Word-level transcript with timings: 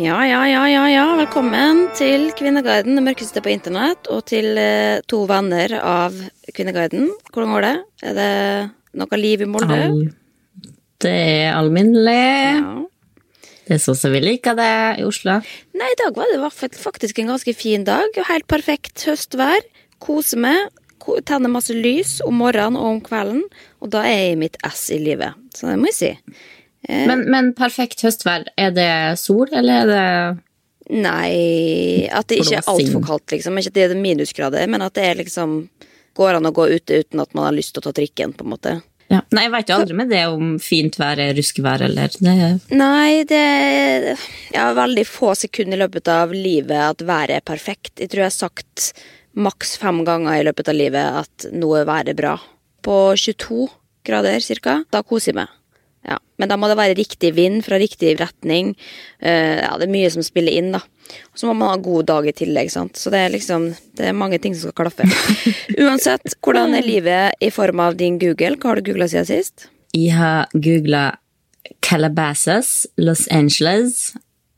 Ja, 0.00 0.22
ja, 0.26 0.40
ja, 0.48 0.62
ja, 0.70 0.84
ja. 0.88 1.04
Velkommen 1.18 1.82
til 1.96 2.30
Kvinneguiden, 2.36 2.96
det 2.96 3.04
mørkeste 3.04 3.42
på 3.44 3.50
internett, 3.52 4.08
og 4.12 4.22
til 4.30 4.56
eh, 4.58 5.02
to 5.10 5.22
venner 5.28 5.74
av 5.84 6.16
Kvinneguiden. 6.56 7.10
Hvordan 7.28 7.52
går 7.52 7.66
det? 7.66 7.72
Er 8.08 8.16
det 8.16 8.30
noe 9.02 9.18
liv 9.20 9.44
i 9.44 9.48
Molde? 9.52 9.76
Al- 9.84 10.08
Det 11.02 11.12
er 11.12 11.52
alminnelig. 11.58 12.16
Ja. 12.62 12.72
Det 13.68 13.76
er 13.76 13.82
sånn 13.84 13.98
som 13.98 14.14
vi 14.14 14.22
liker 14.24 14.56
det 14.58 14.70
i 15.02 15.04
Oslo. 15.06 15.36
Nei, 15.76 15.90
i 15.92 15.98
dag 16.00 16.16
var 16.18 16.30
det 16.32 16.72
faktisk 16.80 17.20
en 17.22 17.30
ganske 17.34 17.54
fin 17.56 17.84
dag. 17.86 18.16
Helt 18.30 18.48
perfekt 18.50 19.04
høstvær. 19.08 19.60
Kose 20.02 20.40
meg. 20.40 20.70
Tenner 21.02 21.22
Tenne 21.26 21.48
masse 21.50 21.74
lys 21.74 22.20
om 22.22 22.36
morgenen 22.38 22.78
og 22.78 22.88
om 22.96 22.98
kvelden. 23.02 23.44
Og 23.82 23.90
da 23.90 24.04
er 24.06 24.18
jeg 24.22 24.34
i 24.36 24.40
mitt 24.44 24.58
ess 24.66 24.84
i 24.94 25.00
livet. 25.02 25.34
Så 25.54 25.66
det 25.68 25.78
må 25.82 25.90
jeg 25.90 25.98
si. 25.98 26.10
Men, 26.88 27.26
men 27.30 27.52
perfekt 27.54 28.02
høstvær, 28.02 28.48
er 28.58 28.72
det 28.74 28.90
sol, 29.20 29.46
eller 29.52 29.84
er 29.84 29.92
det 29.92 30.06
Nei, 30.92 32.08
at 32.10 32.26
det 32.28 32.40
ikke 32.42 32.58
er 32.58 32.68
altfor 32.68 33.04
kaldt, 33.06 33.32
liksom. 33.32 33.56
Ikke 33.56 33.70
at 33.70 33.76
det 33.76 33.84
er 33.86 34.00
minusgrader, 34.02 34.66
men 34.68 34.82
at 34.84 34.96
det 34.98 35.04
er 35.06 35.20
liksom 35.20 35.60
går 36.18 36.38
an 36.38 36.48
å 36.48 36.54
gå 36.54 36.66
ute 36.72 37.02
uten 37.02 37.22
at 37.22 37.36
man 37.36 37.48
har 37.48 37.56
lyst 37.56 37.74
til 37.74 37.82
å 37.82 37.86
ta 37.86 37.94
trikken, 37.96 38.34
på 38.36 38.44
en 38.44 38.52
måte. 38.52 38.74
ja. 39.12 39.22
Nei, 39.32 39.46
jeg 39.46 39.52
vet 39.54 39.70
jo 39.70 39.78
aldri 39.78 39.96
med 39.96 40.12
det 40.12 40.22
om 40.28 40.52
fint 40.62 40.98
vær 41.00 41.20
er 41.22 41.34
ruskevær, 41.38 41.86
eller 41.86 42.12
det 42.18 42.76
Nei, 42.76 43.24
det 43.28 43.42
Jeg 43.44 44.58
har 44.58 44.76
veldig 44.76 45.06
få 45.08 45.34
sekunder 45.38 45.78
i 45.78 45.82
løpet 45.84 46.12
av 46.12 46.34
livet 46.34 46.76
at 46.90 47.06
været 47.06 47.38
er 47.38 47.46
perfekt. 47.46 47.94
Jeg 47.98 48.12
tror 48.12 48.26
jeg 48.26 48.30
har 48.32 48.38
sagt 48.38 48.92
maks 49.32 49.78
fem 49.80 50.02
ganger 50.04 50.40
i 50.40 50.44
løpet 50.44 50.68
av 50.68 50.76
livet 50.76 51.22
at 51.22 51.48
noe 51.52 51.86
været 51.88 52.12
er 52.12 52.18
bra. 52.18 52.36
På 52.82 53.14
22 53.16 53.68
grader 54.04 54.42
cirka, 54.44 54.82
da 54.92 55.04
koser 55.06 55.32
jeg 55.32 55.40
meg. 55.44 55.61
Ja, 56.02 56.16
Men 56.40 56.50
da 56.50 56.56
må 56.58 56.66
det 56.66 56.78
være 56.80 56.96
riktig 56.98 57.30
vind 57.36 57.62
fra 57.62 57.78
riktig 57.78 58.16
retning. 58.18 58.72
Uh, 59.22 59.62
ja, 59.62 59.70
Det 59.78 59.86
er 59.86 59.92
mye 59.92 60.10
som 60.10 60.24
spiller 60.26 60.52
inn, 60.58 60.72
da. 60.74 60.80
Og 61.30 61.38
så 61.38 61.46
må 61.46 61.54
man 61.54 61.70
ha 61.74 61.76
god 61.82 62.08
dag 62.10 62.26
i 62.26 62.34
tillegg. 62.34 62.70
sant? 62.72 62.96
Så 62.98 63.12
det 63.12 63.20
er 63.20 63.34
liksom, 63.34 63.68
det 63.98 64.08
er 64.08 64.16
mange 64.16 64.40
ting 64.42 64.54
som 64.56 64.72
skal 64.72 64.88
klaffe. 64.88 65.06
Uansett, 65.84 66.34
hvordan 66.42 66.74
er 66.74 66.86
livet 66.86 67.38
i 67.40 67.50
form 67.54 67.82
av 67.84 67.98
din 68.00 68.18
Google? 68.22 68.56
Hva 68.56 68.72
har 68.72 68.80
du 68.80 68.90
googla 68.90 69.08
siden 69.10 69.28
sist? 69.28 69.68
Jeg 69.92 70.16
har 70.16 70.48
googla 70.54 71.04
Calabasas, 71.84 72.86
Los 72.96 73.26
Angeles, 73.28 74.14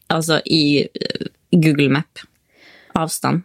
altså 0.09 0.41
i 0.47 0.85
eh, 0.87 1.27
Google 1.53 1.91
Map. 1.91 2.25
Avstand. 2.95 3.43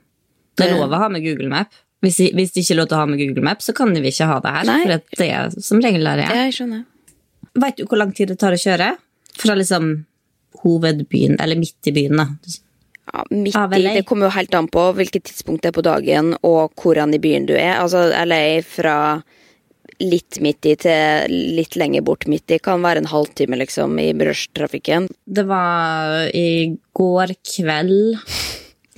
Det 0.60 0.68
er 0.68 0.76
lov 0.78 0.94
å 0.94 1.00
ha 1.02 1.08
med 1.12 1.24
Google 1.26 1.50
Map. 1.50 1.74
Hvis, 2.04 2.20
hvis 2.36 2.54
det 2.54 2.64
ikke 2.64 2.76
er 2.76 2.80
lov 2.80 2.88
til 2.92 2.98
å 2.98 3.02
ha 3.02 3.10
med 3.10 3.20
Google 3.20 3.44
Map, 3.44 3.64
så 3.64 3.74
kan 3.76 3.92
vi 3.96 4.12
ikke 4.12 4.28
ha 4.30 4.38
det 4.44 4.54
her. 4.56 4.70
Nei. 4.70 4.80
For 4.86 5.20
det 5.20 5.30
er 5.36 5.56
som 5.64 5.82
regel 5.84 6.06
der 6.08 6.22
det 6.22 6.28
er. 6.28 6.42
Jeg 6.46 6.56
skjønner. 6.60 6.86
Vet 7.54 7.80
du 7.80 7.86
hvor 7.86 8.00
lang 8.02 8.14
tid 8.16 8.32
det 8.32 8.40
tar 8.42 8.56
å 8.56 8.60
kjøre? 8.60 8.94
Fra 9.40 9.56
liksom 9.58 9.92
hovedbyen, 10.64 11.38
eller 11.40 11.60
midt 11.60 11.88
i 11.90 11.94
byen, 11.96 12.20
da. 12.20 12.28
Ja, 13.10 13.26
midt 13.30 13.56
i, 13.56 13.84
Det 13.96 14.06
kommer 14.06 14.28
jo 14.28 14.36
helt 14.36 14.56
an 14.58 14.68
på 14.70 14.90
hvilket 14.98 15.30
tidspunkt 15.30 15.64
det 15.64 15.72
er 15.72 15.78
på 15.78 15.86
dagen, 15.86 16.36
og 16.46 16.74
hvordan 16.82 17.16
i 17.16 17.22
byen 17.22 17.48
du 17.50 17.56
er. 17.58 17.80
Altså, 17.80 18.10
LA 18.26 18.62
fra 18.66 18.98
litt 20.00 20.40
midt 20.44 20.68
i 20.70 20.76
til 20.80 21.34
litt 21.58 21.76
lenger 21.80 22.06
bort 22.08 22.28
midt 22.32 22.54
i 22.56 22.60
kan 22.64 22.84
være 22.86 23.04
en 23.04 23.12
halvtime, 23.12 23.60
liksom, 23.60 23.98
i 24.00 24.12
rushtrafikken. 24.14 25.10
Det 25.26 25.46
var 25.50 26.30
i 26.36 26.76
går 26.96 27.36
kveld, 27.56 28.20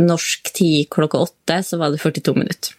norsk 0.02 0.54
tid 0.58 0.90
klokka 0.94 1.24
åtte, 1.28 1.62
så 1.66 1.80
var 1.82 1.94
det 1.94 2.02
42 2.04 2.38
minutter. 2.38 2.76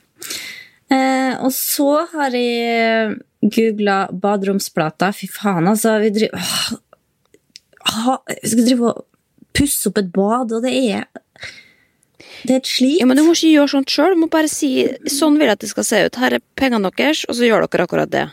Eh, 0.92 1.34
og 1.40 1.52
så 1.56 2.04
har 2.12 2.34
jeg 2.36 3.18
googla 3.42 4.04
baderomsplater. 4.12 5.14
Fy 5.16 5.28
faen, 5.32 5.70
altså. 5.70 5.96
Vi 6.02 6.12
driver 6.18 6.80
Åh, 7.82 8.18
skal 8.46 8.66
drive 8.66 8.92
og 8.92 9.00
pusse 9.56 9.90
opp 9.90 9.98
et 10.00 10.12
bad, 10.14 10.52
og 10.54 10.62
det 10.64 10.72
er 10.72 11.06
Det 12.42 12.54
er 12.54 12.60
et 12.60 12.66
slit. 12.66 13.00
Ja, 13.00 13.06
men 13.06 13.18
du 13.18 13.22
må 13.22 13.34
ikke 13.36 13.52
gjøre 13.54 13.70
sånt 13.70 13.90
sjøl. 13.92 14.14
Du 14.14 14.22
må 14.22 14.28
bare 14.30 14.50
si 14.50 14.88
'sånn 15.06 15.38
vil 15.38 15.46
jeg 15.46 15.58
at 15.58 15.60
det 15.60 15.68
skal 15.70 15.84
se 15.84 15.96
ut'. 16.06 16.16
Her 16.18 16.34
er 16.34 16.42
pengene 16.56 16.90
deres, 16.96 17.24
og 17.28 17.36
så 17.36 17.46
gjør 17.46 17.66
dere 17.66 17.86
akkurat 17.86 18.10
det. 18.10 18.30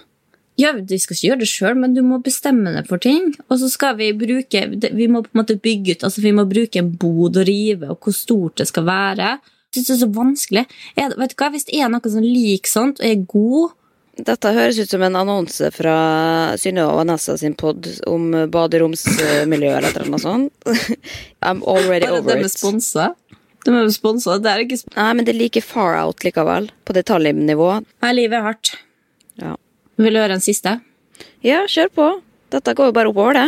Ja, 0.57 0.73
Vi 0.73 0.97
skal 0.97 1.15
ikke 1.15 1.27
gjøre 1.29 1.39
det 1.39 1.47
sjøl, 1.47 1.75
men 1.77 1.93
du 1.93 2.01
må 2.01 2.21
bestemme 2.21 2.73
deg 2.73 2.87
for 2.87 2.97
ting. 2.97 3.35
Og 3.49 3.59
så 3.59 3.69
skal 3.69 3.95
vi 3.95 4.11
bruke 4.11 4.59
Vi 4.93 5.07
må 5.07 5.23
på 5.23 5.29
en 5.33 5.41
måte 5.43 5.61
bygge 5.61 5.91
ut 5.95 6.03
altså 6.03 6.21
Vi 6.21 6.31
må 6.31 6.49
bruke 6.49 6.75
en 6.79 6.91
bod 6.91 7.37
og 7.37 7.47
rive, 7.47 7.89
og 7.89 7.99
hvor 7.99 8.13
stort 8.13 8.57
det 8.57 8.67
skal 8.67 8.83
være. 8.83 9.39
Synes 9.73 9.89
det 9.89 9.95
er 9.95 10.01
så 10.01 10.09
vanskelig. 10.15 10.63
Jeg, 10.97 11.11
vet 11.19 11.33
du 11.33 11.35
hva, 11.37 11.51
Hvis 11.53 11.67
det 11.67 11.77
er 11.77 11.91
noe 11.93 12.09
som 12.09 12.25
liker 12.25 12.71
sånt, 12.71 13.01
og 13.03 13.05
er 13.05 13.27
god 13.29 13.75
Dette 14.19 14.51
høres 14.51 14.75
ut 14.81 14.91
som 14.91 15.03
en 15.05 15.15
annonse 15.15 15.69
fra 15.71 15.93
Synnøve 16.59 16.97
Vanessa 16.97 17.37
sin 17.39 17.53
pod 17.55 17.85
om 18.09 18.33
baderomsmiljø 18.51 19.69
eller 19.69 19.87
et 19.87 19.95
eller 19.95 20.09
annet 20.09 20.23
sånt. 20.25 20.67
I'm 21.47 21.61
already 21.63 22.09
over 22.09 22.33
de 22.33 22.41
er 22.41 22.49
it. 22.49 22.51
sponsa. 22.51 23.13
De 23.63 23.71
er 23.79 23.87
sponsa. 23.95 24.35
Det 24.43 24.51
er 24.51 24.65
ikke 24.65 24.81
Nei, 24.97 25.07
men 25.15 25.23
det 25.23 25.31
er 25.31 25.39
like 25.39 25.63
far 25.63 25.95
out 26.01 26.25
likevel, 26.27 26.67
på 26.83 26.97
detaljnivå. 26.97 27.69
Nei, 28.03 28.11
livet 28.17 28.41
er 28.41 28.45
hardt. 28.49 28.73
Ja. 29.39 29.55
Vil 30.03 30.19
du 30.19 30.23
høre 30.25 30.35
en 30.35 30.43
siste? 30.43 30.79
ja, 31.45 31.63
kjør 31.67 31.89
på. 31.95 32.09
Dette 32.51 32.75
går 32.75 32.89
jo 32.89 32.95
bare 32.95 33.11
oppover, 33.11 33.39
det. 33.39 33.47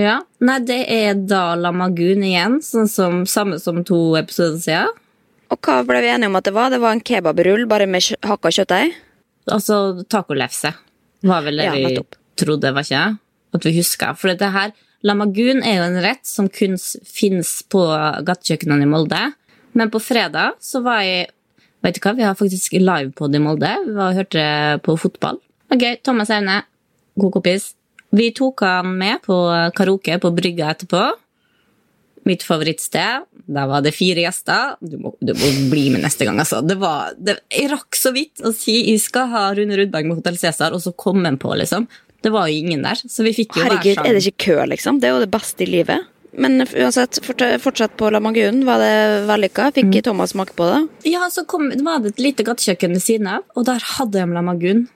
Ja. 0.00 0.20
Nei, 0.40 0.58
det 0.64 0.80
er 0.92 1.18
da 1.18 1.56
Lamagun 1.58 2.22
igjen, 2.24 2.60
sånn 2.64 2.88
som, 2.88 3.22
samme 3.26 3.58
som 3.60 3.82
to 3.84 3.98
episoder 4.20 4.60
siden. 4.62 4.99
Og 5.50 5.58
hva 5.66 5.80
ble 5.86 6.02
vi 6.04 6.10
enige 6.12 6.30
om 6.30 6.38
at 6.38 6.46
det 6.46 6.54
var? 6.54 6.70
Det 6.70 6.80
var 6.82 6.94
en 6.94 7.02
kebabrull 7.02 7.66
bare 7.70 7.88
med 7.90 8.06
hakka 8.26 8.52
kjøttdeig? 8.54 8.94
Altså 9.50 10.04
tacolefse. 10.10 10.70
Var 11.26 11.42
vel 11.44 11.58
det 11.60 11.66
Ja, 11.66 11.74
vi 11.74 11.98
trodde, 12.38 12.70
var 12.72 12.86
ikke 12.86 13.00
det? 13.00 13.18
At 13.58 13.66
vi 13.66 13.74
huska. 13.74 14.12
For 14.16 14.30
det 14.38 14.52
her, 14.54 14.72
Lamagun 15.02 15.62
er 15.66 15.80
jo 15.80 15.88
en 15.88 16.00
rett 16.04 16.22
som 16.28 16.48
kun 16.48 16.76
fins 16.78 17.60
på 17.72 17.82
gatekjøkkenene 18.26 18.86
i 18.86 18.90
Molde. 18.90 19.20
Men 19.74 19.90
på 19.90 20.00
fredag 20.02 20.58
så 20.62 20.82
var 20.86 21.02
jeg 21.06 21.30
Vet 21.80 21.96
du 21.96 22.02
hva, 22.04 22.10
vi 22.12 22.24
har 22.26 22.34
faktisk 22.36 22.74
livepod 22.76 23.32
i 23.32 23.38
Molde. 23.40 23.70
Vi 23.86 23.94
var 23.96 24.10
og 24.12 24.18
hørte 24.18 24.42
på 24.84 24.98
fotball. 25.00 25.38
Det 25.40 25.78
var 25.78 25.80
gøy. 25.80 25.94
Thomas 26.04 26.28
Aune, 26.36 26.58
god 27.16 27.32
kompis. 27.38 27.70
Vi 28.12 28.26
tok 28.36 28.60
han 28.66 28.90
med 29.00 29.22
på 29.24 29.36
karaoke 29.72 30.18
på 30.20 30.32
brygga 30.36 30.74
etterpå. 30.74 31.00
Mitt 32.28 32.44
favorittsted. 32.44 33.26
Der 33.50 33.66
var 33.70 33.82
det 33.82 33.94
fire 33.96 34.26
gjester. 34.26 34.76
Du 34.80 34.98
må, 35.00 35.14
du 35.24 35.32
må 35.34 35.50
bli 35.72 35.88
med 35.94 36.04
neste 36.04 36.28
gang, 36.28 36.38
altså. 36.42 36.60
Det 36.62 36.76
var, 36.80 37.16
det, 37.18 37.38
jeg 37.50 37.70
rakk 37.72 37.96
så 37.98 38.12
vidt 38.14 38.44
å 38.44 38.52
si 38.54 38.76
jeg 38.92 39.00
skal 39.02 39.30
ha 39.32 39.48
Rune 39.56 39.78
Rudberg 39.80 40.08
med 40.10 40.20
Hotell 40.20 40.38
Cæsar, 40.38 40.76
og 40.76 40.84
så 40.84 40.92
kom 40.92 41.24
han 41.24 41.40
på, 41.40 41.54
liksom. 41.58 41.88
Det 42.20 42.32
var 42.34 42.50
jo 42.50 42.60
ingen 42.60 42.84
der. 42.84 43.00
Så 43.00 43.24
vi 43.24 43.32
fikk 43.34 43.56
jo 43.56 43.64
Herregud, 43.64 44.02
er 44.04 44.16
det 44.16 44.24
ikke 44.28 44.50
kø, 44.50 44.56
liksom? 44.68 45.00
Det 45.00 45.08
er 45.08 45.16
jo 45.16 45.24
det 45.24 45.32
beste 45.32 45.64
i 45.64 45.70
livet. 45.70 46.08
Men 46.32 46.62
uansett, 46.62 47.18
fortsatt 47.24 47.96
på 47.96 48.04
på 48.04 48.10
Lamagun. 48.14 48.62
Var 48.66 48.78
det 48.78 49.26
vellykka? 49.26 49.70
Fikk 49.74 50.02
Thomas 50.04 50.30
smake 50.30 50.54
på 50.54 50.68
det? 50.68 51.10
Ja, 51.10 51.26
så 51.30 51.44
kom, 51.44 51.70
det 51.70 51.82
var 51.82 51.98
det 52.04 52.14
et 52.14 52.22
lite 52.22 52.46
gatekjøkken 52.46 52.94
ved 52.94 53.02
siden 53.02 53.26
av, 53.26 53.48
og 53.56 53.66
der 53.66 53.82
hadde 53.96 54.20
de 54.20 54.36
lamagun. 54.36 54.86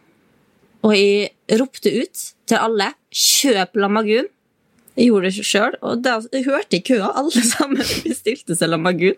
Og 0.84 0.94
jeg 0.94 1.32
ropte 1.58 1.90
ut 1.90 2.24
til 2.46 2.60
alle 2.60 2.92
'kjøp 3.10 3.74
lamagun'. 3.80 4.30
Jeg 4.94 5.08
gjorde 5.10 5.30
det 5.30 5.46
sjøl, 5.46 5.76
og 5.82 6.02
da 6.04 6.18
jeg 6.32 6.46
hørte 6.46 6.78
i 6.78 6.82
køa 6.86 7.10
alle 7.18 7.44
sammen 7.54 7.82
bestilte 8.04 8.56
seg 8.58 8.70
lamagun. 8.70 9.16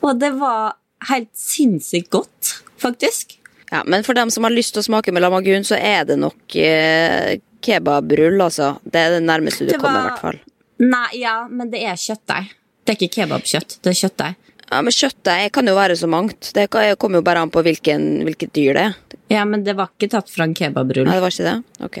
Og 0.00 0.20
det 0.20 0.32
var 0.38 0.78
helt 1.10 1.32
sinnssykt 1.36 2.10
godt, 2.14 2.54
faktisk. 2.80 3.36
Ja, 3.68 3.82
Men 3.84 4.04
for 4.06 4.16
dem 4.16 4.30
som 4.32 4.46
har 4.48 4.54
lyst 4.54 4.72
til 4.74 4.80
å 4.80 4.86
smake 4.86 5.12
med 5.12 5.22
lamagun, 5.22 5.66
så 5.66 5.76
er 5.76 6.06
det 6.08 6.16
nok 6.20 6.56
eh, 6.56 7.36
kebabrull, 7.64 8.40
altså. 8.40 8.76
Det 8.84 9.02
er 9.02 9.18
det 9.18 9.24
nærmeste 9.26 9.66
du 9.66 9.74
Det 9.74 9.80
kommer, 9.82 10.06
i 10.06 10.08
hvert 10.08 10.24
fall. 10.24 10.40
Nei, 10.78 11.08
ja, 11.20 11.42
men 11.50 11.72
det 11.74 11.82
er 11.84 11.98
kjøttdeig. 12.00 12.54
Det 12.86 12.94
er 12.94 12.96
ikke 13.02 13.14
kebabkjøtt, 13.18 13.80
det 13.84 13.92
er 13.92 13.98
kjøttdeig. 13.98 14.36
Ja, 14.68 14.82
Men 14.84 14.92
Kjøttdeig 14.92 15.52
kan 15.56 15.68
jo 15.68 15.74
være 15.76 15.96
så 15.96 16.08
mangt. 16.10 16.50
Det 16.52 16.66
kommer 17.00 17.22
jo 17.22 17.24
bare 17.24 17.40
an 17.40 17.52
på 17.52 17.62
hvilken, 17.64 18.02
hvilket 18.28 18.52
dyr 18.52 18.76
det 18.76 18.82
er. 18.90 18.96
Ja, 19.32 19.44
men 19.48 19.64
det 19.64 19.74
var 19.78 19.88
ikke 19.94 20.10
tatt 20.12 20.28
fra 20.32 20.44
en 20.44 20.52
kebabrull. 20.56 21.08
Nei, 21.08 21.16
det 21.16 21.24
var 21.24 21.32
ikke 21.32 21.46
det? 21.46 21.84
Ok. 21.86 21.98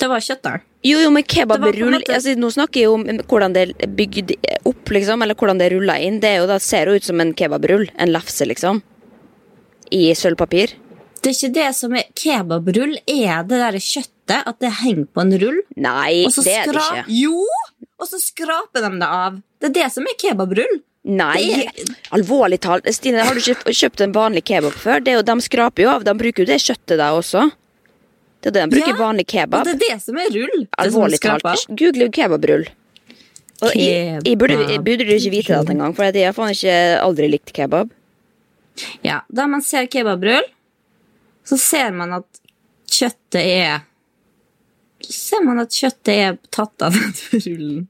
Det 0.00 0.08
var 0.10 0.24
kjøttdeig. 0.24 0.66
Jo, 0.86 1.00
jo, 1.02 1.10
men 1.10 1.24
kebabrull 1.26 1.96
måte- 1.96 2.14
altså, 2.14 2.34
Nå 2.38 2.50
snakker 2.54 2.80
jeg 2.80 2.86
jo 2.88 2.94
om 2.94 3.04
hvordan 3.26 3.54
det 3.56 3.62
er 3.82 3.92
bygd 3.98 4.34
opp, 4.68 4.92
liksom, 4.94 5.22
eller 5.24 5.34
hvordan 5.38 5.58
det 5.58 5.68
er 5.70 5.76
rulla 5.76 5.96
inn. 5.98 6.20
Det 6.22 6.36
jo, 6.38 6.46
da 6.50 6.58
ser 6.62 6.86
jo 6.90 6.96
ut 7.00 7.06
som 7.06 7.20
en 7.20 7.32
kebabrull. 7.34 7.88
En 7.98 8.12
lefse, 8.14 8.46
liksom. 8.46 8.82
I 9.90 10.10
sølvpapir. 10.18 10.74
Det 11.22 11.32
er 11.32 11.36
ikke 11.36 11.54
det 11.56 11.68
som 11.74 11.94
er 11.98 12.04
kebabrull, 12.14 12.92
er 13.08 13.42
det 13.48 13.58
der 13.58 13.78
kjøttet, 13.82 14.42
at 14.46 14.58
det 14.62 14.70
henger 14.82 15.06
på 15.14 15.22
en 15.24 15.34
rull. 15.42 15.60
Nei, 15.76 16.22
det 16.26 16.52
er 16.54 16.70
det 16.70 16.82
ikke. 16.82 17.04
Jo! 17.08 17.46
Og 17.98 18.06
så 18.10 18.20
skraper 18.20 18.84
de 18.84 18.90
det 19.00 19.08
av. 19.08 19.40
Det 19.62 19.70
er 19.70 19.74
det 19.80 19.88
som 19.94 20.06
er 20.06 20.14
kebabrull. 20.20 20.76
Nei, 21.06 21.70
Det 21.78 21.96
alvorlig 22.14 22.58
talt. 22.60 22.86
Stine, 22.94 23.22
har 23.24 23.34
du 23.34 23.40
ikke 23.40 23.70
kjøpt 23.74 24.02
en 24.02 24.12
vanlig 24.14 24.42
kebab 24.44 24.74
før? 24.74 25.02
Det 25.02 25.14
jo, 25.14 25.22
de 25.22 25.36
skraper 25.40 25.86
jo 25.86 25.90
av. 25.94 26.04
De 26.06 26.14
bruker 26.18 26.42
jo 26.44 26.50
det 26.50 26.58
kjøttet 26.62 26.98
der 26.98 27.14
også. 27.14 27.44
Det 28.40 28.50
er 28.50 28.54
det 28.54 28.64
de 28.64 28.76
bruker 28.76 28.92
Ja, 28.92 28.98
vanlig 29.00 29.26
Og 29.26 29.64
det 29.64 29.74
er 29.74 29.80
det 29.82 30.02
som 30.02 30.18
er 30.20 30.28
rull. 30.34 30.66
Alvorlig 30.78 31.20
talt. 31.20 31.66
Google 31.68 32.10
kebabrull. 32.14 32.66
Og 33.64 33.72
jeg, 33.72 34.20
jeg, 34.20 34.36
burde, 34.38 34.56
jeg 34.68 34.82
burde 34.84 35.06
ikke 35.16 35.32
vite 35.32 35.60
det 35.64 35.72
engang, 35.72 35.94
for 35.96 36.04
jeg 36.04 36.28
har 36.28 36.34
faen 36.36 36.52
ikke 36.52 36.76
aldri 37.00 37.30
likt 37.32 37.52
kebab. 37.56 37.92
Ja, 39.06 39.22
Da 39.32 39.46
man 39.48 39.64
ser 39.64 39.88
kebabrull, 39.88 40.44
så 41.46 41.56
ser 41.60 41.94
man 41.96 42.12
at 42.18 42.40
kjøttet 42.92 43.40
er 43.40 43.84
Så 45.00 45.12
ser 45.12 45.44
man 45.44 45.60
at 45.62 45.72
kjøttet 45.72 46.12
er 46.12 46.36
tatt 46.52 46.82
av 46.84 46.92
den 46.96 47.40
rullen. 47.46 47.86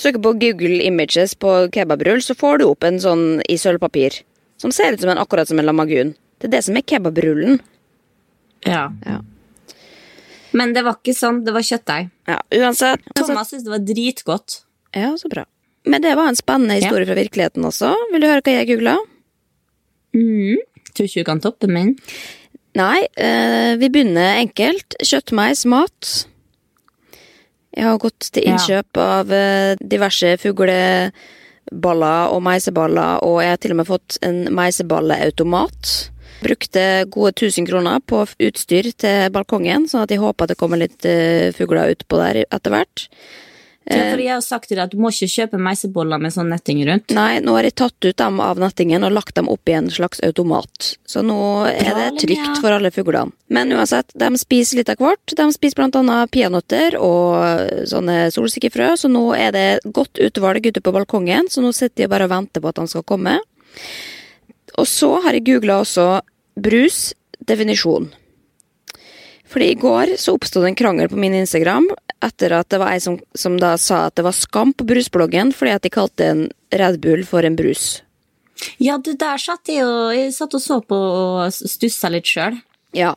Søker 0.00 0.20
på 0.20 0.32
Google 0.40 0.80
Images 0.84 1.36
på 1.38 1.52
kebabrull, 1.72 2.22
så 2.22 2.34
får 2.36 2.58
du 2.60 2.66
opp 2.68 2.84
en 2.84 2.98
sånn 3.00 3.42
i 3.48 3.56
sølvpapir. 3.60 4.22
Som 4.60 4.72
ser 4.74 4.94
ut 4.94 5.02
som 5.02 5.12
en, 5.12 5.20
akkurat 5.20 5.48
som 5.48 5.60
en 5.60 5.68
lamagun. 5.68 6.14
Det 6.40 6.48
er 6.48 6.56
det 6.56 6.64
som 6.66 6.76
er 6.78 6.84
kebabrullen. 6.88 7.60
Ja. 8.66 8.88
Ja. 9.04 9.20
Men 10.54 10.72
det 10.76 10.84
var 10.86 11.00
ikke 11.00 11.14
sånn. 11.18 11.42
Det 11.46 11.52
var 11.56 11.64
kjøttdeig. 11.66 12.10
Ja, 12.30 12.38
uansett. 12.60 13.02
Thomas 13.18 13.50
syntes 13.50 13.64
det 13.66 13.72
var 13.74 13.82
dritgodt. 13.88 14.60
Ja, 14.94 15.10
så 15.18 15.28
bra. 15.32 15.44
Men 15.84 16.00
det 16.04 16.14
var 16.16 16.30
en 16.30 16.38
spennende 16.38 16.78
historie 16.78 17.08
fra 17.08 17.16
virkeligheten 17.18 17.66
også. 17.68 17.90
Vil 18.12 18.22
du 18.22 18.28
høre 18.30 18.44
hva 18.46 18.54
jeg 18.54 18.68
googla? 18.70 18.94
Mm. 20.14 20.62
Tror 20.94 21.08
ikke 21.10 21.24
du 21.24 21.28
kan 21.28 21.42
toppe 21.42 21.68
min. 21.68 21.96
Nei, 22.78 23.02
eh, 23.18 23.74
vi 23.78 23.90
begynner 23.90 24.38
enkelt. 24.40 24.96
Kjøttmeis, 25.02 25.64
mat. 25.66 26.12
Jeg 27.74 27.84
har 27.88 27.98
gått 27.98 28.30
til 28.32 28.44
Ja. 28.46 28.54
innkjøp 28.54 28.96
av 29.02 29.32
eh, 29.34 29.74
diverse 29.82 30.36
fugleballer 30.38 32.30
og 32.32 32.42
meiseballer, 32.46 33.18
og 33.26 33.40
jeg 33.42 33.50
har 33.50 33.56
til 33.62 33.74
og 33.74 33.76
med 33.82 33.86
fått 33.90 34.18
en 34.22 34.44
meiseballeautomat. 34.54 36.10
Brukte 36.42 37.04
gode 37.12 37.32
1000 37.32 37.68
kroner 37.68 38.02
på 38.04 38.24
utstyr 38.26 38.90
til 38.98 39.30
balkongen, 39.34 39.88
sånn 39.88 40.04
at 40.04 40.12
jeg 40.12 40.22
håper 40.22 40.50
det 40.50 40.58
kommer 40.60 40.80
litt 40.80 41.06
eh, 41.08 41.52
fugler 41.56 41.94
utpå 41.94 42.20
der 42.20 42.44
etter 42.44 42.74
hvert. 42.74 43.08
Ja, 43.84 44.14
for 44.14 44.20
jeg 44.22 44.32
har 44.32 44.40
sagt 44.40 44.70
til 44.70 44.78
deg 44.78 44.86
at 44.86 44.94
du 44.94 45.00
må 45.00 45.10
ikke 45.12 45.28
kjøpe 45.28 45.58
meiseboller 45.60 46.20
med 46.20 46.32
sånn 46.32 46.48
netting 46.48 46.80
rundt. 46.88 47.12
Nei, 47.12 47.42
nå 47.44 47.52
har 47.58 47.66
jeg 47.68 47.76
tatt 47.76 48.06
ut 48.06 48.16
dem 48.16 48.38
av 48.40 48.60
nettingen 48.60 49.04
og 49.04 49.12
lagt 49.12 49.36
dem 49.36 49.50
opp 49.52 49.68
i 49.68 49.74
en 49.76 49.90
slags 49.92 50.22
automat. 50.24 50.94
Så 51.04 51.20
nå 51.26 51.36
er 51.68 51.90
det 51.98 52.06
trygt 52.22 52.62
for 52.62 52.72
alle 52.72 52.88
fuglene. 52.94 53.34
Men 53.52 53.74
uansett, 53.76 54.08
de 54.16 54.30
spiser 54.40 54.80
litt 54.80 54.92
av 54.92 55.04
hvert. 55.04 55.36
De 55.36 55.48
spiser 55.52 55.82
blant 55.82 55.98
annet 56.00 56.32
peanøtter 56.32 56.96
og 56.96 57.84
sånne 57.90 58.30
solsikkefrø, 58.32 58.94
så 59.00 59.12
nå 59.12 59.26
er 59.36 59.52
det 59.52 59.68
godt 59.84 60.22
utvalg 60.30 60.64
ute 60.64 60.80
på 60.80 60.94
balkongen, 60.94 61.52
så 61.52 61.60
nå 61.60 61.74
sitter 61.76 62.06
de 62.06 62.12
bare 62.14 62.24
og 62.28 62.32
venter 62.32 62.64
på 62.64 62.72
at 62.72 62.80
han 62.80 62.88
skal 62.88 63.04
komme. 63.04 63.36
Og 64.78 64.88
så 64.90 65.10
har 65.24 65.36
jeg 65.36 65.46
googla 65.46 65.80
også 65.82 66.08
brus 66.60 67.12
definisjon. 67.46 68.10
Fordi 69.50 69.70
i 69.70 69.78
går 69.78 70.16
så 70.18 70.34
oppstod 70.34 70.64
det 70.64 70.72
en 70.72 70.78
krangel 70.78 71.10
på 71.10 71.18
min 71.20 71.36
Instagram 71.36 71.86
etter 72.24 72.56
at 72.56 72.70
det 72.72 72.80
var 72.80 72.94
ei 72.94 73.02
som, 73.02 73.18
som 73.38 73.58
da 73.60 73.74
sa 73.78 74.06
at 74.08 74.16
det 74.18 74.24
var 74.26 74.34
skam 74.34 74.72
på 74.74 74.86
brusbloggen 74.88 75.52
fordi 75.54 75.74
at 75.76 75.84
de 75.84 75.92
kalte 75.92 76.26
en 76.26 76.42
Red 76.74 76.98
Bull 77.04 77.22
for 77.28 77.46
en 77.46 77.58
brus. 77.58 78.00
Ja, 78.82 78.96
du, 78.98 79.12
der 79.18 79.38
satt 79.38 79.68
jeg 79.68 79.84
og 79.84 80.14
Jeg 80.14 80.32
satt 80.34 80.54
og 80.56 80.62
så 80.62 80.80
på 80.82 80.96
og 80.96 81.52
stussa 81.52 82.10
litt 82.10 82.26
sjøl. 82.30 82.56
Ja, 82.94 83.10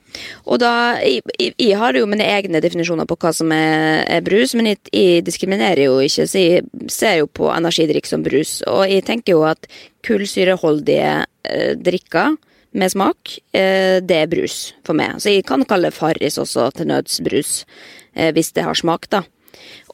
og 0.50 0.58
da 0.62 0.98
Jeg, 1.06 1.22
jeg, 1.38 1.76
har 1.78 1.94
jo 1.94 2.08
mine 2.10 2.26
egne 2.26 2.62
definisjoner 2.64 3.06
på 3.06 3.18
hva 3.22 3.32
som 3.36 3.52
er, 3.54 4.02
er 4.10 4.24
brus, 4.26 4.56
men 4.58 4.72
jeg, 4.72 4.82
jeg 4.90 5.26
diskriminerer 5.28 5.84
jo 5.86 6.00
ikke, 6.02 6.26
så 6.26 6.42
jeg 6.42 6.90
ser 6.90 7.20
jo 7.22 7.30
på 7.30 7.52
energidrikk 7.54 8.10
som 8.10 8.26
brus. 8.26 8.60
Og 8.66 8.88
jeg 8.90 9.06
tenker 9.06 9.36
jo 9.36 9.46
at 9.46 9.70
kullsyreholdige 10.08 11.14
eh, 11.22 11.74
drikker 11.78 12.40
med 12.78 12.94
smak, 12.94 13.38
eh, 13.54 14.02
det 14.02 14.18
er 14.24 14.32
brus 14.32 14.74
for 14.86 14.98
meg. 14.98 15.22
Så 15.22 15.34
jeg 15.34 15.46
kan 15.48 15.66
kalle 15.70 15.94
Farris 15.94 16.40
også 16.42 16.72
til 16.78 16.90
nøds 16.90 17.22
brus, 17.26 17.66
eh, 18.16 18.34
hvis 18.34 18.54
det 18.58 18.66
har 18.66 18.78
smak, 18.78 19.10
da. 19.14 19.24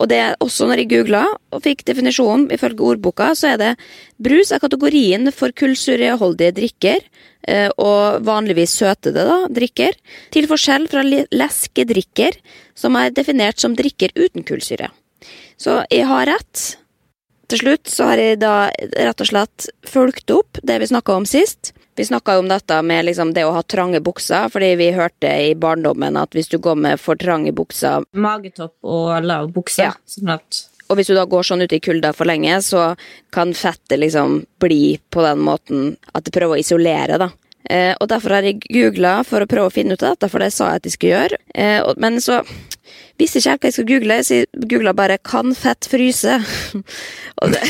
Og 0.02 0.10
det 0.10 0.18
er 0.20 0.36
også 0.44 0.68
når 0.68 0.84
jeg 0.84 0.92
googla 0.92 1.24
og 1.54 1.64
fikk 1.64 1.86
definisjonen, 1.88 2.50
ifølge 2.54 2.84
ordboka, 2.84 3.32
så 3.38 3.54
er 3.54 3.62
det 3.62 3.72
brus 4.24 4.52
er 4.52 4.62
kategorien 4.64 5.30
for 5.32 5.54
kullsyreholdige 5.56 6.56
drikker, 6.58 7.06
og 7.78 8.24
vanligvis 8.24 8.78
søtede 8.80 9.26
da, 9.28 9.38
drikker, 9.52 9.98
til 10.32 10.48
forskjell 10.48 10.88
fra 10.92 11.04
leskedrikker, 11.04 12.38
som 12.76 12.96
er 12.96 13.12
definert 13.12 13.60
som 13.60 13.76
drikker 13.76 14.16
uten 14.16 14.46
kullsyre. 14.48 14.88
Så 15.60 15.82
jeg 15.92 16.08
har 16.08 16.28
rett. 16.32 16.64
Til 17.52 17.60
slutt 17.60 17.92
så 17.92 18.08
har 18.10 18.22
jeg 18.22 18.40
da 18.42 18.56
rett 18.72 19.22
og 19.22 19.30
slett 19.30 19.68
fulgt 19.86 20.32
opp 20.34 20.60
det 20.64 20.80
vi 20.82 20.90
snakka 20.90 21.20
om 21.20 21.28
sist. 21.28 21.74
Vi 21.96 22.06
snakka 22.06 22.40
om 22.40 22.48
dette 22.50 22.80
med 22.82 23.06
liksom 23.06 23.36
det 23.36 23.44
å 23.46 23.52
ha 23.54 23.62
trange 23.62 24.00
bukser, 24.02 24.48
fordi 24.50 24.72
vi 24.80 24.90
hørte 24.96 25.30
i 25.30 25.54
barndommen 25.54 26.18
at 26.18 26.34
hvis 26.34 26.50
du 26.50 26.58
går 26.58 26.80
med 26.88 27.02
for 27.02 27.20
trange 27.20 27.54
bukser 27.54 28.08
Magetopp 28.18 28.74
og 28.82 29.12
lav 29.22 29.52
bukse. 29.54 29.92
Ja. 29.92 29.94
Sånn 30.10 30.34
at 30.34 30.64
Og 30.90 31.00
hvis 31.00 31.10
du 31.10 31.16
da 31.16 31.26
går 31.30 31.48
sånn 31.48 31.64
ute 31.64 31.78
i 31.78 31.84
kulda 31.84 32.12
for 32.16 32.30
lenge, 32.30 32.58
så 32.66 32.92
kan 33.34 33.54
fettet 33.58 34.02
liksom 34.02 34.42
bli 34.62 34.98
på 35.14 35.24
den 35.26 35.42
måten 35.46 35.94
at 36.12 36.26
det 36.26 36.34
prøver 36.36 36.58
å 36.58 36.64
isolere, 36.64 37.20
da. 37.22 37.30
Eh, 37.72 37.94
og 38.00 38.10
derfor 38.12 38.38
har 38.38 38.48
jeg 38.48 38.62
googla 38.68 39.22
for 39.28 39.44
å 39.44 39.50
prøve 39.50 39.70
å 39.70 39.74
finne 39.74 39.96
ut 39.96 40.04
av 40.04 40.16
dette, 40.16 40.30
for 40.32 40.44
det 40.44 40.52
sa 40.54 40.74
jeg 40.74 40.82
at 40.82 40.88
jeg 40.88 40.98
skulle 40.98 41.18
gjøre. 41.18 41.42
Eh, 41.56 41.80
og, 41.84 42.00
men 42.02 42.20
så 42.24 42.42
visste 43.22 43.40
ikke 43.40 43.54
helt 43.54 43.64
hva 43.64 43.70
jeg 43.70 43.76
skulle 43.78 43.94
google, 43.94 44.18
så 44.26 44.38
jeg 44.40 44.70
googla 44.72 44.94
bare 44.98 45.18
'kan 45.18 45.54
fett 45.56 45.88
fryse'? 45.88 46.40
og, 47.42 47.54
det, 47.54 47.62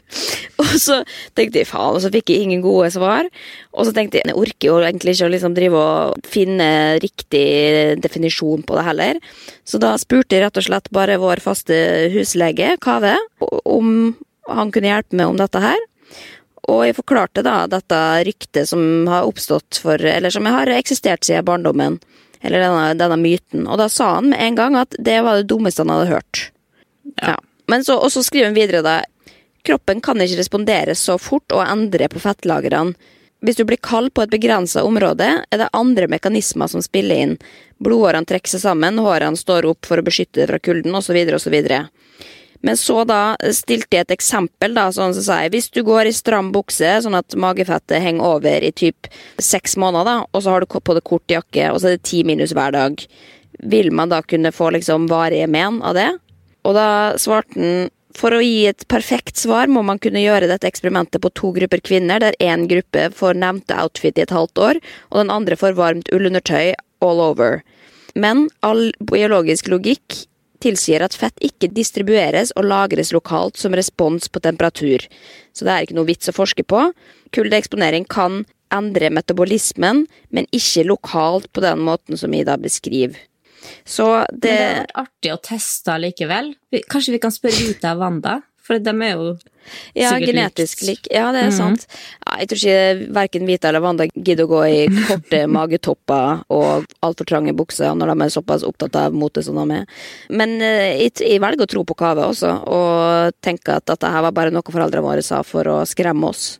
og 0.62 0.72
så 0.82 1.00
tenkte 1.38 1.62
jeg 1.62 1.70
faen, 1.70 1.96
og 1.96 2.02
så 2.04 2.12
fikk 2.12 2.30
jeg 2.30 2.44
ingen 2.44 2.62
gode 2.64 2.90
svar. 2.92 3.28
Og 3.72 3.86
så 3.86 3.94
tenkte 3.96 4.18
jeg 4.18 4.28
jeg 4.28 4.36
orker 4.36 4.68
jo 4.68 4.78
egentlig 4.82 5.16
ikke 5.16 5.30
å 5.30 5.34
liksom 5.34 5.54
drive 5.56 5.76
og 5.80 6.26
finne 6.26 6.98
riktig 7.00 8.00
definisjon 8.02 8.66
på 8.66 8.76
det 8.76 8.88
heller. 8.88 9.20
Så 9.64 9.80
da 9.80 9.96
spurte 9.96 10.36
jeg 10.36 10.44
rett 10.44 10.58
og 10.60 10.66
slett 10.66 10.90
bare 10.92 11.20
vår 11.22 11.40
faste 11.40 12.10
huslege, 12.12 12.76
Kave, 12.82 13.16
om 13.64 14.16
han 14.50 14.72
kunne 14.74 14.90
hjelpe 14.90 15.16
meg 15.16 15.30
om 15.30 15.38
dette 15.38 15.62
her. 15.62 15.78
Og 16.68 16.82
jeg 16.86 16.96
forklarte 16.98 17.44
da 17.46 17.64
dette 17.70 17.98
ryktet 18.28 18.68
som 18.68 19.08
har 19.08 19.28
oppstått 19.28 19.80
for 19.82 20.00
Eller 20.00 20.30
som 20.30 20.46
har 20.46 20.70
eksistert 20.74 21.24
siden 21.24 21.46
barndommen. 21.48 21.98
Eller 22.40 22.64
denne, 22.64 22.94
denne 22.96 23.16
myten. 23.20 23.66
Og 23.66 23.78
da 23.80 23.88
sa 23.92 24.14
han 24.16 24.30
med 24.32 24.40
en 24.40 24.58
gang 24.58 24.76
at 24.80 24.96
det 24.98 25.20
var 25.24 25.40
det 25.40 25.48
dummeste 25.48 25.84
han 25.84 25.92
hadde 25.92 26.12
hørt. 26.12 26.50
Ja. 27.20 27.36
Men 27.70 27.84
så, 27.84 27.98
og 28.00 28.12
så 28.12 28.22
skriver 28.24 28.50
han 28.50 28.58
videre 28.58 28.84
da 28.84 29.00
Kroppen 29.66 30.00
kan 30.00 30.20
ikke 30.24 30.38
respondere 30.38 30.94
så 30.96 31.18
fort 31.20 31.52
og 31.52 31.60
endre 31.66 32.08
på 32.08 32.20
fettlagrene. 32.22 32.94
Hvis 33.44 33.56
du 33.56 33.64
blir 33.68 33.80
kald 33.80 34.12
på 34.16 34.24
et 34.24 34.32
begrensa 34.32 34.82
område, 34.84 35.26
er 35.48 35.60
det 35.60 35.68
andre 35.76 36.08
mekanismer 36.12 36.68
som 36.68 36.82
spiller 36.84 37.22
inn. 37.24 37.34
Blodårene 37.80 38.28
trekker 38.28 38.52
seg 38.52 38.64
sammen, 38.64 39.00
hårene 39.00 39.36
står 39.36 39.68
opp 39.68 39.88
for 39.88 40.00
å 40.00 40.04
beskytte 40.04 40.42
det 40.42 40.48
fra 40.50 40.60
kulden, 40.60 40.96
osv., 40.96 41.16
osv. 41.36 41.56
Men 42.66 42.76
så 42.76 43.04
da 43.08 43.36
stilte 43.56 43.96
jeg 43.96 44.04
et 44.04 44.14
eksempel, 44.18 44.74
da, 44.76 44.90
sånn 44.92 45.14
som 45.16 45.40
jeg, 45.40 45.52
hvis 45.54 45.70
du 45.72 45.80
går 45.86 46.10
i 46.10 46.14
stram 46.16 46.50
bukse, 46.52 46.90
sånn 47.04 47.16
at 47.16 47.36
magefettet 47.40 48.02
henger 48.04 48.36
over 48.36 48.66
i 48.66 48.72
typ 48.76 49.08
seks 49.40 49.78
måneder, 49.80 50.08
da, 50.10 50.16
og 50.28 50.44
så 50.44 50.54
har 50.54 50.64
du 50.64 50.68
på 50.80 50.96
deg 50.96 51.06
kort 51.08 51.32
jakke, 51.32 51.70
og 51.72 51.80
så 51.80 51.90
er 51.90 51.96
det 51.96 52.08
ti 52.10 52.20
minus 52.28 52.52
hver 52.56 52.76
dag, 52.76 53.00
vil 53.60 53.90
man 53.96 54.12
da 54.12 54.20
kunne 54.22 54.52
få 54.52 54.70
liksom 54.76 55.08
varige 55.10 55.48
men 55.50 55.80
av 55.84 55.96
det? 55.96 56.10
Og 56.68 56.76
da 56.76 56.90
svarte 57.20 57.56
han 57.56 57.88
for 58.16 58.34
å 58.34 58.40
gi 58.42 58.64
et 58.66 58.82
perfekt 58.90 59.38
svar 59.38 59.70
må 59.70 59.84
man 59.86 60.00
kunne 60.02 60.22
gjøre 60.22 60.48
dette 60.50 60.66
eksperimentet 60.66 61.22
på 61.22 61.30
to 61.38 61.52
grupper 61.54 61.82
kvinner, 61.86 62.18
der 62.18 62.36
én 62.42 62.66
gruppe 62.70 63.08
får 63.14 63.38
nevnte 63.38 63.76
outfit 63.78 64.18
i 64.18 64.24
et 64.24 64.34
halvt 64.34 64.58
år, 64.58 64.80
og 65.10 65.20
den 65.22 65.30
andre 65.30 65.58
får 65.58 65.78
varmt 65.78 66.10
ullundertøy 66.14 66.74
all 67.06 67.22
over. 67.22 67.60
Men 68.18 68.48
all 68.66 68.90
biologisk 68.98 69.70
logikk 69.70 70.24
tilsier 70.62 71.04
at 71.04 71.16
fett 71.16 71.36
ikke 71.44 71.70
distribueres 71.74 72.52
og 72.56 72.68
lagres 72.68 73.12
lokalt 73.16 73.60
som 73.60 73.74
respons 73.76 74.28
på 74.28 74.42
temperatur. 74.44 75.06
Så 75.56 75.66
det 75.66 75.74
er 75.74 75.86
ikke 75.86 75.98
noe 75.98 76.10
vits 76.10 76.30
å 76.30 76.36
forske 76.36 76.64
på. 76.66 76.90
Kuldeeksponering 77.34 78.06
kan 78.10 78.44
endre 78.74 79.10
metabolismen, 79.10 80.04
men 80.30 80.46
ikke 80.54 80.86
lokalt 80.86 81.50
på 81.52 81.64
den 81.64 81.82
måten 81.82 82.20
som 82.20 82.34
Ida 82.34 82.56
beskriver. 82.60 83.18
Så 83.84 84.06
Men 84.06 84.40
det 84.42 84.52
er 84.52 84.62
har 84.62 84.78
vært 84.84 85.00
artig 85.02 85.32
å 85.34 85.40
teste 85.50 85.96
likevel. 86.00 86.54
Kanskje 86.90 87.16
vi 87.16 87.22
kan 87.22 87.34
spørre 87.34 87.66
Rita 87.66 87.92
og 87.96 88.04
Wanda? 88.04 88.38
For 88.70 88.78
de 88.78 88.92
er 89.02 89.16
jo 89.18 89.30
Ja, 89.98 90.12
genetisk 90.22 90.84
lik. 90.86 91.08
Ja, 91.10 91.32
det 91.34 91.40
er 91.48 91.50
sant. 91.54 91.86
Ja, 92.22 92.36
jeg 92.38 92.50
tror 92.50 92.60
ikke 92.60 93.08
verken 93.16 93.48
Vita 93.48 93.68
eller 93.68 93.82
Wanda 93.82 94.06
gidder 94.14 94.46
å 94.46 94.50
gå 94.52 94.60
i 94.66 94.84
korte 95.08 95.40
magetopper 95.56 96.44
og 96.54 96.86
altfor 97.02 97.26
trange 97.26 97.54
bukser 97.58 97.96
når 97.98 98.12
de 98.12 98.26
er 98.26 98.32
såpass 98.34 98.64
opptatt 98.66 98.98
av 99.00 99.16
mote 99.16 99.42
som 99.42 99.58
de 99.58 99.80
er. 99.80 100.00
Men 100.30 100.56
eh, 100.62 101.02
jeg, 101.02 101.16
jeg 101.26 101.42
velger 101.42 101.66
å 101.66 101.70
tro 101.74 101.84
på 101.86 101.98
Kave 101.98 102.28
også, 102.30 102.54
og 102.70 103.36
tenker 103.42 103.80
at 103.80 103.90
dette 103.90 104.14
her 104.14 104.22
var 104.28 104.36
bare 104.38 104.54
noe 104.54 104.70
foreldrene 104.70 105.06
våre 105.06 105.26
sa 105.26 105.42
for 105.46 105.66
å 105.66 105.80
skremme 105.88 106.30
oss. 106.30 106.54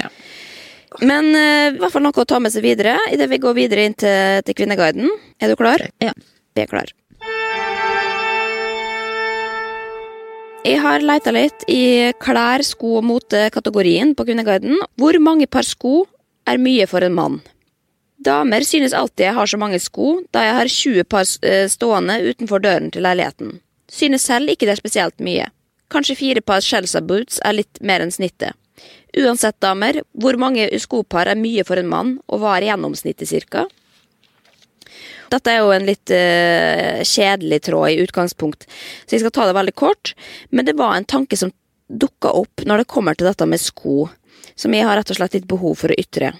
Ja. 0.00 0.10
Men 1.00 1.30
eh, 1.38 1.70
i 1.72 1.78
hvert 1.78 1.94
fall 1.94 2.04
noe 2.04 2.26
å 2.26 2.28
ta 2.28 2.42
med 2.42 2.52
seg 2.54 2.66
videre 2.66 2.98
idet 3.14 3.30
vi 3.30 3.40
går 3.42 3.56
videre 3.62 3.86
inn 3.86 3.94
til, 3.96 4.42
til 4.46 4.58
Kvinneguiden. 4.58 5.14
Er 5.38 5.54
du 5.54 5.56
klar? 5.62 5.86
Ja. 6.02 6.12
Er 6.58 6.68
klar. 6.68 6.90
Jeg 10.62 10.78
har 10.78 11.02
leita 11.02 11.32
litt 11.34 11.64
i 11.66 12.12
klær, 12.22 12.62
sko 12.62 13.00
og 13.00 13.06
mote-kategorien 13.08 14.12
på 14.14 14.22
Kvinneguiden. 14.28 14.76
Hvor 14.94 15.16
mange 15.18 15.48
par 15.50 15.66
sko 15.66 16.04
er 16.46 16.60
mye 16.62 16.86
for 16.86 17.02
en 17.02 17.16
mann? 17.16 17.40
Damer 18.22 18.62
synes 18.62 18.94
alltid 18.94 19.26
jeg 19.26 19.34
har 19.34 19.50
så 19.50 19.58
mange 19.58 19.80
sko, 19.82 20.20
da 20.30 20.44
jeg 20.46 20.54
har 20.60 20.70
20 20.70 21.08
par 21.10 21.26
eh, 21.42 21.66
stående 21.66 22.20
utenfor 22.28 22.62
døren 22.62 22.92
til 22.94 23.02
leiligheten. 23.02 23.56
Synes 23.90 24.28
selv 24.30 24.54
ikke 24.54 24.68
det 24.68 24.76
er 24.76 24.82
spesielt 24.84 25.18
mye. 25.18 25.48
Kanskje 25.90 26.20
fire 26.20 26.44
par 26.46 26.62
Shelsa 26.62 27.02
boots 27.02 27.42
er 27.42 27.58
litt 27.58 27.82
mer 27.82 28.06
enn 28.06 28.14
snittet. 28.14 28.54
Uansett, 29.18 29.58
damer, 29.58 29.98
hvor 30.14 30.38
mange 30.38 30.70
skopar 30.78 31.26
er 31.26 31.42
mye 31.42 31.66
for 31.66 31.82
en 31.82 31.90
mann, 31.90 32.14
og 32.30 32.38
hva 32.38 32.54
er 32.60 32.70
gjennomsnittet 32.70 33.34
cirka? 33.34 33.66
Dette 35.32 35.52
er 35.52 35.62
jo 35.62 35.72
en 35.74 35.88
litt 35.88 36.12
uh, 36.12 37.02
kjedelig 37.08 37.62
tråd 37.68 37.90
i 37.90 38.00
utgangspunkt, 38.04 38.66
så 39.04 39.16
jeg 39.16 39.24
skal 39.24 39.34
ta 39.34 39.48
det 39.48 39.56
veldig 39.56 39.76
kort. 39.78 40.14
Men 40.50 40.68
det 40.68 40.76
var 40.78 40.96
en 40.96 41.08
tanke 41.08 41.38
som 41.40 41.52
dukka 41.92 42.32
opp 42.36 42.64
når 42.68 42.82
det 42.82 42.90
kommer 42.92 43.16
til 43.16 43.28
dette 43.28 43.46
med 43.48 43.60
sko, 43.60 44.06
som 44.56 44.74
jeg 44.76 44.86
har 44.86 44.98
rett 44.98 45.12
og 45.12 45.18
slett 45.18 45.36
litt 45.36 45.48
behov 45.50 45.78
for 45.82 45.92
å 45.92 45.98
ytre. 45.98 46.32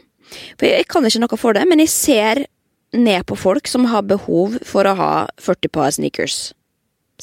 For 0.57 0.69
jeg, 0.69 0.83
jeg 0.83 0.91
kan 0.93 1.09
ikke 1.09 1.25
noe 1.25 1.41
for 1.41 1.57
det, 1.57 1.65
men 1.69 1.83
jeg 1.83 1.93
ser 1.93 2.45
ned 2.93 3.25
på 3.29 3.37
folk 3.41 3.69
som 3.69 3.89
har 3.89 4.05
behov 4.05 4.59
for 4.69 4.89
å 4.89 4.97
ha 4.99 5.13
40 5.41 5.73
par 5.73 5.93
sneakers. 5.97 6.53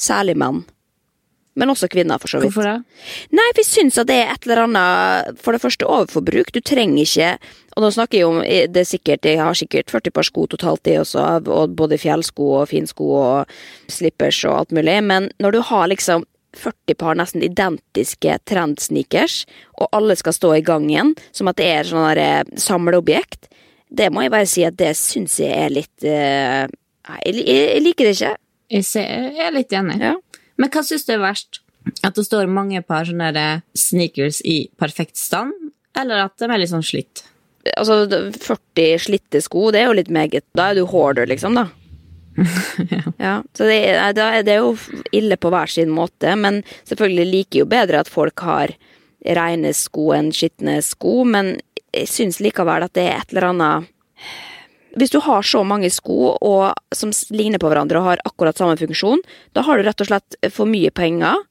Særlig 0.00 0.36
menn. 0.40 0.64
Men 1.60 1.72
også 1.72 1.90
kvinner, 1.92 2.20
for 2.22 2.32
så 2.32 2.40
vidt. 2.40 2.54
Hvorfor 2.54 2.66
det? 2.66 3.04
Nei, 3.36 3.46
for 3.52 3.62
jeg 3.62 3.68
syns 3.68 4.00
at 4.00 4.08
det 4.08 4.16
er 4.22 4.32
et 4.32 4.48
eller 4.48 4.64
annet 4.64 5.40
For 5.44 5.56
det 5.56 5.62
første 5.62 5.88
overforbruk. 5.88 6.52
Du 6.54 6.60
trenger 6.64 7.04
ikke 7.04 7.30
Og 7.76 7.84
nå 7.84 7.92
snakker 7.94 8.18
jeg 8.18 8.28
om 8.30 8.40
det 8.40 8.82
er 8.82 8.88
sikkert, 8.88 9.28
Jeg 9.28 9.40
har 9.40 9.54
sikkert 9.54 9.92
40 9.92 10.14
par 10.16 10.26
sko 10.26 10.46
totalt, 10.50 10.82
det 10.84 10.98
også, 11.00 11.22
og 11.46 11.76
både 11.76 11.98
fjellsko 12.00 12.48
og 12.60 12.68
finsko 12.72 13.06
og 13.20 13.52
slippers 13.92 14.40
og 14.48 14.56
alt 14.58 14.74
mulig, 14.74 14.96
men 15.04 15.28
når 15.38 15.54
du 15.54 15.60
har 15.68 15.86
liksom 15.92 16.24
40 16.56 16.96
par 16.98 17.14
nesten 17.14 17.44
identiske 17.46 18.38
trendsneakers, 18.50 19.44
og 19.78 19.88
alle 19.96 20.16
skal 20.18 20.34
stå 20.34 20.52
i 20.56 20.64
gangen, 20.66 21.14
som 21.32 21.50
at 21.50 21.60
det 21.60 21.68
er 21.70 21.86
sånn 21.86 22.18
eh, 22.18 22.42
samleobjekt, 22.58 23.46
det 23.90 24.10
må 24.10 24.24
jeg 24.24 24.34
bare 24.34 24.50
si 24.50 24.66
at 24.66 24.78
det 24.78 24.92
syns 24.98 25.38
jeg 25.42 25.50
er 25.50 25.72
litt 25.74 26.06
uh, 26.06 26.66
jeg, 27.26 27.42
jeg 27.42 27.82
liker 27.82 28.06
det 28.06 28.16
ikke. 28.16 28.34
Jeg, 28.70 28.86
ser, 28.86 29.08
jeg 29.34 29.46
er 29.48 29.54
litt 29.56 29.72
enig. 29.74 29.96
Ja. 29.98 30.14
Men 30.60 30.72
hva 30.72 30.84
syns 30.84 31.06
du 31.08 31.14
er 31.16 31.22
verst? 31.22 31.62
At 32.04 32.18
det 32.18 32.26
står 32.26 32.50
mange 32.52 32.82
par 32.84 33.08
sånne 33.08 33.60
sneakers 33.78 34.42
i 34.44 34.62
perfekt 34.80 35.16
stand, 35.16 35.54
eller 35.96 36.26
at 36.26 36.36
de 36.38 36.48
er 36.48 36.60
litt 36.60 36.72
sånn 36.72 36.84
slitt? 36.84 37.24
Altså, 37.76 38.04
40 38.36 39.00
slitte 39.04 39.40
sko, 39.44 39.68
det 39.72 39.82
er 39.82 39.90
jo 39.90 39.96
litt 39.98 40.12
meget. 40.12 40.44
Da 40.56 40.70
er 40.70 40.80
du 40.80 40.84
hoarder, 40.88 41.28
liksom, 41.28 41.56
da. 41.56 41.68
ja. 43.18 43.40
Så 43.56 43.66
det, 43.68 43.80
da 44.16 44.28
er 44.36 44.44
det 44.46 44.60
jo 44.60 44.74
ille 45.16 45.36
på 45.40 45.52
hver 45.52 45.72
sin 45.72 45.92
måte, 45.92 46.36
men 46.36 46.62
selvfølgelig 46.88 47.28
liker 47.32 47.62
jo 47.62 47.70
bedre 47.70 48.04
at 48.04 48.12
folk 48.12 48.44
har 48.46 48.76
rene 49.36 49.72
sko 49.76 50.10
enn 50.16 50.30
skitne 50.32 50.78
sko, 50.84 51.22
men 51.28 51.56
jeg 51.92 52.08
syns 52.08 52.40
likevel 52.40 52.86
at 52.86 52.94
det 52.96 53.08
er 53.08 53.18
et 53.18 53.34
eller 53.34 53.50
annet 53.50 53.90
Hvis 54.98 55.12
du 55.14 55.20
har 55.22 55.46
så 55.46 55.62
mange 55.66 55.90
sko 55.92 56.34
og, 56.34 56.64
som 56.94 57.12
ligner 57.30 57.62
på 57.62 57.70
hverandre 57.70 58.00
og 58.00 58.08
har 58.08 58.22
akkurat 58.26 58.58
samme 58.58 58.78
funksjon, 58.80 59.22
da 59.54 59.64
har 59.66 59.78
du 59.78 59.86
rett 59.86 60.02
og 60.02 60.10
slett 60.10 60.38
for 60.54 60.70
mye 60.70 60.90
penger 60.94 61.44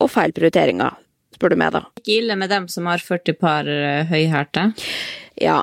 og 0.00 0.10
feil 0.10 0.34
prioriteringer, 0.34 0.96
spør 1.36 1.54
du 1.54 1.60
meg, 1.60 1.74
da. 1.76 1.84
Ikke 2.00 2.16
ille 2.18 2.38
med 2.40 2.50
dem 2.50 2.66
som 2.72 2.88
har 2.90 3.02
40 3.04 3.36
par 3.38 3.68
eh, 3.68 4.08
høyhælte. 4.10 4.70
Ja, 5.40 5.60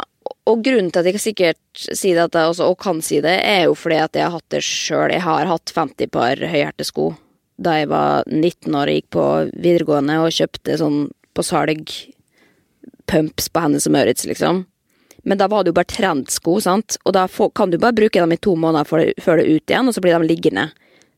og 0.47 0.63
grunnen 0.63 0.91
til 0.93 1.03
at 1.03 1.09
jeg 1.09 1.23
sikkert 1.23 1.87
sier 1.91 2.21
dette 2.21 2.47
også, 2.47 2.69
og 2.71 2.79
kan 2.81 3.01
si 3.03 3.19
det, 3.23 3.35
er 3.43 3.65
jo 3.67 3.75
fordi 3.77 3.99
at 4.03 4.15
jeg 4.15 4.27
har 4.27 4.37
hatt 4.37 4.53
det 4.53 4.63
sjøl. 4.65 5.11
Jeg 5.11 5.25
har 5.25 5.49
hatt 5.49 5.73
50 5.75 6.13
par 6.13 6.39
høyhæltesko 6.39 7.11
da 7.57 7.79
jeg 7.79 7.89
var 7.89 8.27
19 8.29 8.75
år 8.77 8.91
og 8.91 8.97
gikk 8.99 9.07
på 9.15 9.25
videregående 9.57 10.19
og 10.21 10.35
kjøpte 10.35 10.77
sånn 10.77 10.99
på 11.33 11.45
salg 11.45 11.93
pumps 13.09 13.47
på 13.49 13.63
Hennes 13.63 13.87
og 13.89 13.95
Maurits, 13.95 14.27
liksom. 14.29 14.65
Men 15.27 15.39
da 15.41 15.49
var 15.51 15.63
det 15.63 15.73
jo 15.73 15.77
bare 15.77 15.91
trendsko, 15.91 16.57
sant, 16.63 16.95
og 17.03 17.15
da 17.17 17.25
får, 17.27 17.51
kan 17.57 17.71
du 17.71 17.79
bare 17.81 17.95
bruke 17.97 18.21
dem 18.21 18.31
i 18.31 18.39
to 18.39 18.55
måneder 18.55 18.87
før 18.87 19.03
det, 19.03 19.15
det 19.17 19.33
er 19.33 19.49
ut 19.57 19.73
igjen, 19.73 19.89
og 19.89 19.95
så 19.95 20.03
blir 20.03 20.15
de 20.15 20.29
liggende. 20.29 20.69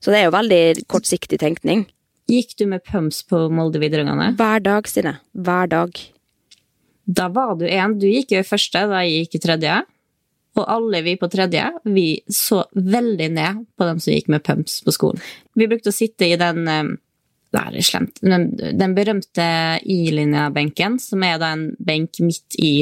Så 0.02 0.14
det 0.14 0.22
er 0.22 0.30
jo 0.30 0.36
veldig 0.38 0.88
kortsiktig 0.90 1.38
tenkning. 1.42 1.86
Gikk 2.30 2.56
du 2.58 2.66
med 2.72 2.86
pumps 2.86 3.22
på 3.30 3.48
Molde 3.54 3.82
videregående? 3.82 4.32
Hver 4.40 4.64
dag, 4.66 4.90
Stine. 4.90 5.18
Hver 5.34 5.70
dag. 5.70 6.02
Da 7.10 7.28
var 7.34 7.56
du 7.60 7.66
en. 7.68 7.98
Du 8.00 8.06
gikk 8.10 8.34
jo 8.36 8.42
i 8.42 8.48
første 8.48 8.86
da 8.90 9.02
jeg 9.06 9.26
gikk 9.26 9.40
i 9.40 9.44
tredje. 9.46 9.78
Og 10.58 10.66
alle 10.70 11.02
vi 11.06 11.16
på 11.18 11.30
tredje 11.32 11.66
vi 11.90 12.08
så 12.34 12.64
veldig 12.74 13.30
ned 13.34 13.62
på 13.78 13.88
dem 13.88 14.02
som 14.02 14.14
gikk 14.14 14.30
med 14.34 14.44
pumps 14.46 14.80
på 14.86 14.94
skolen. 14.94 15.22
Vi 15.58 15.70
brukte 15.70 15.94
å 15.94 15.96
sitte 15.96 16.30
i 16.30 16.38
den 16.40 16.66
eh, 16.70 16.96
det 17.50 17.62
er 17.66 17.86
slemt. 17.86 18.20
Den, 18.22 18.52
den 18.78 18.94
berømte 18.94 19.46
I-linja-benken, 19.82 21.00
som 21.02 21.24
er 21.26 21.40
da 21.42 21.54
en 21.56 21.72
benk 21.82 22.20
midt 22.22 22.58
i 22.62 22.74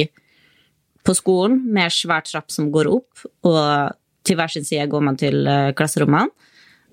på 1.07 1.15
skolen, 1.15 1.61
med 1.73 1.93
svær 1.95 2.25
trapp 2.27 2.51
som 2.53 2.67
går 2.73 2.91
opp, 2.91 3.25
og 3.47 3.95
til 4.27 4.35
hver 4.39 4.51
sin 4.51 4.67
side 4.67 4.89
går 4.91 5.07
man 5.07 5.17
til 5.19 5.47
eh, 5.47 5.71
klasserommene. 5.77 6.27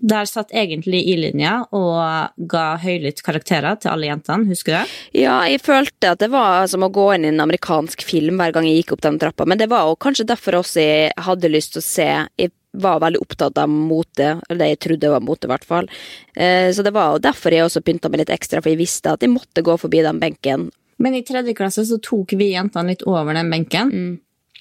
Der 0.05 0.27
satt 0.27 0.51
egentlig 0.53 1.05
I-linja 1.13 1.53
og 1.73 2.49
ga 2.51 2.65
høylytt 2.83 3.23
karakterer 3.25 3.79
til 3.81 3.93
alle 3.93 4.09
jentene, 4.09 4.49
husker 4.51 4.75
du 4.75 4.77
det? 4.81 4.97
Ja, 5.23 5.37
jeg 5.49 5.63
følte 5.65 6.11
at 6.13 6.21
det 6.21 6.29
var 6.33 6.67
som 6.69 6.83
å 6.85 6.91
gå 6.93 7.07
inn 7.15 7.25
i 7.25 7.31
en 7.31 7.41
amerikansk 7.45 8.03
film 8.05 8.43
hver 8.43 8.53
gang 8.53 8.67
jeg 8.69 8.83
gikk 8.83 8.97
opp 8.97 9.05
den 9.07 9.21
trappa, 9.23 9.47
men 9.49 9.61
det 9.61 9.71
var 9.71 9.87
jo 9.89 9.97
kanskje 10.03 10.27
derfor 10.29 10.59
også 10.61 10.83
jeg 10.83 11.15
hadde 11.29 11.53
lyst 11.53 11.77
til 11.77 11.81
å 11.83 11.87
se 11.87 12.09
Jeg 12.43 12.53
var 12.75 12.99
veldig 13.05 13.21
opptatt 13.23 13.59
av 13.63 13.71
mote, 13.71 14.33
eller 14.49 14.61
det 14.65 14.71
jeg 14.73 14.83
trodde 14.89 15.13
var 15.15 15.23
mote, 15.23 15.47
i 15.47 15.53
hvert 15.53 15.65
fall. 15.69 15.87
Eh, 16.35 16.73
Så 16.75 16.83
det 16.83 16.91
var 16.93 17.23
derfor 17.23 17.55
jeg 17.55 17.63
også 17.63 17.85
pynta 17.87 18.11
meg 18.11 18.25
litt 18.25 18.35
ekstra, 18.35 18.61
for 18.61 18.75
jeg 18.75 18.83
visste 18.83 19.13
at 19.15 19.23
jeg 19.23 19.31
måtte 19.31 19.63
gå 19.63 19.79
forbi 19.79 20.03
den 20.03 20.19
benken. 20.19 20.73
Men 21.03 21.17
i 21.17 21.25
tredje 21.27 21.55
klasse 21.59 21.85
så 21.89 21.99
tok 22.03 22.37
vi 22.39 22.53
jentene 22.53 22.93
litt 22.93 23.05
over 23.09 23.35
den 23.37 23.51
benken. 23.53 23.93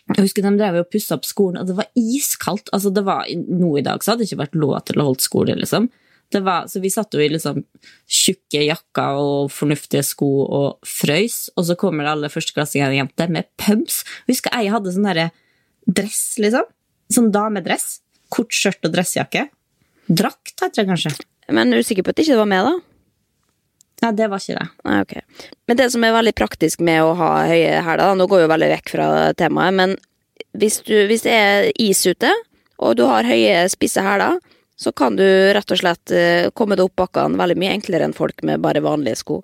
Jeg 0.04 0.26
husker 0.26 0.44
De 0.44 0.52
drev 0.60 0.82
og 0.82 0.90
pussa 0.92 1.16
opp 1.16 1.28
skolen, 1.28 1.62
og 1.62 1.70
det 1.70 1.78
var 1.78 1.88
iskaldt. 1.96 2.72
Altså 2.76 2.92
det 2.92 3.06
var, 3.08 3.28
Nå 3.32 3.78
i 3.80 3.86
dag 3.86 4.04
så 4.04 4.14
hadde 4.14 4.26
det 4.26 4.32
ikke 4.32 4.44
vært 4.44 4.58
lov 4.60 4.76
til 4.90 5.00
å 5.00 5.08
holde 5.10 5.24
skole. 5.24 5.56
liksom. 5.60 5.90
Det 6.34 6.42
var, 6.44 6.68
så 6.68 6.82
Vi 6.82 6.90
satt 6.90 7.14
jo 7.14 7.22
i 7.22 7.30
liksom 7.30 7.62
tjukke 8.10 8.66
jakker 8.66 9.20
og 9.22 9.52
fornuftige 9.54 10.04
sko 10.06 10.32
og 10.44 10.88
frøys, 10.88 11.50
og 11.56 11.68
så 11.70 11.78
kommer 11.80 12.04
det 12.04 12.16
alle 12.16 12.32
førsteklassingene 12.34 13.30
med 13.30 13.50
pumps. 13.62 14.02
Jeg 14.26 14.36
husker 14.36 14.58
jeg 14.58 14.74
hadde 14.74 14.94
sånn 14.96 15.08
derre 15.08 15.30
dress, 15.86 16.40
liksom. 16.42 16.66
Sånn 17.14 17.32
damedress. 17.32 18.02
Kort 18.34 18.56
skjørt 18.56 18.88
og 18.88 18.96
dressjakke. 18.96 19.48
Drakt, 20.10 20.56
heter 20.58 20.84
det 20.84 20.90
kanskje. 20.90 21.14
Men 21.54 21.72
er 21.72 21.80
du 21.80 21.86
sikker 21.86 22.04
på 22.04 22.12
at 22.12 22.20
det 22.20 22.26
ikke 22.26 22.42
var 22.42 22.50
med, 22.50 22.66
da? 22.66 22.93
Nei, 24.04 24.12
det 24.20 24.30
var 24.32 24.42
ikke 24.42 24.60
det. 24.60 24.70
Nei, 24.84 25.02
ok. 25.06 25.52
Men 25.70 25.80
det 25.80 25.90
som 25.94 26.04
er 26.04 26.16
veldig 26.18 26.34
praktisk 26.36 26.82
med 26.84 27.04
å 27.06 27.14
ha 27.20 27.30
høye 27.48 27.84
hæler, 27.86 28.18
nå 28.20 28.28
går 28.28 28.44
jo 28.44 28.50
veldig 28.52 28.72
vekk 28.76 28.96
fra 28.98 29.12
temaet, 29.40 29.78
men 29.80 29.96
hvis, 30.60 30.82
du, 30.84 30.96
hvis 31.08 31.24
det 31.26 31.36
er 31.38 31.70
is 31.82 32.04
ute, 32.06 32.32
og 32.84 32.98
du 33.00 33.06
har 33.08 33.28
høye, 33.28 33.64
spisse 33.72 34.04
hæler, 34.04 34.42
så 34.76 34.92
kan 34.92 35.16
du 35.16 35.24
rett 35.54 35.72
og 35.72 35.80
slett 35.80 36.12
eh, 36.12 36.50
komme 36.58 36.76
deg 36.76 36.88
opp 36.88 36.96
bakkene 37.04 37.38
veldig 37.40 37.56
mye 37.62 37.76
enklere 37.78 38.08
enn 38.08 38.16
folk 38.18 38.42
med 38.44 38.62
bare 38.64 38.82
vanlige 38.84 39.22
sko. 39.22 39.38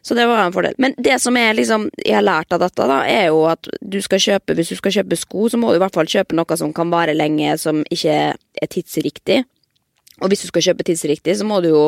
Så 0.00 0.14
det 0.16 0.24
var 0.30 0.44
en 0.44 0.54
fordel. 0.54 0.76
Men 0.80 0.94
det 0.96 1.18
som 1.20 1.36
er 1.36 1.56
liksom, 1.58 1.88
jeg 2.00 2.14
har 2.16 2.24
lært 2.24 2.54
av 2.54 2.62
dette, 2.62 2.86
da, 2.88 3.00
er 3.10 3.26
jo 3.28 3.42
at 3.50 3.68
du 3.82 3.98
skal 4.04 4.22
kjøpe, 4.22 4.56
hvis 4.56 4.72
du 4.72 4.78
skal 4.78 4.94
kjøpe 5.00 5.18
sko, 5.20 5.48
så 5.52 5.60
må 5.60 5.72
du 5.72 5.80
i 5.80 5.82
hvert 5.82 5.98
fall 5.98 6.08
kjøpe 6.08 6.38
noe 6.38 6.58
som 6.58 6.72
kan 6.76 6.92
vare 6.94 7.16
lenge, 7.18 7.58
som 7.60 7.82
ikke 7.92 8.16
er 8.38 8.72
tidsriktig. 8.72 9.42
Og 10.22 10.30
hvis 10.32 10.46
du 10.46 10.52
skal 10.52 10.70
kjøpe 10.70 10.86
tidsriktig, 10.86 11.34
så 11.36 11.44
må 11.44 11.60
du 11.60 11.72
jo 11.74 11.84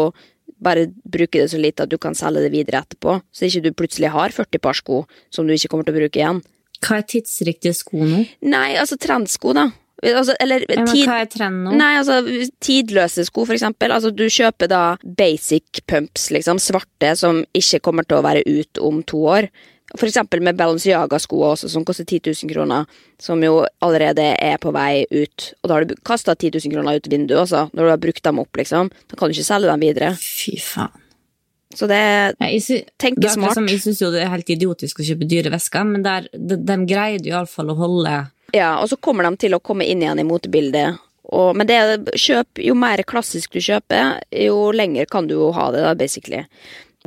bare 0.63 0.89
bruke 1.05 1.39
det 1.41 1.51
så 1.53 1.61
lite 1.61 1.85
at 1.85 1.93
du 1.93 1.99
kan 2.01 2.17
selge 2.19 2.45
det 2.45 2.53
videre 2.55 2.83
etterpå, 2.83 3.19
så 3.31 3.49
ikke 3.49 3.65
du 3.67 3.75
plutselig 3.77 4.13
har 4.15 4.35
40 4.35 4.63
par 4.63 4.79
sko 4.79 5.03
som 5.35 5.47
du 5.47 5.55
ikke 5.55 5.71
kommer 5.73 5.89
til 5.89 5.97
å 5.97 6.01
bruke 6.01 6.21
igjen. 6.21 6.41
Hva 6.85 7.01
er 7.01 7.07
tidsriktige 7.11 7.75
sko 7.75 8.07
nå? 8.07 8.25
Nei, 8.47 8.71
altså 8.79 8.99
trendsko, 9.01 9.55
da. 9.57 9.69
Altså, 9.99 10.35
eller 10.39 10.63
Ja, 10.69 10.85
men 10.85 10.93
tid... 10.93 11.07
hva 11.09 11.17
er 11.25 11.31
trenden 11.31 11.65
nå? 11.67 11.73
Nei, 11.79 11.91
altså 11.99 12.21
tidløse 12.63 13.25
sko, 13.27 13.47
for 13.49 13.57
eksempel. 13.57 13.91
Altså, 13.95 14.13
du 14.15 14.29
kjøper 14.31 14.71
da 14.71 14.83
basic 15.03 15.83
pumps, 15.91 16.29
liksom, 16.35 16.61
svarte, 16.63 17.15
som 17.19 17.43
ikke 17.57 17.83
kommer 17.89 18.07
til 18.07 18.21
å 18.21 18.27
være 18.27 18.45
ut 18.47 18.83
om 18.85 19.03
to 19.03 19.25
år. 19.27 19.51
For 19.97 20.05
eksempel 20.05 20.43
med 20.45 20.59
Balenciaga-sko 20.59 21.41
også, 21.55 21.71
som 21.73 21.85
koster 21.89 22.05
10 22.05 22.21
000 22.45 22.53
kroner, 22.53 22.89
som 23.21 23.41
jo 23.43 23.63
allerede 23.85 24.27
er 24.37 24.59
på 24.61 24.73
vei 24.77 25.07
ut. 25.09 25.53
Og 25.63 25.71
da 25.71 25.79
har 25.79 25.89
du 25.89 25.95
kasta 26.05 26.35
10 26.37 26.59
000 26.61 26.75
kroner 26.75 27.01
ut 27.01 27.09
vinduet 27.09 27.41
altså, 27.47 27.67
når 27.73 27.85
du 27.87 27.93
har 27.95 28.03
brukt 28.03 28.25
dem 28.25 28.43
opp, 28.43 28.61
liksom. 28.61 28.93
Da 29.09 29.17
kan 29.17 29.31
du 29.31 29.37
ikke 29.37 29.49
selge 29.49 29.71
dem 29.71 29.87
videre. 29.87 30.13
Fy 30.21 30.59
faen. 30.61 31.05
Så 31.75 31.87
det 31.87 31.97
akkurat 33.21 33.33
smart. 33.33 33.55
Som, 33.55 33.67
jeg 33.69 33.81
syns 33.83 34.01
jo 34.01 34.09
det 34.13 34.23
er 34.25 34.33
helt 34.33 34.51
idiotisk 34.51 35.03
å 35.03 35.05
kjøpe 35.05 35.29
dyre 35.29 35.53
vesker, 35.53 35.85
men 35.85 36.05
der, 36.05 36.29
de, 36.33 36.57
de 36.57 36.77
greide 36.89 37.29
iallfall 37.29 37.75
å 37.75 37.77
holde 37.77 38.15
Ja, 38.57 38.79
og 38.81 38.89
så 38.89 38.97
kommer 38.97 39.29
de 39.29 39.37
til 39.45 39.57
å 39.57 39.61
komme 39.61 39.85
inn 39.85 40.01
igjen 40.01 40.23
i 40.23 40.25
motebildet. 40.25 40.97
Og, 41.29 41.53
men 41.61 41.69
det, 41.69 41.79
kjøp, 42.17 42.63
jo 42.65 42.73
mer 42.79 43.03
klassisk 43.09 43.53
du 43.53 43.61
kjøper, 43.61 44.23
jo 44.33 44.71
lenger 44.73 45.09
kan 45.13 45.29
du 45.29 45.37
jo 45.37 45.51
ha 45.53 45.69
det, 45.75 45.85
da, 45.85 45.93
basically. 45.99 46.47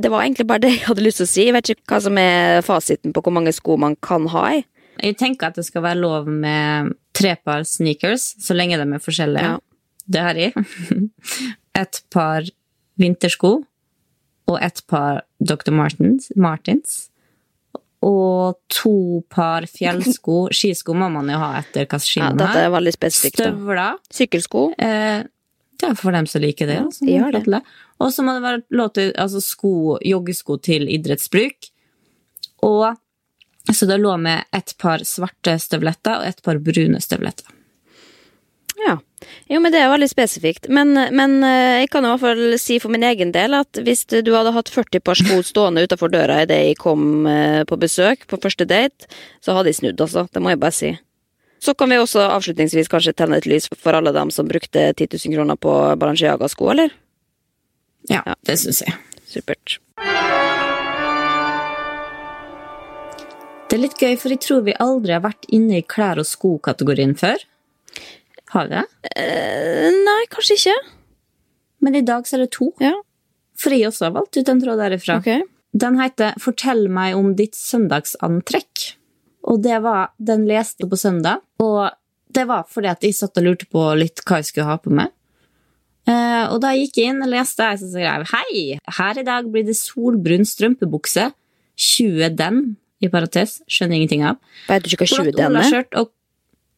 Det 0.00 0.10
var 0.10 0.24
egentlig 0.24 0.46
bare 0.48 0.64
det 0.64 0.72
jeg 0.72 0.86
hadde 0.86 1.04
lyst 1.04 1.20
til 1.20 1.28
å 1.28 1.32
si. 1.32 1.46
Jeg 1.48 1.56
vet 1.56 1.72
ikke 1.74 1.92
hva 1.92 2.00
som 2.04 2.20
er 2.20 2.62
fasiten 2.66 3.12
på 3.12 3.22
hvor 3.24 3.34
mange 3.34 3.52
sko 3.54 3.76
man 3.80 3.96
kan 4.00 4.28
ha 4.32 4.46
i. 4.56 4.62
Jeg 5.02 5.18
tenker 5.20 5.50
at 5.50 5.58
det 5.58 5.66
skal 5.66 5.84
være 5.84 6.00
lov 6.00 6.28
med 6.30 6.94
tre 7.16 7.34
par 7.40 7.66
sneakers, 7.68 8.32
så 8.40 8.56
lenge 8.56 8.78
de 8.80 8.86
er 8.86 9.02
forskjellige. 9.02 9.52
Ja. 9.52 9.58
Det 10.12 10.24
har 10.24 10.40
jeg. 10.40 10.64
Et 11.82 12.02
par 12.12 12.48
vintersko 13.00 13.62
og 14.50 14.58
et 14.60 14.82
par 14.90 15.22
Dr. 15.40 15.72
Martins, 15.72 16.28
Martins. 16.36 17.06
Og 18.02 18.58
to 18.72 19.22
par 19.30 19.64
fjellsko. 19.70 20.48
Skisko 20.56 20.96
må 20.98 21.08
man 21.14 21.30
jo 21.30 21.38
ha 21.40 21.52
etter 21.60 21.86
hva 21.86 22.00
ski 22.02 22.18
Ja, 22.18 22.32
man 22.32 22.40
dette 22.42 22.64
er 22.66 22.72
veldig 22.74 22.92
spesifikt. 22.96 23.38
Støvler. 23.38 24.00
Sykkelsko. 24.12 24.64
Eh, 24.82 25.22
er 25.88 25.96
for 25.98 26.14
dem 26.14 26.28
som 26.30 26.42
liker 26.44 26.68
det. 26.70 26.78
Ja, 26.78 26.86
altså, 27.28 27.44
de 27.46 27.54
det. 27.56 27.62
Og 28.02 28.12
så 28.14 28.24
må 28.26 28.34
det 28.36 28.44
være 28.44 28.62
lov 28.74 28.92
til 28.96 29.12
altså 29.18 29.42
sko, 29.44 29.74
joggesko 30.02 30.58
til 30.62 30.88
idrettsbruk. 30.90 31.70
Og 32.66 33.72
så 33.72 33.86
det 33.86 34.00
lå 34.02 34.16
med 34.18 34.46
et 34.54 34.74
par 34.78 35.04
svarte 35.06 35.56
støvletter 35.62 36.22
og 36.22 36.30
et 36.30 36.42
par 36.44 36.58
brune 36.62 37.00
støvletter. 37.02 37.58
Ja. 38.82 38.96
Jo, 39.46 39.60
men 39.60 39.70
det 39.70 39.78
er 39.78 39.90
veldig 39.92 40.08
spesifikt. 40.10 40.66
Men, 40.72 40.96
men 41.14 41.36
eh, 41.46 41.82
jeg 41.84 41.92
kan 41.92 42.04
i 42.04 42.10
hvert 42.10 42.22
fall 42.24 42.56
si 42.58 42.78
for 42.82 42.90
min 42.90 43.04
egen 43.06 43.30
del 43.34 43.54
at 43.54 43.78
hvis 43.86 44.04
du 44.10 44.32
hadde 44.34 44.54
hatt 44.56 44.72
40 44.72 45.04
par 45.06 45.18
sko 45.18 45.38
stående 45.46 45.84
utafor 45.86 46.10
døra 46.10 46.40
idet 46.42 46.58
jeg 46.66 46.80
kom 46.80 47.28
eh, 47.30 47.62
på 47.68 47.78
besøk 47.78 48.26
på 48.30 48.40
første 48.42 48.66
date, 48.66 49.06
så 49.44 49.54
hadde 49.54 49.70
jeg 49.70 49.78
snudd, 49.78 50.02
altså. 50.02 50.26
Det 50.32 50.42
må 50.42 50.54
jeg 50.54 50.62
bare 50.64 50.74
si. 50.74 50.92
Så 51.62 51.74
kan 51.78 51.90
vi 51.92 51.98
også 52.02 52.24
avslutningsvis 52.26 52.88
kanskje 52.90 53.12
tenne 53.14 53.36
et 53.38 53.46
lys 53.46 53.68
for 53.78 53.94
alle 53.94 54.10
dem 54.14 54.32
som 54.34 54.48
brukte 54.50 54.88
10 54.98 55.06
000 55.14 55.36
kroner 55.36 55.58
på 55.62 55.70
Balenciaga-sko, 56.00 56.70
eller? 56.74 56.90
Ja, 58.10 58.22
Ja. 58.26 58.34
det 58.42 58.56
syns 58.58 58.80
jeg. 58.82 58.94
Supert. 59.30 59.78
Det 63.70 63.78
er 63.78 63.82
litt 63.86 63.96
gøy, 64.02 64.16
for 64.20 64.28
jeg 64.34 64.40
tror 64.44 64.64
vi 64.66 64.74
aldri 64.84 65.14
har 65.16 65.22
vært 65.24 65.46
inne 65.48 65.78
i 65.78 65.82
klær- 65.86 66.18
og 66.20 66.26
sko-kategorien 66.28 67.14
før. 67.16 67.38
Har 68.52 68.66
vi 68.68 68.74
det? 68.74 68.82
Eh, 69.16 69.90
nei, 70.04 70.18
kanskje 70.34 70.58
ikke. 70.58 70.74
Men 71.80 71.94
i 71.96 72.02
dag 72.04 72.26
så 72.28 72.36
er 72.36 72.44
det 72.44 72.50
to. 72.58 72.72
Ja, 72.80 72.92
For 73.56 73.70
jeg 73.70 73.86
også 73.88 74.08
har 74.08 74.12
valgt 74.18 74.36
ut 74.36 74.48
en 74.48 74.60
tråd 74.60 74.78
derifra. 74.82 75.16
ok. 75.18 75.42
Den 75.74 75.98
heter 75.98 76.34
'Fortell 76.38 76.88
meg 76.88 77.14
om 77.16 77.34
ditt 77.34 77.54
søndagsantrekk'. 77.54 78.94
Og 79.50 79.62
det 79.62 79.80
var, 79.82 80.12
Den 80.18 80.46
leste 80.46 80.84
jeg 80.84 80.92
på 80.92 80.98
søndag, 81.00 81.42
og 81.62 81.90
det 82.32 82.46
var 82.48 82.64
fordi 82.70 82.88
at 82.92 83.02
jeg 83.04 83.16
satt 83.16 83.36
og 83.40 83.44
lurte 83.44 83.66
på 83.68 83.82
litt 83.98 84.22
hva 84.24 84.40
jeg 84.40 84.48
skulle 84.50 84.68
ha 84.70 84.78
på 84.80 84.92
meg. 84.94 85.10
Uh, 86.08 86.50
og 86.50 86.56
da 86.64 86.72
jeg 86.72 86.88
gikk 86.88 87.02
inn 87.04 87.22
og 87.22 87.30
leste, 87.30 87.62
jeg 87.62 87.78
så 87.78 87.90
skrev 87.92 88.24
Hei! 88.32 88.62
Her 88.98 89.20
i 89.20 89.26
dag 89.26 89.46
blir 89.52 89.66
det 89.68 89.76
solbrun 89.78 90.46
strømpebukse. 90.48 91.28
20 91.78 92.34
den, 92.38 92.58
i 93.02 93.10
parates. 93.10 93.60
Skjønner 93.70 93.98
ingenting 93.98 94.24
av. 94.26 94.40
Vet 94.68 94.84
du 94.84 94.90
ikke 94.92 95.06
hva 95.06 95.22
20 95.22 95.30
den 95.36 95.44
er? 95.44 95.52
olaskjørt 95.52 95.96
og 96.00 96.12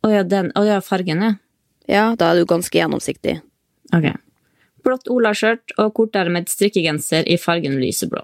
Å 0.04 0.11
ja, 0.12 0.23
den. 0.28 0.50
og 0.58 0.69
ja, 0.69 0.76
fargen, 0.84 1.23
ja. 1.25 1.32
Ja, 1.89 2.04
da 2.21 2.30
er 2.30 2.41
du 2.41 2.49
ganske 2.49 2.76
gjennomsiktig. 2.76 3.39
Ok. 3.97 4.10
Blått 4.84 5.08
olaskjørt 5.12 5.73
og 5.80 5.95
kortermet 5.97 6.50
strikkegenser 6.52 7.25
i 7.28 7.39
fargen 7.41 7.78
lyseblå. 7.80 8.21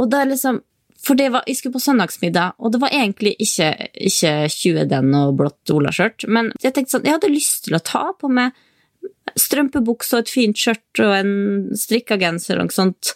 Og 0.00 0.14
er 0.16 0.30
liksom 0.30 0.62
For 0.98 1.18
det 1.18 1.28
var, 1.30 1.44
jeg 1.46 1.60
skulle 1.60 1.76
på 1.76 1.82
søndagsmiddag, 1.82 2.56
og 2.58 2.72
det 2.74 2.80
var 2.82 2.94
egentlig 2.94 3.36
ikke, 3.38 3.68
ikke 3.94 4.32
20 4.50 4.88
den 4.90 5.12
og 5.14 5.36
blått 5.38 5.70
olaskjørt, 5.70 6.26
men 6.26 6.50
jeg 6.62 6.74
tenkte 6.74 6.96
sånn, 6.96 7.06
jeg 7.06 7.14
hadde 7.14 7.30
lyst 7.30 7.68
til 7.68 7.78
å 7.78 7.84
ta 7.86 8.08
på 8.18 8.30
meg 8.32 8.56
strømpebukse 9.38 10.16
og 10.16 10.24
et 10.24 10.32
fint 10.32 10.58
skjørt 10.58 11.02
og 11.04 11.14
en 11.14 11.32
strikka 11.78 12.18
genser 12.18 12.58
og 12.58 12.66
noe 12.66 12.74
sånt 12.74 13.12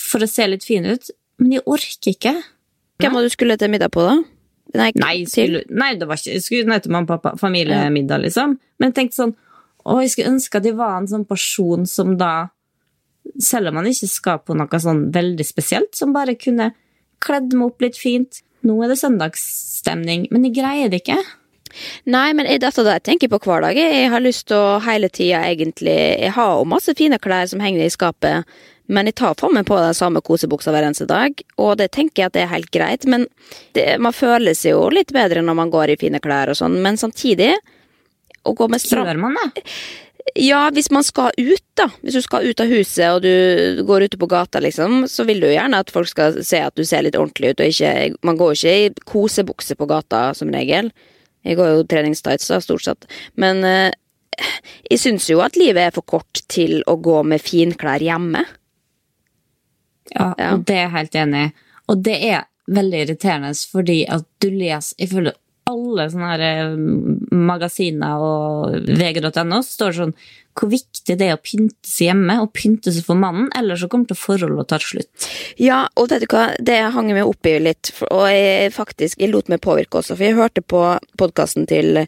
for 0.00 0.24
å 0.24 0.30
se 0.30 0.46
litt 0.48 0.64
fin 0.64 0.86
ut, 0.88 1.12
men 1.42 1.58
jeg 1.58 1.66
orker 1.68 2.14
ikke. 2.14 2.34
Hvem 3.00 3.16
var 3.16 3.24
du 3.24 3.32
skulle 3.32 3.56
til 3.60 3.72
middag 3.72 3.92
på, 3.92 4.04
da? 4.04 4.16
Nei, 4.78 4.90
Nei, 4.94 5.14
skulle, 5.26 5.64
nei 5.72 5.94
det 5.98 6.06
var 6.08 6.20
ikke, 6.20 6.36
jeg 6.36 6.44
skulle 6.44 6.70
ned 6.70 6.84
til 6.84 6.94
mamma 6.94 7.08
og 7.08 7.16
pappa, 7.16 7.34
familiemiddag, 7.40 8.22
liksom. 8.22 8.54
Men 8.78 8.92
jeg 8.92 8.96
tenkte 8.96 9.18
sånn, 9.18 9.32
å, 9.82 9.96
jeg 10.00 10.12
skulle 10.12 10.34
ønske 10.36 10.60
at 10.60 10.68
jeg 10.68 10.76
var 10.78 10.98
en 10.98 11.08
sånn 11.10 11.26
person 11.28 11.88
som 11.90 12.14
da, 12.20 12.50
selv 13.42 13.70
om 13.70 13.80
man 13.80 13.88
ikke 13.90 14.08
skal 14.08 14.40
på 14.44 14.54
noe 14.56 14.80
sånn 14.80 15.08
veldig 15.12 15.46
spesielt, 15.46 15.92
som 15.98 16.14
bare 16.14 16.38
kunne 16.38 16.70
kledd 17.24 17.52
meg 17.56 17.72
opp 17.72 17.84
litt 17.84 17.98
fint. 18.00 18.40
Nå 18.66 18.76
er 18.84 18.92
det 18.92 19.00
søndagsstemning, 19.00 20.26
men 20.32 20.48
jeg 20.48 20.58
greier 20.58 20.90
det 20.92 21.02
ikke. 21.04 21.20
Nei, 22.10 22.32
men 22.34 22.48
dette 22.60 22.82
er 22.82 23.02
tenker 23.04 23.28
jeg 23.28 23.32
på 23.32 23.40
hver 23.46 23.62
dag. 23.64 23.78
Jeg 23.78 24.10
har 24.10 24.22
lyst 24.22 24.48
til 24.50 24.58
å 24.58 24.80
hele 24.82 25.08
tida 25.08 25.44
egentlig 25.46 25.94
Jeg 25.94 26.34
har 26.34 26.58
jo 26.58 26.66
masse 26.68 26.94
fine 26.98 27.20
klær 27.22 27.46
som 27.50 27.62
henger 27.62 27.84
i 27.86 27.92
skapet, 27.94 28.48
men 28.90 29.06
jeg 29.06 29.20
tar 29.20 29.36
for 29.38 29.54
meg 29.54 29.68
på 29.68 29.78
den 29.78 29.94
samme 29.94 30.22
kosebuksa 30.26 30.74
hver 30.74 30.88
eneste 30.88 31.06
dag, 31.06 31.36
og 31.62 31.76
det 31.78 31.92
tenker 31.94 32.24
jeg 32.24 32.30
at 32.30 32.36
det 32.36 32.42
er 32.42 32.50
helt 32.50 32.72
greit, 32.74 33.06
men 33.06 33.28
det, 33.78 33.86
man 34.02 34.16
føler 34.16 34.56
seg 34.58 34.74
jo 34.74 34.88
litt 34.90 35.14
bedre 35.14 35.44
når 35.46 35.58
man 35.60 35.70
går 35.70 35.94
i 35.94 36.00
fine 36.00 36.18
klær 36.22 36.50
og 36.50 36.58
sånn, 36.58 36.80
men 36.82 36.98
samtidig 36.98 37.52
å 38.42 38.54
gå 38.56 38.66
med 38.72 38.82
stram 38.82 39.06
Gjør 39.06 39.20
man 39.22 39.38
det? 39.38 39.62
Ja, 40.38 40.70
hvis 40.70 40.90
man 40.94 41.02
skal 41.02 41.32
ut, 41.38 41.64
da. 41.74 41.88
Hvis 42.04 42.14
du 42.14 42.22
skal 42.22 42.44
ut 42.46 42.60
av 42.62 42.68
huset 42.70 43.06
og 43.10 43.22
du 43.24 43.80
går 43.88 44.04
ute 44.06 44.18
på 44.20 44.28
gata, 44.30 44.60
liksom, 44.62 45.04
så 45.10 45.24
vil 45.26 45.40
du 45.42 45.48
jo 45.48 45.54
gjerne 45.56 45.80
at 45.82 45.90
folk 45.90 46.08
skal 46.10 46.38
se 46.46 46.60
at 46.62 46.76
du 46.78 46.84
ser 46.86 47.02
litt 47.06 47.16
ordentlig 47.18 47.54
ut, 47.54 47.60
og 47.64 47.66
ikke 47.72 48.16
Man 48.22 48.36
går 48.38 48.52
jo 48.54 48.58
ikke 48.60 48.76
i 48.76 48.92
kosebukse 49.10 49.74
på 49.76 49.88
gata, 49.90 50.34
som 50.34 50.52
regel. 50.54 50.92
Jeg 51.42 51.56
går 51.56 51.72
jo 51.72 51.86
treningstights, 51.88 52.48
da, 52.52 52.60
stort 52.60 52.84
sett. 52.84 53.06
Men 53.34 53.64
eh, 53.64 53.90
jeg 54.90 55.00
syns 55.02 55.28
jo 55.30 55.40
at 55.42 55.56
livet 55.56 55.88
er 55.88 55.94
for 55.96 56.02
kort 56.06 56.42
til 56.52 56.82
å 56.86 56.96
gå 57.00 57.22
med 57.24 57.40
finklær 57.42 58.00
hjemme. 58.04 58.44
Ja, 60.14 60.34
Ja. 60.38 60.54
og 60.54 60.64
det 60.66 60.74
er 60.76 60.84
jeg 60.86 60.94
helt 60.96 61.14
enig 61.14 61.44
i. 61.46 61.52
Og 61.90 62.02
det 62.06 62.16
er 62.30 62.46
veldig 62.70 63.00
irriterende 63.04 63.50
fordi 63.72 64.04
at 64.08 64.24
du 64.42 64.50
leser 64.50 64.94
Jeg 64.98 65.08
føler 65.10 65.34
alle 65.70 66.06
sånne 66.12 66.30
her 66.34 66.44
eh, 66.46 66.76
magasiner 67.34 68.22
og 68.24 68.90
vg.no 68.90 69.62
står 69.66 69.96
sånn 69.96 70.14
hvor 70.58 70.70
viktig 70.72 71.14
det 71.16 71.28
er 71.30 71.36
å 71.36 71.40
pynte 71.40 71.86
seg 71.86 72.10
hjemme 72.10 72.36
og 72.42 72.50
pynte 72.56 72.92
seg 72.92 73.06
for 73.06 73.18
mannen, 73.18 73.48
ellers 73.56 73.84
så 73.84 73.88
kommer 73.90 74.10
til 74.10 74.18
forholdet 74.18 74.64
å 74.64 74.66
ta 74.68 74.80
slutt. 74.82 75.28
Ja, 75.62 75.84
og 75.94 76.10
vet 76.10 76.26
du 76.26 76.34
hva, 76.34 76.48
det 76.58 76.80
hang 76.94 77.08
jeg 77.08 77.20
meg 77.20 77.30
opp 77.30 77.48
i 77.48 77.54
litt, 77.62 77.92
og 78.10 78.26
jeg 78.28 78.74
faktisk 78.74 79.22
jeg 79.22 79.30
lot 79.32 79.48
meg 79.52 79.62
påvirke 79.64 80.02
også, 80.02 80.16
for 80.18 80.26
jeg 80.26 80.38
hørte 80.38 80.64
på 80.66 80.82
podkasten 81.20 81.70
til 81.70 82.02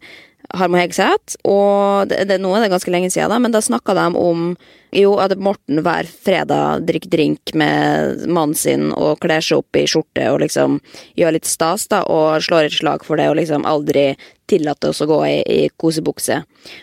Harmo 0.59 0.79
Hegseth, 0.81 1.38
og 1.49 2.11
det, 2.11 2.25
det, 2.29 2.38
nå 2.43 2.53
er 2.55 2.65
det 2.65 2.73
ganske 2.75 2.93
lenge 2.93 3.11
siden, 3.12 3.33
da, 3.33 3.41
men 3.43 3.55
da 3.55 3.62
snakka 3.65 3.97
de 3.97 4.07
om 4.21 4.53
jo, 4.93 5.15
at 5.23 5.33
Morten 5.41 5.81
hver 5.81 6.05
fredag 6.05 6.85
drikker 6.85 7.09
drink 7.15 7.55
med 7.57 8.27
mannen 8.29 8.57
sin 8.59 8.91
og 8.93 9.23
kler 9.25 9.41
seg 9.41 9.62
opp 9.62 9.79
i 9.81 9.87
skjorte 9.88 10.27
og 10.29 10.43
liksom 10.43 10.77
gjør 11.17 11.38
litt 11.38 11.49
stas, 11.49 11.87
da, 11.88 12.03
og 12.05 12.45
slår 12.45 12.69
et 12.69 12.77
slag 12.77 13.07
for 13.07 13.21
det 13.21 13.31
og 13.31 13.38
liksom 13.41 13.65
aldri 13.69 14.11
tillater 14.53 14.93
oss 14.93 15.01
å 15.01 15.09
gå 15.09 15.19
i, 15.25 15.38
i 15.41 15.61
kosebukse. 15.81 16.43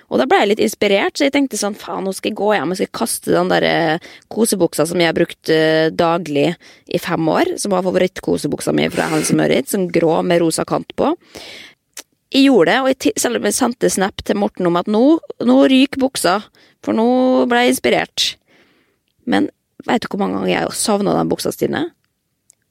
Og 0.09 0.17
da 0.17 0.25
ble 0.25 0.41
jeg 0.41 0.51
litt 0.53 0.63
inspirert, 0.65 1.13
så 1.13 1.27
jeg 1.27 1.35
tenkte 1.35 1.59
sånn, 1.59 1.77
faen, 1.77 2.07
nå 2.07 2.15
skal 2.17 2.31
jeg 2.31 2.39
gå 2.39 2.49
hjem 2.55 2.73
og 2.73 2.79
skal 2.79 2.91
kaste 2.97 3.35
den 3.35 3.51
der 3.51 3.67
eh, 3.67 4.09
kosebuksa 4.33 4.87
som 4.89 5.01
jeg 5.01 5.11
har 5.11 5.17
brukt 5.19 5.53
eh, 5.53 5.93
daglig 5.93 6.47
i 6.89 7.01
fem 7.01 7.29
år, 7.29 7.53
som 7.61 7.75
var 7.75 7.85
favorittkosebuksa 7.85 8.73
mi 8.73 8.89
fra 8.89 9.11
Hans 9.13 9.29
Møritz, 9.37 9.75
som 9.75 9.85
grå 9.93 10.17
med 10.25 10.41
rosa 10.41 10.65
kant 10.65 10.95
på. 10.97 11.13
Jeg 12.33 12.45
gjorde 12.45 12.69
det, 12.69 12.79
og 12.83 12.89
jeg, 12.91 13.13
selv 13.17 13.39
om 13.39 13.47
jeg 13.47 13.55
sendte 13.57 13.89
snap 13.89 14.21
til 14.25 14.37
Morten 14.37 14.67
om 14.69 14.75
at 14.77 14.89
nå, 14.91 15.01
nå 15.49 15.55
ryker 15.71 16.01
buksa, 16.01 16.35
for 16.85 16.93
nå 16.93 17.05
ble 17.49 17.63
jeg 17.65 17.73
inspirert. 17.73 18.25
Men 19.29 19.47
vet 19.87 20.03
du 20.03 20.09
hvor 20.11 20.21
mange 20.21 20.37
ganger 20.37 20.51
jeg 20.53 20.65
har 20.67 20.75
savna 20.77 21.15
den 21.17 21.31
buksa, 21.31 21.53
Stine? 21.55 21.87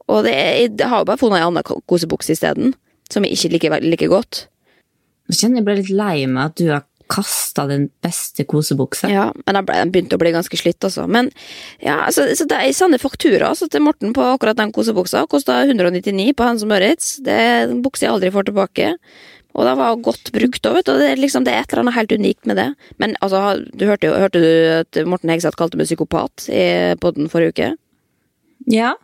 Og 0.09 0.23
det 0.25 0.35
jeg 0.37 0.77
har 0.89 1.03
jo 1.03 1.09
bare 1.11 1.21
funnet 1.21 1.43
ei 1.43 1.49
anna 1.49 1.65
ko- 1.67 1.83
kosebukse 1.91 2.33
isteden, 2.37 2.77
som 3.13 3.27
jeg 3.27 3.35
ikke 3.35 3.51
liker 3.57 3.83
like 3.85 4.09
godt. 4.09 4.45
Jeg 5.29 5.41
kjenner 5.43 5.61
jeg 5.61 5.67
ble 5.67 5.77
litt 5.83 5.91
lei 5.93 6.15
meg 6.31 6.53
at 6.53 6.57
du 6.61 6.71
har 6.71 6.87
kasta 7.09 7.65
den 7.69 7.87
beste 8.05 8.45
kosebuksa. 8.49 9.09
Ja, 9.09 9.31
men 9.47 9.59
den 9.65 9.91
begynte 9.93 10.17
å 10.19 10.21
bli 10.21 10.33
ganske 10.35 10.59
slitt, 10.61 10.79
altså. 10.85 11.07
Men 11.09 11.31
ja, 11.81 12.03
altså, 12.05 12.27
så 12.37 12.45
det, 12.49 12.59
jeg 12.69 12.77
sender 12.77 13.01
faktura 13.01 13.49
altså, 13.51 13.69
til 13.73 13.81
Morten 13.85 14.13
på 14.17 14.25
akkurat 14.37 14.59
den 14.61 14.73
kosebuksa. 14.77 15.25
Kosta 15.33 15.63
199 15.65 16.35
på 16.37 16.45
Hans 16.47 16.67
Møritz. 16.69 17.15
Det 17.25 17.33
er 17.33 17.65
en 17.73 17.81
bukse 17.85 18.05
jeg 18.05 18.13
aldri 18.13 18.33
får 18.35 18.51
tilbake. 18.51 18.91
Og 19.59 19.67
det 19.67 19.75
var 19.81 19.99
godt 20.07 20.31
brukt 20.35 20.69
òg, 20.71 20.79
vet 20.79 20.87
du. 20.87 20.95
Det 21.01 21.11
er, 21.11 21.19
liksom, 21.19 21.45
det 21.47 21.55
er 21.55 21.65
et 21.65 21.73
eller 21.73 21.83
annet 21.87 21.97
helt 21.99 22.15
unikt 22.15 22.47
med 22.47 22.61
det. 22.61 22.69
Men 23.03 23.17
altså, 23.25 23.43
du 23.75 23.85
hørte 23.89 24.13
hørte 24.15 24.43
du 24.43 24.49
at 24.79 25.01
Morten 25.09 25.33
Hegseth 25.33 25.59
kalte 25.59 25.81
meg 25.81 25.89
psykopat 25.91 26.47
i 26.55 26.65
podden 27.03 27.31
forrige 27.33 27.57
uke? 27.57 27.69
Ja. 28.71 28.95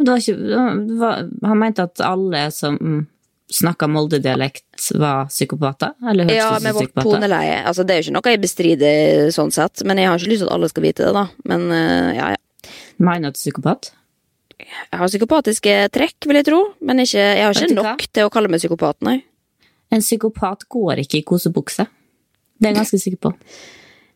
Det 0.00 0.08
var 0.08 0.18
ikke, 0.18 0.36
det 0.88 0.98
var, 0.98 1.24
han 1.44 1.60
mente 1.60 1.86
at 1.86 2.02
alle 2.02 2.46
som 2.56 2.78
snakka 3.50 3.88
Molde-dialekt, 3.90 4.90
var 4.94 5.26
psykopater? 5.30 5.94
Eller 6.10 6.24
hørtes 6.24 6.36
Ja, 6.36 6.58
med 6.62 6.74
vårt 6.74 6.94
toneleie. 7.02 7.62
Altså, 7.66 7.84
det 7.84 7.94
er 7.94 8.00
jo 8.00 8.08
ikke 8.08 8.16
noe 8.18 8.34
jeg 8.34 8.42
bestrider 8.42 9.32
sånn 9.34 9.54
sett, 9.54 9.82
men 9.86 9.98
jeg 9.98 10.10
har 10.10 10.20
ikke 10.20 10.32
lyst 10.32 10.44
til 10.44 10.50
at 10.50 10.54
alle 10.56 10.70
skal 10.70 10.86
vite 10.86 11.06
det, 11.06 11.14
da. 11.16 11.24
Men 11.50 11.66
eh, 11.74 12.10
ja, 12.18 12.28
ja. 12.36 12.70
Mener 13.00 13.34
du 13.34 13.38
psykopat? 13.40 13.92
Jeg 14.60 15.00
har 15.00 15.08
psykopatiske 15.08 15.74
trekk, 15.94 16.28
vil 16.28 16.38
jeg 16.38 16.46
tro, 16.50 16.60
men 16.84 17.02
ikke, 17.02 17.20
jeg 17.22 17.46
har 17.46 17.56
ikke 17.56 17.78
nok 17.78 18.06
til 18.12 18.28
å 18.28 18.32
kalle 18.32 18.50
meg 18.52 18.62
psykopat, 18.62 19.00
nei. 19.06 19.18
En 19.90 20.00
psykopat 20.04 20.66
går 20.70 21.04
ikke 21.04 21.20
i 21.20 21.26
kosebukse. 21.26 21.86
Det 22.60 22.68
er 22.68 22.74
jeg 22.74 22.80
ganske 22.82 23.00
sikker 23.02 23.22
på. 23.28 23.32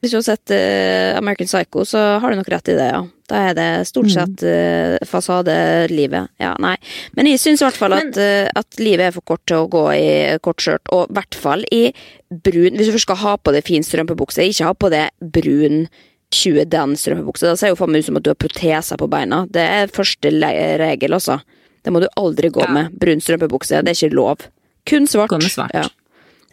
Hvis 0.04 0.12
du 0.12 0.18
har 0.18 0.24
sett 0.26 0.52
uh, 0.52 1.16
American 1.16 1.48
Psycho, 1.48 1.84
så 1.88 2.00
har 2.20 2.30
du 2.30 2.36
nok 2.36 2.50
rett 2.52 2.68
i 2.68 2.74
det, 2.76 2.88
ja. 2.92 2.98
Da 3.24 3.38
er 3.48 3.54
det 3.56 3.68
stort 3.88 4.10
sett 4.12 4.42
uh, 4.44 4.98
fasadelivet. 5.08 6.28
Ja, 6.42 6.50
nei. 6.60 6.74
Men 7.16 7.30
jeg 7.30 7.40
syns 7.40 7.62
i 7.62 7.64
hvert 7.64 7.78
fall 7.78 7.96
at, 7.96 8.18
eh, 8.20 8.44
at 8.52 8.76
livet 8.82 9.06
er 9.06 9.14
for 9.16 9.24
kort 9.24 9.46
til 9.48 9.62
å 9.62 9.68
gå 9.72 9.84
i 9.96 10.10
kort 10.44 10.60
skjørt, 10.60 10.84
og 10.92 11.08
i 11.08 11.16
hvert 11.16 11.38
fall 11.40 11.64
i 11.72 11.86
brun 12.28 12.76
Hvis 12.76 12.90
du 12.90 12.92
først 12.96 13.06
skal 13.08 13.20
ha 13.22 13.32
på 13.38 13.54
deg 13.54 13.64
fin 13.64 13.86
strømpebukse, 13.86 14.44
ikke 14.44 14.68
ha 14.68 14.74
på 14.76 14.90
deg 14.92 15.32
brun 15.38 15.86
20 16.34 16.68
den 16.68 16.96
strømpebukse. 17.00 17.48
Da 17.48 17.56
ser 17.56 17.72
jo 17.72 17.78
faen 17.78 17.94
meg 17.94 18.04
ut 18.04 18.10
som 18.10 18.18
at 18.20 18.26
du 18.26 18.32
har 18.32 18.40
proteser 18.44 19.00
på 19.00 19.08
beina. 19.08 19.44
Det 19.48 19.64
er 19.64 19.92
første 19.94 20.32
regel, 20.36 21.16
altså. 21.16 21.38
Det 21.84 21.92
må 21.94 22.00
du 22.04 22.08
aldri 22.20 22.50
gå 22.52 22.60
Ja. 22.64 22.72
med. 22.76 22.98
Brun 23.00 23.24
strømpebukse, 23.24 23.80
det 23.80 23.92
er 23.94 23.96
ikke 23.96 24.16
lov. 24.20 24.48
Kun 24.86 25.06
svart. 25.10 25.30
Kun 25.32 25.40
svart. 25.48 25.72
Ja. 25.74 25.86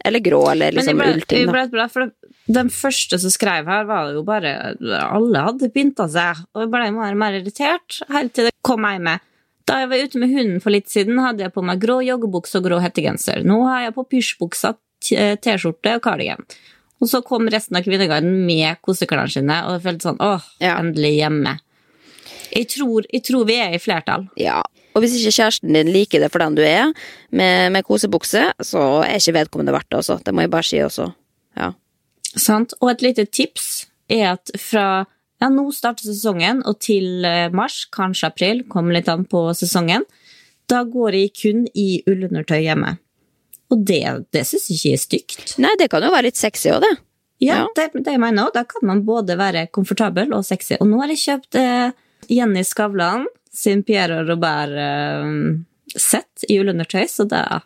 Eller 0.04 0.18
grå, 0.24 0.40
eller 0.50 0.72
Men 0.72 0.80
liksom 0.80 0.98
ble, 0.98 1.10
ullting, 1.14 1.50
ble 1.52 1.66
bra, 1.70 1.84
for 1.92 2.10
den 2.50 2.70
første 2.74 3.18
som 3.22 3.30
skrev 3.30 3.68
her, 3.70 3.84
var 3.86 4.08
jo 4.16 4.24
bare 4.26 4.74
Alle 5.04 5.44
hadde 5.46 5.68
pynta 5.70 6.08
seg, 6.10 6.40
og 6.56 6.64
jeg 6.64 6.72
ble 6.72 6.88
mer 6.96 7.12
og 7.14 7.20
mer 7.22 7.36
irritert, 7.38 8.00
helt 8.10 8.32
til 8.34 8.48
det 8.48 8.54
kom 8.66 8.82
jeg 8.88 9.00
med. 9.04 9.22
Da 9.70 9.76
jeg 9.84 9.92
var 9.92 10.02
ute 10.08 10.18
med 10.18 10.32
hunden 10.34 10.60
for 10.64 10.74
litt 10.74 10.90
siden, 10.90 11.20
hadde 11.22 11.44
jeg 11.46 11.52
på 11.54 11.62
meg 11.62 11.78
grå 11.84 12.00
joggebukse 12.02 12.58
og 12.58 12.64
grå 12.66 12.80
hettegenser. 12.82 13.44
Nå 13.46 13.60
har 13.68 13.84
jeg 13.86 13.94
på 13.94 14.04
pysjbuksa, 14.10 14.72
t- 15.06 15.36
T-skjorte 15.38 15.94
og 16.00 16.02
kardigan. 16.02 16.42
Og 17.02 17.08
så 17.10 17.20
kom 17.26 17.46
resten 17.50 17.78
av 17.78 17.86
Kvinneguiden 17.86 18.42
med 18.46 18.80
koseklærne 18.82 19.30
sine, 19.30 19.60
og 19.68 19.76
jeg 19.76 19.84
følte 19.86 20.08
sånn 20.10 20.18
åh, 20.22 20.42
Ja. 20.62 20.78
endelig 20.82 21.14
hjemme. 21.20 21.60
Jeg 22.52 22.68
tror, 22.74 23.06
jeg 23.12 23.22
tror 23.26 23.46
vi 23.46 23.56
er 23.62 23.72
i 23.74 23.80
flertall. 23.82 24.26
Ja, 24.36 24.60
og 24.92 25.02
hvis 25.02 25.16
ikke 25.18 25.34
kjæresten 25.38 25.76
din 25.76 25.90
liker 25.92 26.22
det 26.22 26.30
for 26.32 26.42
den 26.44 26.56
du 26.58 26.62
er, 26.66 26.92
med, 27.30 27.72
med 27.74 27.86
kosebukse, 27.88 28.44
så 28.60 28.82
er 29.06 29.18
ikke 29.18 29.36
vedkommende 29.40 29.74
verdt 29.74 29.90
det, 29.90 30.02
altså. 30.02 30.18
Det 30.24 30.34
må 30.34 30.44
jeg 30.44 30.52
bare 30.52 30.68
si 30.68 30.80
også. 30.84 31.08
Ja. 31.58 31.72
Sant? 32.32 32.76
Og 32.80 32.92
et 32.92 33.04
lite 33.04 33.26
tips 33.28 33.86
er 34.12 34.34
at 34.34 34.52
fra 34.60 34.86
ja, 35.42 35.48
nå 35.50 35.66
starter 35.74 36.06
sesongen, 36.06 36.60
og 36.68 36.78
til 36.84 37.24
eh, 37.26 37.48
mars, 37.54 37.82
kanskje 37.90 38.28
april, 38.28 38.60
kommer 38.70 38.94
litt 38.94 39.08
an 39.10 39.24
på 39.26 39.48
sesongen, 39.58 40.04
da 40.70 40.84
går 40.86 41.16
jeg 41.18 41.32
kun 41.40 41.64
i 41.74 42.02
ullundertøy 42.06 42.60
hjemme. 42.62 42.94
Og 43.72 43.82
det, 43.88 44.04
det 44.34 44.44
syns 44.46 44.68
jeg 44.70 44.78
ikke 44.78 44.92
er 44.92 45.02
stygt. 45.02 45.56
Nei, 45.62 45.72
det 45.80 45.88
kan 45.90 46.04
jo 46.04 46.12
være 46.12 46.28
litt 46.28 46.38
sexy 46.38 46.70
òg, 46.70 46.84
det. 46.84 46.92
Ja, 47.42 47.56
Ja. 47.56 47.62
Det, 47.74 47.88
det 48.06 48.12
jeg 48.14 48.22
òg. 48.22 48.52
Da 48.54 48.62
kan 48.68 48.86
man 48.86 49.02
både 49.02 49.34
være 49.40 49.66
komfortabel 49.74 50.30
og 50.36 50.44
sexy. 50.46 50.76
Og 50.78 50.86
nå 50.86 51.00
har 51.02 51.10
jeg 51.10 51.22
kjøpt 51.24 51.58
eh, 51.58 51.90
Jenny 52.30 52.62
Skavlan 52.62 53.26
sin 53.52 53.82
Pierre 53.86 54.24
Robert-sett 54.28 55.54
i 56.48 56.58
ullundertøy, 56.60 57.04
så 57.10 57.24
da, 57.28 57.60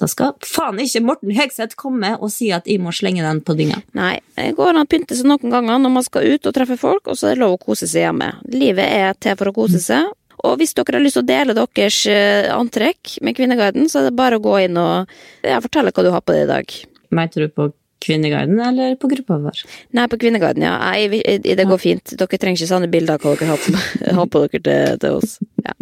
da 0.00 0.06
skal 0.10 0.32
faen 0.48 0.80
ikke 0.82 1.04
Morten 1.04 1.30
Hegseth 1.36 1.76
komme 1.80 2.16
og 2.16 2.32
si 2.32 2.52
at 2.56 2.66
jeg 2.70 2.80
må 2.82 2.90
slenge 2.96 3.22
den 3.24 3.40
på 3.44 3.52
dynga. 3.58 3.78
Nei, 3.96 4.16
det 4.38 4.56
går 4.58 4.72
an 4.72 4.86
å 4.86 4.90
pynte 4.90 5.16
seg 5.18 5.26
noen 5.28 5.50
ganger 5.52 5.78
når 5.82 5.92
man 5.98 6.06
skal 6.06 6.28
ut 6.32 6.48
og 6.48 6.54
treffe 6.56 6.76
folk, 6.80 7.04
og 7.06 7.14
så 7.20 7.24
er 7.30 7.34
det 7.36 7.44
lov 7.44 7.52
å 7.58 7.64
kose 7.66 7.86
seg 7.90 8.00
hjemme. 8.08 8.28
Livet 8.54 8.88
er 8.88 9.10
til 9.20 9.34
for 9.40 9.46
å 9.52 9.56
kose 9.56 9.80
seg. 9.82 10.04
Og 10.44 10.58
hvis 10.60 10.74
dere 10.76 10.98
har 10.98 11.04
lyst 11.04 11.16
til 11.16 11.24
å 11.24 11.28
dele 11.30 11.54
deres 11.56 11.98
eh, 12.10 12.50
antrekk 12.52 13.00
med 13.24 13.36
Kvinneguiden, 13.38 13.88
så 13.88 13.96
er 14.00 14.04
det 14.08 14.18
bare 14.18 14.36
å 14.36 14.44
gå 14.44 14.54
inn 14.66 14.76
og 14.80 15.08
ja, 15.40 15.60
fortelle 15.64 15.92
hva 15.94 16.04
du 16.04 16.10
har 16.12 16.20
på 16.24 16.34
deg 16.36 16.42
i 16.44 16.50
dag. 16.50 16.66
Mente 17.14 17.40
du 17.40 17.48
på 17.48 17.70
Kvinneguiden 18.04 18.60
eller 18.60 18.96
på 19.00 19.08
gruppa 19.08 19.38
vår? 19.46 19.64
Nei, 19.96 20.06
på 20.12 20.20
Kvinneguiden, 20.20 20.66
ja. 20.66 20.76
Nei, 20.82 21.22
det 21.40 21.68
går 21.68 21.80
fint. 21.80 22.16
Dere 22.20 22.40
trenger 22.40 22.60
ikke 22.60 22.70
sånne 22.70 22.90
bilder 22.92 23.16
av 23.16 23.24
hva 23.24 23.34
dere 23.40 24.18
har 24.20 24.28
på, 24.28 24.44
dere 24.44 24.60
til, 24.60 24.98
til 25.00 25.20
oss. 25.20 25.38
Ja. 25.64 25.76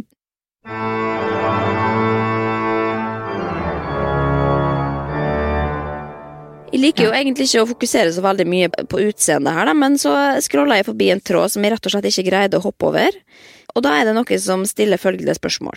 Jeg 6.72 6.80
liker 6.80 7.04
jo 7.04 7.12
egentlig 7.12 7.50
ikke 7.50 7.62
å 7.66 7.68
fokusere 7.68 8.12
så 8.14 8.22
veldig 8.24 8.44
mye 8.48 8.68
på 8.88 9.02
utseendet 9.04 9.52
her, 9.52 9.68
da, 9.68 9.74
men 9.76 9.98
så 10.00 10.12
scrolla 10.40 10.78
jeg 10.78 10.86
forbi 10.86 11.10
en 11.12 11.20
tråd 11.20 11.52
som 11.52 11.64
jeg 11.66 11.74
rett 11.74 11.88
og 11.88 11.92
slett 11.92 12.08
ikke 12.08 12.30
greide 12.30 12.56
å 12.56 12.64
hoppe 12.64 12.88
over. 12.88 13.18
Og 13.76 13.84
da 13.84 13.98
er 13.98 14.08
det 14.08 14.14
noen 14.16 14.40
som 14.40 14.64
stiller 14.68 15.00
følgende 15.00 15.34
spørsmål. 15.36 15.76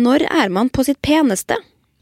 Når 0.00 0.24
er 0.30 0.54
man 0.54 0.70
på 0.72 0.86
sitt 0.86 1.02
peneste? 1.04 1.58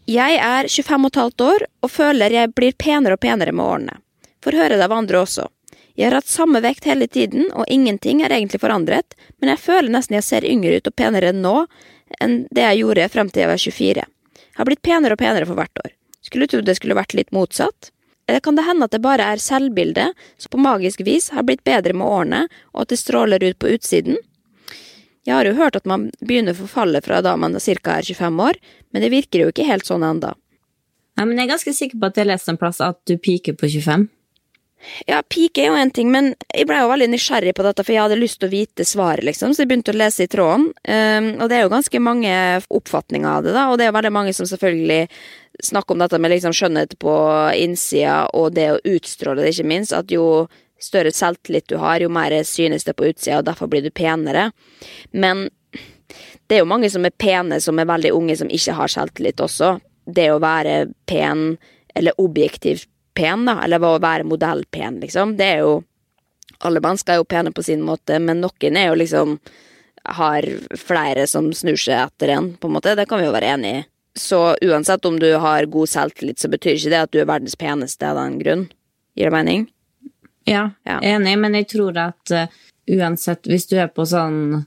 Jeg 0.06 0.36
er 0.38 0.68
25 0.70 1.02
og 1.02 1.10
et 1.10 1.16
halvt 1.18 1.42
år 1.42 1.62
og 1.82 1.90
føler 1.90 2.30
jeg 2.30 2.52
blir 2.54 2.74
penere 2.78 3.16
og 3.16 3.22
penere 3.24 3.50
med 3.50 3.66
årene. 3.66 3.96
Får 4.44 4.54
høre 4.54 4.76
det 4.78 4.84
av 4.86 4.92
andre 4.94 5.18
også. 5.24 5.48
Jeg 5.98 6.06
har 6.06 6.20
hatt 6.20 6.30
samme 6.30 6.60
vekt 6.62 6.86
hele 6.86 7.08
tiden, 7.10 7.48
og 7.50 7.66
ingenting 7.66 8.20
er 8.22 8.30
egentlig 8.30 8.60
forandret, 8.62 9.16
men 9.40 9.50
jeg 9.50 9.62
føler 9.64 9.90
nesten 9.90 10.14
jeg 10.14 10.26
ser 10.28 10.46
yngre 10.46 10.76
ut 10.78 10.86
og 10.86 10.94
penere 10.94 11.32
nå 11.34 11.56
enn 12.22 12.44
det 12.54 12.68
jeg 12.68 12.84
gjorde 12.84 13.08
frem 13.10 13.32
til 13.32 13.42
jeg 13.42 13.50
var 13.50 13.64
24. 13.64 14.04
Jeg 14.46 14.60
har 14.60 14.68
blitt 14.68 14.84
penere 14.86 15.16
og 15.16 15.22
penere 15.24 15.48
for 15.48 15.58
hvert 15.58 15.82
år. 15.82 15.90
Skulle 16.22 16.46
trodd 16.52 16.70
det 16.70 16.76
skulle 16.78 16.98
vært 16.98 17.16
litt 17.18 17.34
motsatt. 17.34 17.90
Eller 18.30 18.44
kan 18.44 18.54
det 18.54 18.66
hende 18.66 18.86
at 18.86 18.94
det 18.94 19.02
bare 19.02 19.26
er 19.26 19.42
selvbildet 19.42 20.14
som 20.38 20.54
på 20.54 20.62
magisk 20.62 21.02
vis 21.06 21.32
har 21.34 21.46
blitt 21.48 21.66
bedre 21.66 21.94
med 21.98 22.06
årene, 22.06 22.44
og 22.74 22.84
at 22.84 22.94
det 22.94 23.02
stråler 23.02 23.42
ut 23.42 23.58
på 23.58 23.74
utsiden? 23.74 24.22
Jeg 25.26 25.34
har 25.34 25.48
jo 25.48 25.56
hørt 25.58 25.76
at 25.78 25.88
man 25.90 26.08
begynner 26.22 26.54
å 26.54 26.62
forfalle 26.64 27.02
fra 27.02 27.20
da 27.24 27.34
man 27.36 27.58
ca. 27.58 27.96
er 27.98 28.06
25 28.06 28.42
år, 28.46 28.58
men 28.94 29.02
det 29.02 29.12
virker 29.12 29.42
jo 29.42 29.52
ikke 29.52 29.66
helt 29.66 29.88
sånn 29.88 30.06
enda. 30.06 30.36
Nei, 31.16 31.24
men 31.24 31.38
jeg 31.38 31.46
er 31.46 31.54
ganske 31.54 31.72
sikker 31.74 31.98
på 31.98 32.10
at 32.10 32.20
jeg 32.20 32.28
leste 32.28 32.52
en 32.52 32.60
plass 32.60 32.82
at 32.84 33.00
du 33.08 33.16
piker 33.18 33.56
på 33.58 33.70
25. 33.72 34.06
Ja, 35.08 35.22
peak 35.22 35.58
er 35.58 35.70
jo 35.70 35.78
en 35.80 35.90
ting, 35.90 36.10
men 36.12 36.34
jeg 36.52 36.66
ble 36.68 36.78
jo 36.78 36.90
veldig 36.90 37.08
nysgjerrig 37.10 37.54
på 37.56 37.64
dette, 37.64 37.82
for 37.82 37.94
jeg 37.94 38.04
hadde 38.04 38.18
lyst 38.20 38.38
til 38.42 38.50
å 38.50 38.52
vite 38.52 38.84
svaret, 38.86 39.24
liksom, 39.26 39.54
så 39.54 39.64
jeg 39.64 39.70
begynte 39.70 39.94
å 39.94 39.96
lese 39.96 40.26
i 40.26 40.30
tråden. 40.30 40.68
Um, 40.84 41.30
og 41.40 41.48
det 41.48 41.58
er 41.58 41.64
jo 41.64 41.72
ganske 41.72 42.02
mange 42.02 42.36
oppfatninger 42.78 43.30
av 43.30 43.46
det, 43.46 43.56
da, 43.56 43.66
og 43.70 43.78
det 43.78 43.86
er 43.86 43.90
jo 43.90 43.96
veldig 43.96 44.12
mange 44.14 44.36
som 44.36 44.48
selvfølgelig 44.48 45.00
snakker 45.64 45.96
om 45.96 46.04
dette 46.04 46.20
med 46.20 46.34
liksom 46.34 46.54
skjønnhet 46.54 46.94
på 47.02 47.16
innsida, 47.56 48.20
og 48.36 48.52
det 48.58 48.68
å 48.74 48.80
utstråle 48.84 49.42
det, 49.42 49.54
ikke 49.56 49.70
minst, 49.72 49.96
at 49.96 50.12
jo 50.12 50.46
større 50.82 51.12
selvtillit 51.12 51.68
du 51.68 51.76
har, 51.80 52.00
jo 52.00 52.08
mer 52.12 52.34
synes 52.44 52.84
det 52.84 52.96
på 52.96 53.08
utsida, 53.10 53.40
og 53.40 53.46
derfor 53.48 53.70
blir 53.70 53.84
du 53.84 53.90
penere. 53.90 54.50
Men 55.10 55.48
det 56.46 56.58
er 56.58 56.62
jo 56.62 56.70
mange 56.70 56.90
som 56.92 57.06
er 57.06 57.14
pene, 57.18 57.60
som 57.60 57.78
er 57.78 57.88
veldig 57.88 58.12
unge, 58.14 58.36
som 58.38 58.50
ikke 58.52 58.76
har 58.78 58.92
selvtillit 58.92 59.42
også. 59.42 59.76
Det 60.06 60.28
å 60.30 60.42
være 60.42 60.86
pen, 61.10 61.56
eller 61.94 62.20
objektivt 62.22 62.88
pen, 63.16 63.46
da, 63.48 63.58
eller 63.64 63.82
å 63.82 63.96
være 64.02 64.28
modellpen, 64.28 65.00
liksom. 65.02 65.36
Det 65.38 65.52
er 65.56 65.62
jo 65.66 65.82
Alle 66.64 66.80
mennesker 66.80 67.12
er 67.12 67.18
jo 67.20 67.26
pene 67.28 67.50
på 67.52 67.60
sin 67.62 67.82
måte, 67.84 68.16
men 68.22 68.38
noen 68.40 68.76
er 68.80 68.86
jo 68.86 68.94
liksom 68.96 69.34
Har 70.16 70.46
flere 70.78 71.26
som 71.26 71.50
snur 71.52 71.76
seg 71.76 71.98
etter 71.98 72.30
en, 72.32 72.52
på 72.56 72.68
en 72.68 72.76
måte. 72.78 72.94
Det 72.94 73.04
kan 73.10 73.18
vi 73.20 73.26
jo 73.26 73.34
være 73.34 73.50
enig 73.56 73.72
i. 73.74 73.84
Så 74.16 74.56
uansett 74.62 75.04
om 75.04 75.18
du 75.18 75.34
har 75.36 75.66
god 75.66 75.90
selvtillit, 75.90 76.38
så 76.38 76.48
betyr 76.48 76.78
ikke 76.78 76.92
det 76.92 77.00
at 77.02 77.12
du 77.12 77.18
er 77.20 77.28
verdens 77.28 77.58
peneste 77.58 78.06
av 78.06 78.16
den 78.16 78.38
grunn. 78.38 78.68
Gir 79.18 79.28
det 79.28 79.34
mening? 79.34 79.66
Ja, 80.46 80.70
Ja. 80.86 81.00
enig, 81.02 81.36
men 81.42 81.54
jeg 81.58 81.68
tror 81.72 81.96
at 81.98 82.30
uh, 82.32 82.46
uansett, 82.96 83.46
hvis 83.50 83.66
du 83.70 83.76
er 83.82 83.88
på 83.90 84.04
sånn 84.06 84.64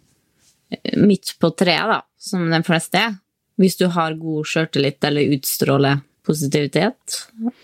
eh, 0.71 0.97
midt 0.99 1.35
på 1.39 1.51
treet, 1.55 1.87
da, 1.87 2.01
som 2.19 2.49
de 2.51 2.59
fleste 2.67 2.99
er, 2.99 3.15
hvis 3.59 3.77
du 3.79 3.87
har 3.95 4.13
god 4.19 4.45
sjøltillit 4.47 5.03
eller 5.07 5.33
utstråler 5.37 6.01
positivitet, 6.27 7.21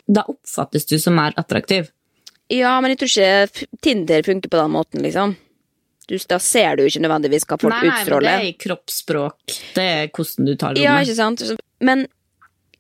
da 0.08 0.23
oppfattes 0.32 0.86
du 0.89 0.97
som 0.99 1.15
mer 1.15 1.36
attraktiv. 1.38 1.91
Ja, 2.51 2.80
men 2.82 2.91
jeg 2.93 2.99
tror 3.01 3.12
ikke 3.12 3.67
Tinder 3.82 4.23
funker 4.25 4.49
på 4.54 4.58
den 4.62 4.71
måten, 4.73 5.01
liksom. 5.06 5.36
Du, 6.08 6.13
da 6.30 6.38
ser 6.39 6.75
du 6.78 6.84
ikke 6.86 7.01
nødvendigvis 7.01 7.47
hva 7.49 7.58
folk 7.58 7.73
utstråler. 7.80 8.28
nei, 8.28 8.34
men 8.36 8.43
det 8.45 8.51
er 8.51 8.60
kroppsspråk. 8.62 9.56
Det 9.73 9.86
er 9.86 10.10
hvordan 10.13 10.45
du 10.45 10.56
tar 10.62 10.78
Ja, 10.78 10.91
rommet. 10.99 11.08
ikke 11.10 11.17
sant? 11.17 11.41
Men 11.82 12.06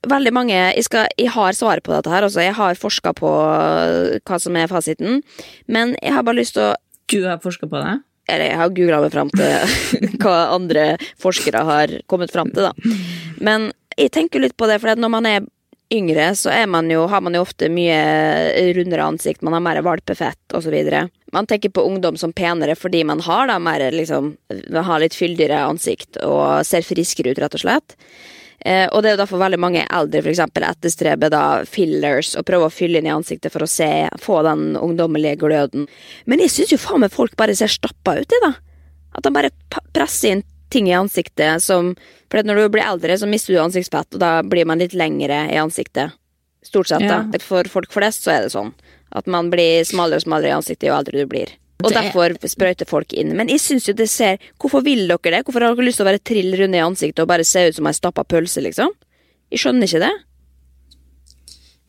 veldig 0.09 0.33
mange 0.35 0.55
Jeg, 0.55 0.85
skal, 0.87 1.07
jeg 1.19 1.31
har 1.35 1.55
svaret 1.57 1.85
på 1.85 1.93
dette 1.93 2.11
her, 2.11 2.25
altså. 2.27 2.43
Jeg 2.43 2.55
har 2.57 2.79
forska 2.79 3.13
på 3.17 3.29
øh, 3.29 4.17
hva 4.25 4.39
som 4.41 4.57
er 4.59 4.71
fasiten. 4.71 5.21
Men 5.67 5.95
jeg 6.01 6.15
har 6.15 6.25
bare 6.25 6.41
lyst 6.41 6.57
til 6.57 6.69
å 6.69 6.75
Du 7.11 7.21
har 7.27 7.41
forska 7.43 7.69
på 7.69 7.81
det? 7.81 7.97
Eller 8.31 8.49
jeg 8.49 8.57
har 8.57 8.71
googla 8.73 9.01
meg 9.03 9.13
fram 9.13 9.29
til 9.33 10.15
hva 10.23 10.37
andre 10.55 10.95
forskere 11.21 11.65
har 11.67 11.99
kommet 12.09 12.33
fram 12.33 12.49
til, 12.55 12.65
da. 12.65 12.95
Men 13.37 13.69
jeg 13.95 14.11
tenker 14.15 14.41
litt 14.41 14.55
på 14.57 14.67
det, 14.69 14.79
for 14.81 14.97
når 14.97 15.11
man 15.13 15.29
er 15.29 15.45
yngre, 15.93 16.31
så 16.35 16.49
er 16.49 16.65
man 16.67 16.89
jo, 16.91 17.05
har 17.07 17.21
man 17.21 17.35
jo 17.37 17.43
ofte 17.45 17.69
mye 17.69 17.99
rundere 18.75 19.05
ansikt, 19.05 19.43
man 19.45 19.53
har 19.53 19.63
mer 19.63 19.81
valpefett 19.85 20.55
osv. 20.57 20.75
Man 21.35 21.49
tenker 21.49 21.69
på 21.69 21.85
ungdom 21.85 22.17
som 22.17 22.33
penere 22.33 22.75
fordi 22.79 23.03
man 23.05 23.21
har 23.25 23.47
da 23.51 23.59
mer 23.59 23.83
liksom 23.91 24.35
Man 24.49 24.85
har 24.87 25.01
litt 25.03 25.15
fyldigere 25.17 25.65
ansikt 25.67 26.17
og 26.23 26.65
ser 26.65 26.85
friskere 26.85 27.33
ut, 27.33 27.41
rett 27.41 27.57
og 27.57 27.61
slett. 27.61 27.97
Eh, 28.65 28.87
og 28.89 29.03
det 29.03 29.11
er 29.11 29.13
jo 29.13 29.21
derfor 29.21 29.41
veldig 29.43 29.59
mange 29.61 29.83
eldre 29.93 30.23
for 30.23 30.31
eksempel, 30.31 30.65
etterstreber 30.65 31.29
da 31.29 31.43
fillers 31.69 32.31
og 32.39 32.47
prøver 32.47 32.65
å 32.65 32.73
fylle 32.73 32.97
inn 32.97 33.05
i 33.05 33.13
ansiktet 33.13 33.53
for 33.53 33.61
å 33.61 33.69
se, 33.69 33.89
få 34.21 34.39
den 34.47 34.73
ungdommelige 34.79 35.37
gløden. 35.43 35.85
Men 36.25 36.41
jeg 36.41 36.49
syns 36.55 36.73
jo 36.73 36.81
faen 36.81 37.03
meg 37.05 37.13
folk 37.13 37.35
bare 37.37 37.53
ser 37.57 37.69
stappa 37.69 38.17
ut 38.17 38.33
i 38.33 38.41
det. 38.47 38.53
At 39.15 39.23
de 39.23 39.31
bare 39.35 39.53
presser 39.93 40.33
inn 40.33 40.43
ting 40.73 40.89
i 40.89 40.97
ansiktet 40.97 41.61
som 41.63 41.93
For 42.33 42.41
når 42.41 42.57
du 42.57 42.69
blir 42.73 42.83
eldre, 42.83 43.13
så 43.15 43.27
mister 43.29 43.53
du 43.53 43.59
ansiktsfett, 43.61 44.15
og 44.17 44.19
da 44.19 44.41
blir 44.41 44.65
man 44.65 44.81
litt 44.81 44.95
lengre 44.97 45.45
i 45.53 45.59
ansiktet. 45.61 46.11
Stort 46.65 46.89
sett, 46.89 47.05
Ja. 47.05 47.21
da. 47.21 47.37
For 47.39 47.63
folk 47.69 47.93
flest 47.93 48.25
så 48.25 48.33
er 48.33 48.41
det 48.41 48.51
sånn. 48.51 48.73
At 49.13 49.27
man 49.27 49.51
blir 49.51 49.85
smalere 49.85 50.17
og 50.17 50.25
smalere 50.25 50.49
i 50.49 50.57
ansiktet 50.57 50.89
jo 50.89 50.97
eldre 50.97 51.21
du 51.21 51.25
blir. 51.27 51.53
Og 51.83 51.91
Det 51.91 51.97
er- 51.97 52.11
derfor 52.11 52.47
sprøyter 52.47 52.87
folk 52.87 53.13
inn. 53.13 53.35
Men 53.35 53.47
jeg 53.49 53.59
synes 53.59 53.85
jo 53.87 53.93
det 53.93 54.09
ser 54.09 54.37
Hvorfor 54.59 54.81
vil 54.83 55.07
dere 55.07 55.19
det? 55.31 55.45
Hvorfor 55.45 55.61
har 55.61 55.75
dere 55.75 55.85
lyst 55.85 55.97
til 55.97 56.05
å 56.05 56.09
være 56.11 56.23
trill 56.23 56.53
runde 56.57 56.75
i 56.77 56.79
ansiktet 56.85 57.19
og 57.19 57.27
bare 57.27 57.43
se 57.43 57.67
ut 57.67 57.75
som 57.75 57.87
ei 57.87 57.91
stappa 57.93 58.23
pølse, 58.25 58.61
liksom? 58.63 58.89
Jeg 59.51 59.59
skjønner 59.59 59.83
ikke 59.83 59.99
det. 59.99 60.13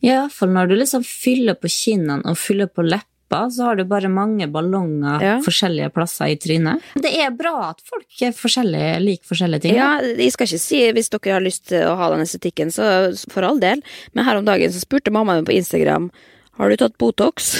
Ja, 0.05 0.23
iallfall 0.27 0.49
når 0.53 0.67
du 0.69 0.75
liksom 0.77 1.03
fyller 1.07 1.55
på 1.57 1.69
kinnene 1.71 2.21
og 2.29 2.37
fyller 2.37 2.67
på 2.69 2.83
leppa, 2.85 3.47
så 3.51 3.63
har 3.65 3.75
du 3.79 3.83
bare 3.89 4.07
mange 4.07 4.45
ballonger 4.51 5.19
Ja. 5.21 5.39
forskjellige 5.43 5.89
plasser 5.91 6.29
i 6.31 6.35
trynet. 6.35 6.81
Det 6.95 7.11
er 7.17 7.31
bra 7.31 7.69
at 7.71 7.81
folk 7.81 8.05
er 8.21 8.31
forskjellige, 8.31 9.01
liker 9.03 9.25
forskjellige 9.35 9.61
ting. 9.61 9.75
Ja, 9.75 9.99
jeg 9.99 10.31
skal 10.31 10.47
ikke 10.47 10.59
si 10.59 10.91
hvis 10.93 11.09
dere 11.09 11.33
har 11.33 11.41
lyst 11.41 11.65
til 11.67 11.81
å 11.81 11.97
ha 11.97 12.09
den 12.11 12.21
estetikken, 12.21 12.67
så 12.71 13.17
for 13.31 13.43
all 13.43 13.59
del. 13.59 13.81
Men 14.13 14.25
her 14.25 14.37
om 14.37 14.45
dagen 14.45 14.69
så 14.69 14.79
spurte 14.85 15.11
mammaen 15.11 15.43
meg 15.43 15.45
på 15.49 15.57
Instagram 15.57 16.11
har 16.57 16.69
du 16.69 16.77
tatt 16.79 16.97
Botox? 16.97 17.55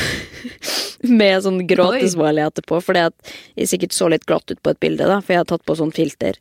Med 1.19 1.43
sånn 1.45 1.61
gråtesmiley 1.69 2.47
etterpå, 2.47 2.79
fordi 2.81 3.05
at 3.11 3.35
jeg 3.55 3.69
sikkert 3.73 3.93
så 3.93 4.09
litt 4.09 4.25
glatt 4.29 4.49
ut 4.49 4.61
på 4.63 4.73
et 4.73 4.81
bilde, 4.81 5.05
da, 5.05 5.19
for 5.21 5.35
jeg 5.35 5.43
har 5.43 5.51
tatt 5.51 5.65
på 5.67 5.77
sånn 5.77 5.93
filter. 5.93 6.39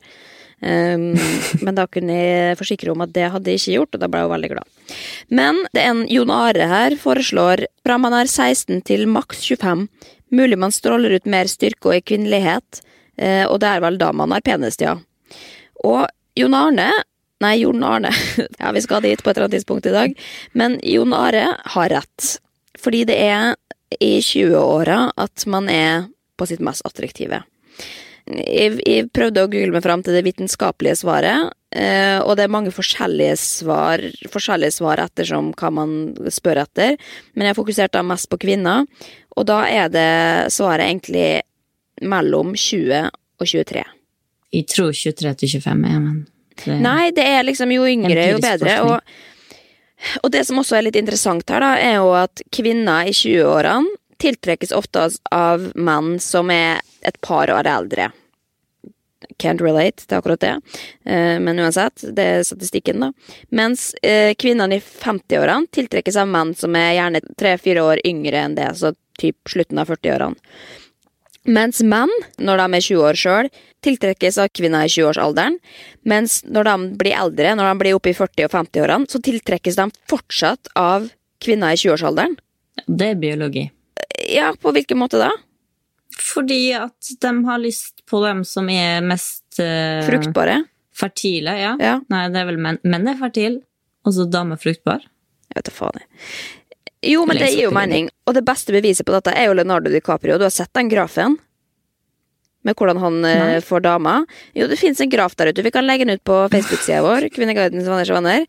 Um, 0.57 1.13
men 1.65 1.77
da 1.77 1.85
kunne 1.85 2.15
jeg 2.17 2.57
forsikre 2.57 2.93
om 2.93 3.03
at 3.05 3.13
det 3.13 3.29
hadde 3.33 3.53
jeg 3.53 3.61
ikke 3.61 3.75
gjort, 3.75 3.93
og 3.93 4.01
da 4.01 4.09
ble 4.09 4.21
jeg 4.21 4.27
jo 4.27 4.33
veldig 4.33 4.51
glad. 4.55 4.77
Men 5.39 5.61
det 5.75 5.83
er 5.83 5.91
en 5.93 6.05
Jon 6.09 6.33
Are 6.33 6.69
her 6.71 6.97
foreslår 6.97 7.67
fra 7.85 7.99
man 8.01 8.15
er 8.17 8.29
16 8.29 8.81
til 8.87 9.05
maks 9.11 9.45
25, 9.45 9.85
mulig 10.33 10.57
man 10.59 10.73
stråler 10.73 11.13
ut 11.13 11.29
mer 11.29 11.49
styrke 11.51 11.93
og 11.93 12.07
kvinnelighet, 12.09 12.81
eh, 13.21 13.45
og 13.45 13.61
det 13.61 13.69
er 13.69 13.85
vel 13.85 14.01
da 14.01 14.09
man 14.17 14.33
er 14.33 14.45
penest, 14.45 14.81
ja. 14.81 14.97
Og 15.85 16.07
Jon 16.37 16.57
Arne 16.57 16.89
Nei, 17.37 17.59
Jon 17.61 17.83
Arne. 17.85 18.09
Ja, 18.57 18.71
vi 18.73 18.81
skal 18.81 19.03
dit 19.05 19.21
på 19.21 19.29
et 19.29 19.37
eller 19.37 19.45
annet 19.45 19.59
tidspunkt 19.59 19.85
i 19.85 19.93
dag. 19.93 20.13
Men 20.57 20.79
Jon 20.81 21.13
Are 21.13 21.43
har 21.75 21.91
rett. 21.93 22.37
Fordi 22.77 23.03
det 23.09 23.17
er 23.21 23.55
i 24.03 24.17
20-åra 24.21 25.11
at 25.17 25.45
man 25.49 25.69
er 25.71 26.07
på 26.37 26.47
sitt 26.49 26.61
mest 26.63 26.85
attraktive. 26.87 27.41
Jeg, 28.27 28.81
jeg 28.83 29.07
prøvde 29.15 29.45
å 29.45 29.47
google 29.47 29.71
meg 29.71 29.85
fram 29.85 30.01
til 30.03 30.17
det 30.17 30.25
vitenskapelige 30.25 30.97
svaret, 30.99 31.53
eh, 31.71 32.17
og 32.19 32.35
det 32.35 32.43
er 32.43 32.51
mange 32.51 32.73
forskjellige 32.75 33.37
svar, 33.39 34.03
forskjellige 34.33 34.75
svar 34.75 34.99
ettersom 35.05 35.53
hva 35.55 35.71
man 35.71 35.93
spør 36.33 36.65
etter, 36.65 36.97
men 37.39 37.47
jeg 37.47 37.57
fokuserte 37.57 38.03
mest 38.03 38.27
på 38.27 38.41
kvinner, 38.43 38.83
og 39.37 39.47
da 39.47 39.61
er 39.71 39.93
det 39.93 40.09
svaret 40.51 40.89
egentlig 40.89 41.29
mellom 42.03 42.51
20 42.51 43.07
og 43.07 43.47
23. 43.47 43.85
Jeg 44.57 44.67
tror 44.75 44.91
23 44.91 45.33
til 45.39 45.55
25 45.55 45.87
er, 45.87 46.03
men 46.03 46.19
det, 46.57 46.77
Nei, 46.83 47.09
det 47.15 47.23
er 47.31 47.47
liksom 47.47 47.71
jo 47.71 47.87
yngre, 47.87 48.31
jo 48.33 48.43
bedre. 48.43 48.75
forskning. 48.75 48.91
Og, 48.91 49.35
og 50.23 50.31
det 50.33 50.43
som 50.47 50.59
også 50.61 50.77
er 50.77 50.87
litt 50.87 50.99
interessant 50.99 51.49
her, 51.49 51.63
da, 51.63 51.73
er 51.79 51.97
jo 51.99 52.13
at 52.17 52.43
kvinner 52.53 53.09
i 53.09 53.15
20-årene 53.15 53.95
tiltrekkes 54.21 54.73
ofte 54.73 55.09
av 55.33 55.67
menn 55.75 56.15
som 56.23 56.49
er 56.53 56.81
et 57.05 57.19
par 57.21 57.51
år 57.53 57.69
eldre. 57.69 58.09
Can't 59.41 59.61
relate 59.61 60.05
til 60.05 60.17
akkurat 60.17 60.41
det, 60.41 60.53
eh, 61.05 61.37
men 61.41 61.59
uansett, 61.61 62.01
det 62.15 62.25
er 62.25 62.43
statistikken, 62.45 63.01
da. 63.01 63.11
Mens 63.49 63.91
eh, 64.01 64.33
kvinnene 64.37 64.77
i 64.77 64.81
50-årene 64.81 65.69
tiltrekkes 65.73 66.17
av 66.21 66.29
menn 66.31 66.53
som 66.57 66.75
er 66.77 66.95
gjerne 66.97 67.21
tre-fire 67.37 67.85
år 67.85 68.01
yngre 68.07 68.43
enn 68.45 68.57
det, 68.57 68.71
så 68.77 68.93
typ 69.17 69.49
slutten 69.49 69.81
av 69.81 69.89
40-årene. 69.89 70.37
Mens 71.47 71.79
menn, 71.83 72.11
når 72.43 72.59
de 72.59 72.65
er 72.77 72.83
20 72.83 73.03
år 73.07 73.17
sjøl, 73.19 73.49
tiltrekkes 73.85 74.37
av 74.43 74.49
kvinner 74.57 74.83
i 74.87 74.91
20-årsalderen. 74.91 75.55
Mens 76.09 76.41
når 76.43 76.67
de 76.67 76.75
blir 76.99 77.15
eldre, 77.15 77.53
når 77.55 77.69
de 77.71 77.81
blir 77.83 77.95
oppe 77.97 78.11
i 78.11 78.17
40- 78.17 78.49
og 78.49 78.55
50-årene, 78.57 79.07
så 79.07 79.21
tiltrekkes 79.23 79.77
de 79.79 79.85
fortsatt 80.11 80.71
av 80.75 81.07
kvinner 81.43 81.71
i 81.75 81.79
20-årsalderen. 81.79 82.35
det 82.87 83.11
er 83.13 83.19
biologi. 83.21 83.67
Ja, 84.33 84.51
på 84.59 84.73
hvilken 84.75 84.99
måte 84.99 85.19
da? 85.21 85.29
Fordi 86.17 86.73
at 86.73 87.11
de 87.21 87.31
har 87.45 87.59
lyst 87.61 88.03
på 88.09 88.19
dem 88.25 88.43
som 88.47 88.67
er 88.73 89.01
mest 89.05 89.59
uh, 89.61 90.01
Fruktbare? 90.07 90.63
fertile. 90.97 91.53
Ja. 91.61 91.75
Ja. 91.79 91.95
Nei, 92.09 92.23
det 92.33 92.41
er 92.41 92.47
vel 92.49 92.57
menn. 92.57 92.79
Menn 92.83 93.07
er 93.07 93.19
fertile, 93.19 93.61
og 94.03 94.15
så 94.15 94.25
damer 94.33 94.57
fruktbar. 94.57 95.03
Jeg 95.51 95.59
vet 95.61 95.69
da 95.69 95.73
faen. 95.75 96.07
Jo, 97.07 97.25
men 97.27 97.39
det 97.39 97.51
gir 97.53 97.67
jo 97.67 97.73
mening. 97.75 98.09
Og 98.27 98.35
det 98.35 98.43
beste 98.47 98.73
beviset 98.75 99.07
på 99.07 99.15
dette 99.15 99.31
er 99.31 99.47
jo 99.47 99.55
Leonardo 99.57 99.91
DiCaprio. 99.91 100.37
Du 100.39 100.45
har 100.47 100.53
sett 100.53 100.73
den 100.75 100.89
grafen? 100.91 101.37
Med 102.67 102.75
hvordan 102.75 102.99
han 102.99 103.21
eh, 103.25 103.43
Nei. 103.53 103.61
får 103.63 103.85
dama? 103.85 104.17
Jo, 104.57 104.67
det 104.67 104.79
fins 104.81 104.99
en 105.01 105.11
graf 105.11 105.37
der 105.39 105.53
ute. 105.53 105.63
Vi 105.63 105.71
kan 105.71 105.87
legge 105.87 106.07
den 106.07 106.17
ut 106.17 106.25
på 106.27 106.41
Facebook-sida 106.51 106.99
vår, 107.05 107.29
Kvinneguidens 107.35 107.87
venners 107.87 108.11
venner, 108.11 108.43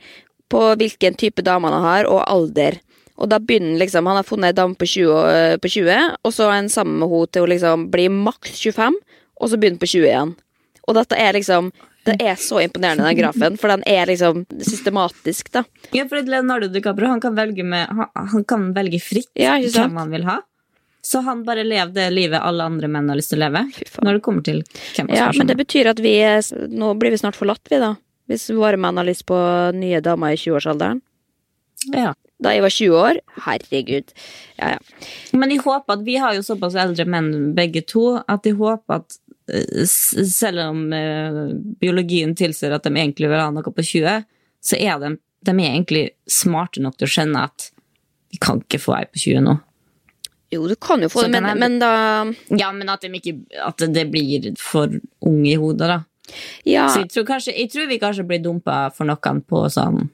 på 0.51 0.63
hvilken 0.81 1.15
type 1.21 1.45
dame 1.47 1.71
han 1.71 1.85
har, 1.85 2.09
og 2.11 2.25
alder. 2.27 2.81
Og 3.19 3.31
da 3.31 3.41
begynner 3.43 3.79
liksom 3.81 4.07
Han 4.07 4.21
har 4.21 4.27
funnet 4.27 4.53
ei 4.53 4.57
dame 4.59 4.79
på 4.79 4.87
20, 4.87 5.15
eh, 5.35 5.57
på 5.59 5.71
20, 5.71 6.17
og 6.25 6.35
så 6.35 6.49
er 6.49 6.57
han 6.57 6.73
sammen 6.73 6.99
med 7.03 7.11
henne 7.13 7.33
til 7.35 7.47
å 7.47 7.51
liksom 7.53 7.87
bli 7.93 8.09
maks 8.09 8.59
25, 8.59 8.99
og 9.39 9.51
så 9.51 9.59
begynner 9.59 9.83
på 9.83 9.91
20 9.91 10.11
igjen. 10.11 10.35
Og 10.89 10.97
dette 10.97 11.19
er 11.19 11.37
liksom 11.37 11.71
Det 12.07 12.15
er 12.23 12.37
så 12.41 12.61
imponerende, 12.63 13.05
den 13.05 13.19
grafen, 13.19 13.57
for 13.61 13.69
den 13.73 13.83
er 13.87 14.07
liksom 14.09 14.45
systematisk, 14.65 15.51
da. 15.53 15.65
Ja, 15.93 16.07
for 16.09 16.23
Leonardo 16.23 16.69
DiCaprio 16.73 17.11
han 17.11 17.21
kan 17.21 17.35
velge, 17.37 17.65
med, 17.67 17.89
han, 17.89 18.09
han 18.33 18.45
kan 18.49 18.71
velge 18.77 19.01
fritt 19.03 19.31
Ja, 19.37 19.59
hvem 19.61 19.97
han 20.01 20.15
vil 20.15 20.25
ha. 20.29 20.39
Så 21.05 21.21
han 21.25 21.45
bare 21.45 21.65
lever 21.65 21.93
det 21.95 22.07
livet 22.11 22.41
alle 22.43 22.65
andre 22.69 22.89
menn 22.91 23.09
har 23.09 23.17
lyst 23.17 23.31
til 23.33 23.39
å 23.41 23.47
leve. 23.47 23.65
Når 24.03 24.19
det 24.19 24.23
kommer 24.25 24.45
til 24.45 24.63
hvem 24.97 25.11
Ja, 25.15 25.29
men 25.37 25.49
det 25.49 25.57
betyr 25.57 25.89
at 25.93 26.01
vi 26.05 26.15
Nå 26.75 26.95
blir 27.01 27.15
vi 27.15 27.21
snart 27.21 27.39
forlatt, 27.39 27.65
vi, 27.71 27.79
da. 27.81 27.95
Hvis 28.29 28.49
våre 28.53 28.77
menn 28.81 28.99
har 29.01 29.07
lyst 29.09 29.25
på 29.29 29.37
nye 29.77 30.01
damer 30.05 30.35
i 30.35 30.41
20-årsalderen. 30.41 31.05
ja. 31.95 32.15
Da 32.39 32.53
jeg 32.55 32.63
var 32.63 32.71
20 32.71 32.99
år 33.03 33.17
Herregud. 33.49 34.13
Ja, 34.61 34.77
ja. 34.77 35.07
Men 35.35 35.51
jeg 35.51 35.65
håper 35.65 35.97
at 35.97 36.05
vi 36.07 36.15
har 36.23 36.37
jo 36.37 36.45
såpass 36.47 36.77
eldre 36.79 37.03
menn 37.11 37.33
begge 37.57 37.83
to, 37.83 38.21
at 38.31 38.47
jeg 38.47 38.55
håper 38.61 39.01
at 39.01 39.17
selv 39.89 40.61
om 40.71 40.93
eh, 40.93 41.39
biologien 41.81 42.35
tilsier 42.37 42.75
at 42.77 42.85
de 42.85 42.93
egentlig 42.95 43.31
vil 43.31 43.41
ha 43.41 43.49
noe 43.55 43.63
på 43.73 43.85
20, 43.85 44.25
så 44.61 44.77
er 44.81 44.99
de, 45.03 45.15
de 45.47 45.55
er 45.55 45.71
egentlig 45.73 46.05
smarte 46.29 46.83
nok 46.85 46.99
til 46.99 47.09
å 47.09 47.13
skjønne 47.15 47.45
at 47.49 47.71
vi 48.33 48.39
kan 48.45 48.61
ikke 48.61 48.81
få 48.83 48.97
ei 48.99 49.07
på 49.09 49.17
20 49.23 49.41
nå. 49.47 49.55
Jo, 50.53 50.63
du 50.69 50.75
kan 50.81 51.01
jo 51.05 51.09
få 51.13 51.25
det, 51.27 51.31
men, 51.37 51.45
jeg- 51.49 51.59
men 51.61 51.79
da 51.79 51.91
Ja, 52.57 52.71
men 52.73 52.89
at, 52.89 53.01
de 53.05 53.09
ikke, 53.19 53.35
at 53.65 53.77
det 53.93 54.07
blir 54.11 54.51
for 54.61 54.89
ung 55.29 55.43
i 55.47 55.55
hodet, 55.61 55.89
da. 55.89 55.99
Ja, 56.69 56.87
Så 56.93 57.01
jeg 57.05 57.11
tror, 57.15 57.25
kanskje, 57.25 57.55
jeg 57.57 57.71
tror 57.73 57.87
vi 57.89 57.97
kanskje 57.99 58.27
blir 58.29 58.43
dumpa 58.45 58.91
for 58.93 59.09
noen 59.09 59.41
på 59.49 59.63
sånn 59.73 60.11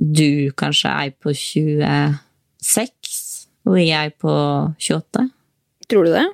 Du 0.00 0.50
kanskje 0.52 0.90
er 0.92 1.10
på 1.16 1.32
26, 1.32 3.36
og 3.68 3.78
jeg 3.80 4.12
på 4.20 4.32
28. 4.76 5.30
tror 5.88 6.04
du 6.04 6.12
det? 6.12 6.26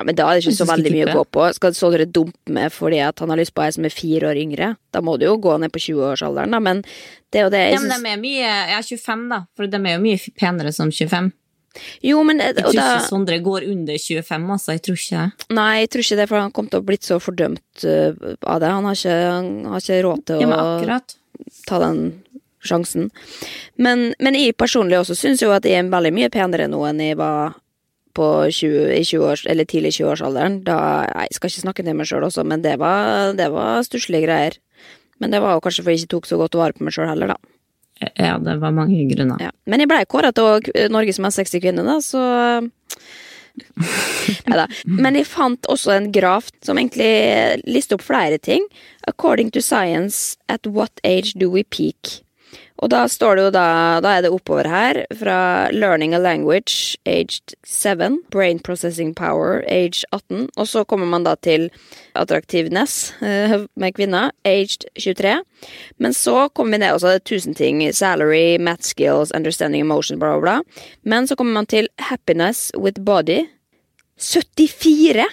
Ja, 0.00 0.04
Men 0.08 0.16
da 0.16 0.30
er 0.30 0.38
det 0.38 0.46
ikke 0.46 0.56
så 0.56 0.64
veldig 0.64 0.90
mye 0.94 1.08
å 1.10 1.16
gå 1.18 1.22
på. 1.36 1.42
Skal 1.52 1.74
så 1.76 1.90
dere 1.92 2.06
dumpe 2.08 2.54
med 2.56 2.72
fordi 2.72 3.02
at 3.04 3.20
han 3.20 3.28
har 3.28 3.36
lyst 3.36 3.52
på 3.52 3.60
ei 3.66 3.72
som 3.76 3.84
er 3.84 3.92
fire 3.92 4.30
år 4.30 4.40
yngre? 4.40 4.70
Da 4.96 5.02
må 5.04 5.18
du 5.20 5.26
jo 5.26 5.34
gå 5.36 5.58
ned 5.60 5.68
på 5.74 5.82
20-årsalderen, 5.84 6.56
da, 6.56 6.60
men 6.64 6.80
det 7.28 7.42
er 7.42 7.44
jo 7.44 7.52
det 7.52 7.60
jeg 7.60 7.74
Ja, 7.74 7.82
men 7.84 7.92
de 7.92 8.14
er 8.14 8.22
mye, 8.22 8.46
jeg 8.46 8.78
er 8.78 8.88
25, 8.88 9.26
da, 9.34 9.42
for 9.52 9.68
de 9.68 9.82
er 9.82 9.98
jo 9.98 10.00
mye 10.06 10.32
penere 10.40 10.72
som 10.72 10.88
25. 10.88 11.28
Jo, 12.02 12.22
men 12.26 12.40
Jeg 12.40 12.56
tror 12.56 12.72
da, 12.72 12.86
ikke 12.96 13.04
Sondre 13.10 13.38
går 13.44 13.68
under 13.68 14.00
25, 14.00 14.48
altså. 14.56 14.74
Jeg 14.74 14.82
tror 14.88 14.98
ikke 15.04 15.20
det. 15.20 15.50
Nei, 15.60 15.68
jeg 15.82 15.92
tror 15.92 16.06
ikke 16.06 16.18
det, 16.22 16.28
for 16.32 16.42
han 16.46 16.56
kom 16.56 16.72
til 16.72 16.80
å 16.80 16.88
blitt 16.88 17.06
så 17.06 17.20
fordømt 17.22 17.84
uh, 17.84 18.34
av 18.40 18.64
det. 18.64 18.72
Han 18.72 18.88
har 18.88 18.96
ikke, 18.96 19.20
han 19.28 19.52
har 19.68 19.84
ikke 19.84 20.02
råd 20.08 20.24
til 20.32 20.42
Ja, 20.46 20.64
å 20.64 20.98
ta 21.68 21.84
den 21.84 22.02
sjansen. 22.64 23.10
Men, 23.76 24.10
men 24.18 24.36
jeg 24.36 24.56
personlig 24.58 24.98
også 24.98 25.16
syns 25.16 25.44
jo 25.44 25.52
at 25.54 25.68
jeg 25.68 25.78
er 25.80 25.92
veldig 25.92 26.12
mye 26.16 26.30
penere 26.32 26.66
nå 26.70 26.82
enn 26.88 27.04
jeg 27.04 27.20
var 27.20 27.54
20, 28.16 28.90
i 28.96 29.04
20 29.04 29.26
års, 29.26 29.44
eller 29.46 29.68
tidlig 29.68 29.94
20-årsalderen. 29.98 30.60
Da, 30.66 30.80
jeg 31.26 31.36
skal 31.36 31.52
ikke 31.52 31.64
snakke 31.66 31.86
til 31.86 31.96
meg 31.96 32.10
sjøl 32.10 32.26
også, 32.26 32.44
men 32.46 32.64
det 32.64 32.76
var, 32.82 33.32
det 33.38 33.50
var 33.54 33.86
stusslige 33.86 34.26
greier. 34.26 34.58
Men 35.20 35.34
det 35.34 35.42
var 35.44 35.56
jo 35.56 35.62
kanskje 35.64 35.84
fordi 35.84 35.98
jeg 35.98 36.04
ikke 36.04 36.14
tok 36.16 36.28
så 36.30 36.40
godt 36.40 36.58
vare 36.58 36.76
på 36.76 36.86
meg 36.86 36.96
sjøl 36.96 37.10
heller, 37.10 37.34
da. 37.34 37.56
Ja, 38.16 38.38
det 38.40 38.56
var 38.62 38.72
mange 38.72 39.02
grunner. 39.10 39.42
Ja. 39.44 39.50
Men 39.68 39.82
jeg 39.82 39.90
blei 39.90 40.04
kåra 40.08 40.32
til 40.32 40.88
Norges 40.92 41.20
mest 41.20 41.36
sexy 41.36 41.60
kvinne, 41.60 41.84
da, 41.84 41.98
så 42.00 42.22
Neida. 44.48 44.66
Men 44.86 45.18
jeg 45.18 45.28
fant 45.28 45.68
også 45.70 45.92
en 45.96 46.08
graf 46.14 46.48
som 46.64 46.78
egentlig 46.80 47.60
lister 47.68 47.98
opp 47.98 48.06
flere 48.06 48.38
ting. 48.38 48.64
According 49.10 49.52
to 49.52 49.60
science, 49.60 50.38
at 50.48 50.66
what 50.66 51.02
age 51.04 51.34
do 51.36 51.50
we 51.50 51.64
peak? 51.64 52.22
Og 52.80 52.88
da 52.92 53.04
står 53.10 53.36
det 53.36 53.44
jo 53.44 53.52
da 53.54 53.66
Da 54.00 54.14
er 54.16 54.24
det 54.24 54.32
oppover 54.32 54.68
her 54.68 55.02
fra 55.20 55.68
learning 55.72 56.14
a 56.14 56.20
language 56.20 56.96
aged 57.04 57.54
7, 57.64 58.22
brain 58.30 58.58
processing 58.58 59.12
power 59.14 59.62
age 59.68 60.04
18, 60.12 60.48
og 60.56 60.68
så 60.68 60.84
kommer 60.84 61.06
man 61.06 61.24
da 61.24 61.34
til 61.36 61.68
attractiveness 62.14 63.12
eh, 63.22 63.66
med 63.76 63.94
kvinner 63.94 64.32
aged 64.44 64.88
23. 64.98 65.36
Men 65.98 66.16
så 66.16 66.48
kommer 66.48 66.78
vi 66.78 66.82
ned, 66.84 66.94
og 66.94 67.00
så 67.02 67.12
er 67.12 67.20
det 67.20 67.28
tusen 67.28 67.54
ting. 67.54 67.82
Salary, 67.92 68.58
math 68.58 68.88
skills, 68.88 69.32
understanding 69.36 69.84
emotion, 69.84 70.18
bla, 70.18 70.38
bla, 70.38 70.40
bla. 70.40 70.84
Men 71.04 71.28
så 71.28 71.36
kommer 71.36 71.52
man 71.52 71.66
til 71.66 71.88
happiness 71.98 72.70
with 72.76 73.00
body. 73.04 73.44
74! 74.20 75.26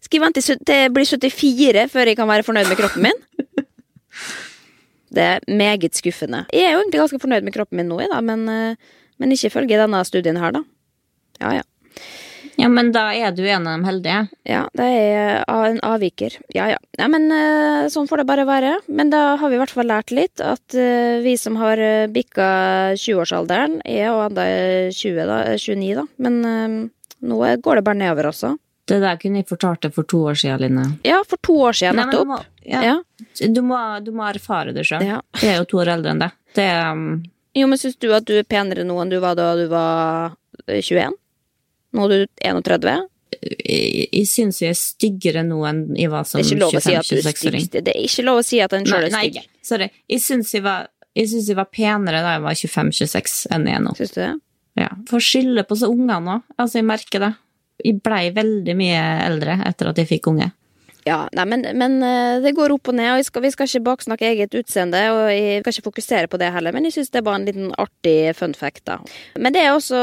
Skal 0.00 0.18
jeg 0.18 0.26
vente 0.26 0.42
til 0.42 0.62
det 0.66 0.78
blir 0.94 1.06
74 1.06 1.92
før 1.92 2.08
jeg 2.08 2.16
kan 2.18 2.28
være 2.28 2.42
fornøyd 2.42 2.68
med 2.68 2.80
kroppen 2.80 3.08
min? 3.08 3.20
Det 5.10 5.26
er 5.26 5.46
meget 5.46 5.96
skuffende. 5.98 6.44
Jeg 6.54 6.68
er 6.68 6.76
jo 6.76 6.82
egentlig 6.84 7.02
ganske 7.02 7.22
fornøyd 7.22 7.46
med 7.46 7.54
kroppen 7.56 7.80
min 7.80 7.90
nå, 7.90 8.00
da, 8.12 8.20
men, 8.24 8.46
eh, 8.48 8.98
men 9.18 9.34
ikke 9.34 9.50
ifølge 9.50 9.80
denne 9.80 10.04
studien 10.06 10.38
her, 10.40 10.54
da. 10.54 10.64
Ja, 11.40 11.60
ja. 11.60 11.66
Ja, 12.60 12.68
men 12.68 12.90
da 12.92 13.06
er 13.16 13.32
du 13.32 13.42
en 13.48 13.66
av 13.68 13.80
de 13.80 13.88
heldige. 13.88 14.20
Ja, 14.48 14.64
det 14.76 14.86
er 14.86 15.44
en 15.48 15.80
avviker. 15.86 16.36
Ja, 16.52 16.66
ja. 16.74 16.78
ja 16.98 17.08
men 17.08 17.30
eh, 17.32 17.88
sånn 17.92 18.08
får 18.10 18.22
det 18.22 18.28
bare 18.28 18.46
være. 18.48 18.74
Men 18.92 19.12
da 19.12 19.36
har 19.40 19.50
vi 19.50 19.56
i 19.56 19.60
hvert 19.62 19.72
fall 19.72 19.88
lært 19.88 20.12
litt 20.12 20.42
at 20.44 20.76
eh, 20.76 21.20
vi 21.24 21.36
som 21.40 21.56
har 21.60 21.80
bikka 22.12 22.48
20-årsalderen, 23.00 23.80
er 23.88 24.10
jo 24.10 24.18
enda 24.26 24.46
20, 24.92 25.22
da, 25.30 25.38
eh, 25.54 25.60
29, 25.60 25.94
da. 26.02 26.06
Men 26.20 26.90
nå 27.20 27.40
går 27.64 27.80
det 27.80 27.86
bare 27.86 28.02
nedover 28.02 28.30
også. 28.32 28.54
Det 28.90 28.98
der 29.02 29.18
kunne 29.22 29.40
jeg 29.42 29.46
fortalt 29.48 29.84
deg 29.86 29.94
for 29.94 30.08
to 30.10 30.24
år 30.32 30.38
siden, 30.40 30.60
Line. 30.64 30.86
Ja, 31.06 31.20
for 31.28 31.38
to 31.46 31.54
år 31.68 31.76
siden 31.78 32.00
Nei, 32.00 32.06
men 32.08 32.14
du 32.14 32.18
nettopp. 32.18 32.30
må, 32.32 32.66
ja. 32.66 32.80
Ja. 32.88 32.96
Du, 33.54 33.60
må, 33.62 33.78
du 34.02 34.10
må 34.16 34.26
erfare 34.26 34.74
det 34.76 34.84
sjøl. 34.88 35.04
Ja. 35.06 35.20
Jeg 35.38 35.52
er 35.54 35.62
jo 35.62 35.68
to 35.70 35.80
år 35.84 35.92
eldre 35.94 36.14
enn 36.14 36.24
deg. 36.24 36.34
Det 36.58 36.66
um, 36.90 37.06
Jo, 37.54 37.68
men 37.70 37.78
syns 37.78 37.96
du 38.02 38.10
at 38.16 38.26
du 38.26 38.34
er 38.40 38.46
penere 38.46 38.82
nå 38.86 38.98
enn 39.02 39.12
du 39.12 39.20
var 39.22 39.38
da 39.38 39.52
du 39.58 39.64
var 39.70 40.34
eh, 40.66 40.80
21? 40.82 41.14
Nå 41.94 42.06
er 42.06 42.12
du 42.12 42.28
31? 42.50 43.06
Jeg, 43.40 44.08
jeg 44.10 44.26
syns 44.28 44.58
jeg 44.60 44.74
er 44.74 44.78
styggere 44.78 45.44
nå 45.46 45.62
enn 45.70 45.84
jeg 45.98 46.10
var 46.12 46.26
som 46.26 46.40
Det 46.42 46.48
er 46.48 46.50
ikke 46.50 46.62
lov 46.64 46.74
å 46.74 46.82
si 46.82 46.94
at 46.98 47.06
du 47.06 47.14
er 47.16 47.22
25-26-åring. 47.30 47.66
Si 47.66 47.84
Det 47.86 47.94
er 47.94 48.06
ikke 48.08 48.26
lov 48.26 48.40
å 48.42 48.46
si 48.46 48.60
at 48.66 48.74
en 48.76 48.86
sjøl 48.90 49.06
er 49.06 49.14
stygg. 49.14 49.38
nei, 49.38 49.62
sorry. 49.70 49.90
Jeg 50.10 50.24
syns 50.26 50.54
jeg 50.58 50.66
var 50.66 50.88
jeg 51.18 51.30
syns 51.32 51.48
jeg 51.50 51.58
var 51.58 51.66
penere 51.74 52.22
da 52.22 52.36
jeg 52.36 52.42
var 52.44 52.58
25-26 52.58 53.40
enn 53.54 53.66
jeg 53.66 53.78
er 53.78 53.84
nå. 53.86 53.94
Syns 53.98 54.14
du 54.14 54.20
det? 54.22 54.32
Ja. 54.78 54.90
For 55.10 55.22
skylde 55.22 55.64
på 55.66 55.78
så 55.78 55.90
ungene 55.90 56.20
nå. 56.22 56.36
Altså, 56.56 56.78
jeg 56.78 56.86
merker 56.86 57.24
det. 57.24 57.32
Jeg 57.84 58.00
blei 58.04 58.30
veldig 58.36 58.74
mye 58.76 59.02
eldre 59.26 59.60
etter 59.66 59.90
at 59.92 59.96
jeg 60.02 60.08
fikk 60.08 60.26
unge. 60.32 60.52
Ja, 61.06 61.22
nei, 61.32 61.44
men, 61.48 61.62
men 61.80 61.94
eh, 62.04 62.40
det 62.44 62.50
går 62.54 62.74
opp 62.74 62.90
og 62.92 62.94
ned, 62.98 63.08
og 63.14 63.16
vi 63.22 63.24
skal, 63.24 63.40
vi 63.42 63.50
skal 63.54 63.66
ikke 63.70 63.80
baksnakke 63.86 64.26
eget 64.28 64.52
utseende, 64.58 65.00
og 65.14 65.30
jeg 65.32 65.62
skal 65.62 65.72
ikke 65.72 65.86
fokusere 65.86 66.28
på 66.28 66.36
det 66.42 66.50
heller, 66.52 66.74
men 66.76 66.84
jeg 66.84 66.92
syns 66.98 67.08
det 67.14 67.22
var 67.24 67.38
en 67.38 67.46
liten 67.48 67.70
artig 67.80 68.34
fun 68.36 68.52
fact, 68.52 68.82
da. 68.84 68.98
Men 69.40 69.56
det 69.56 69.62
er 69.64 69.72
også 69.72 69.96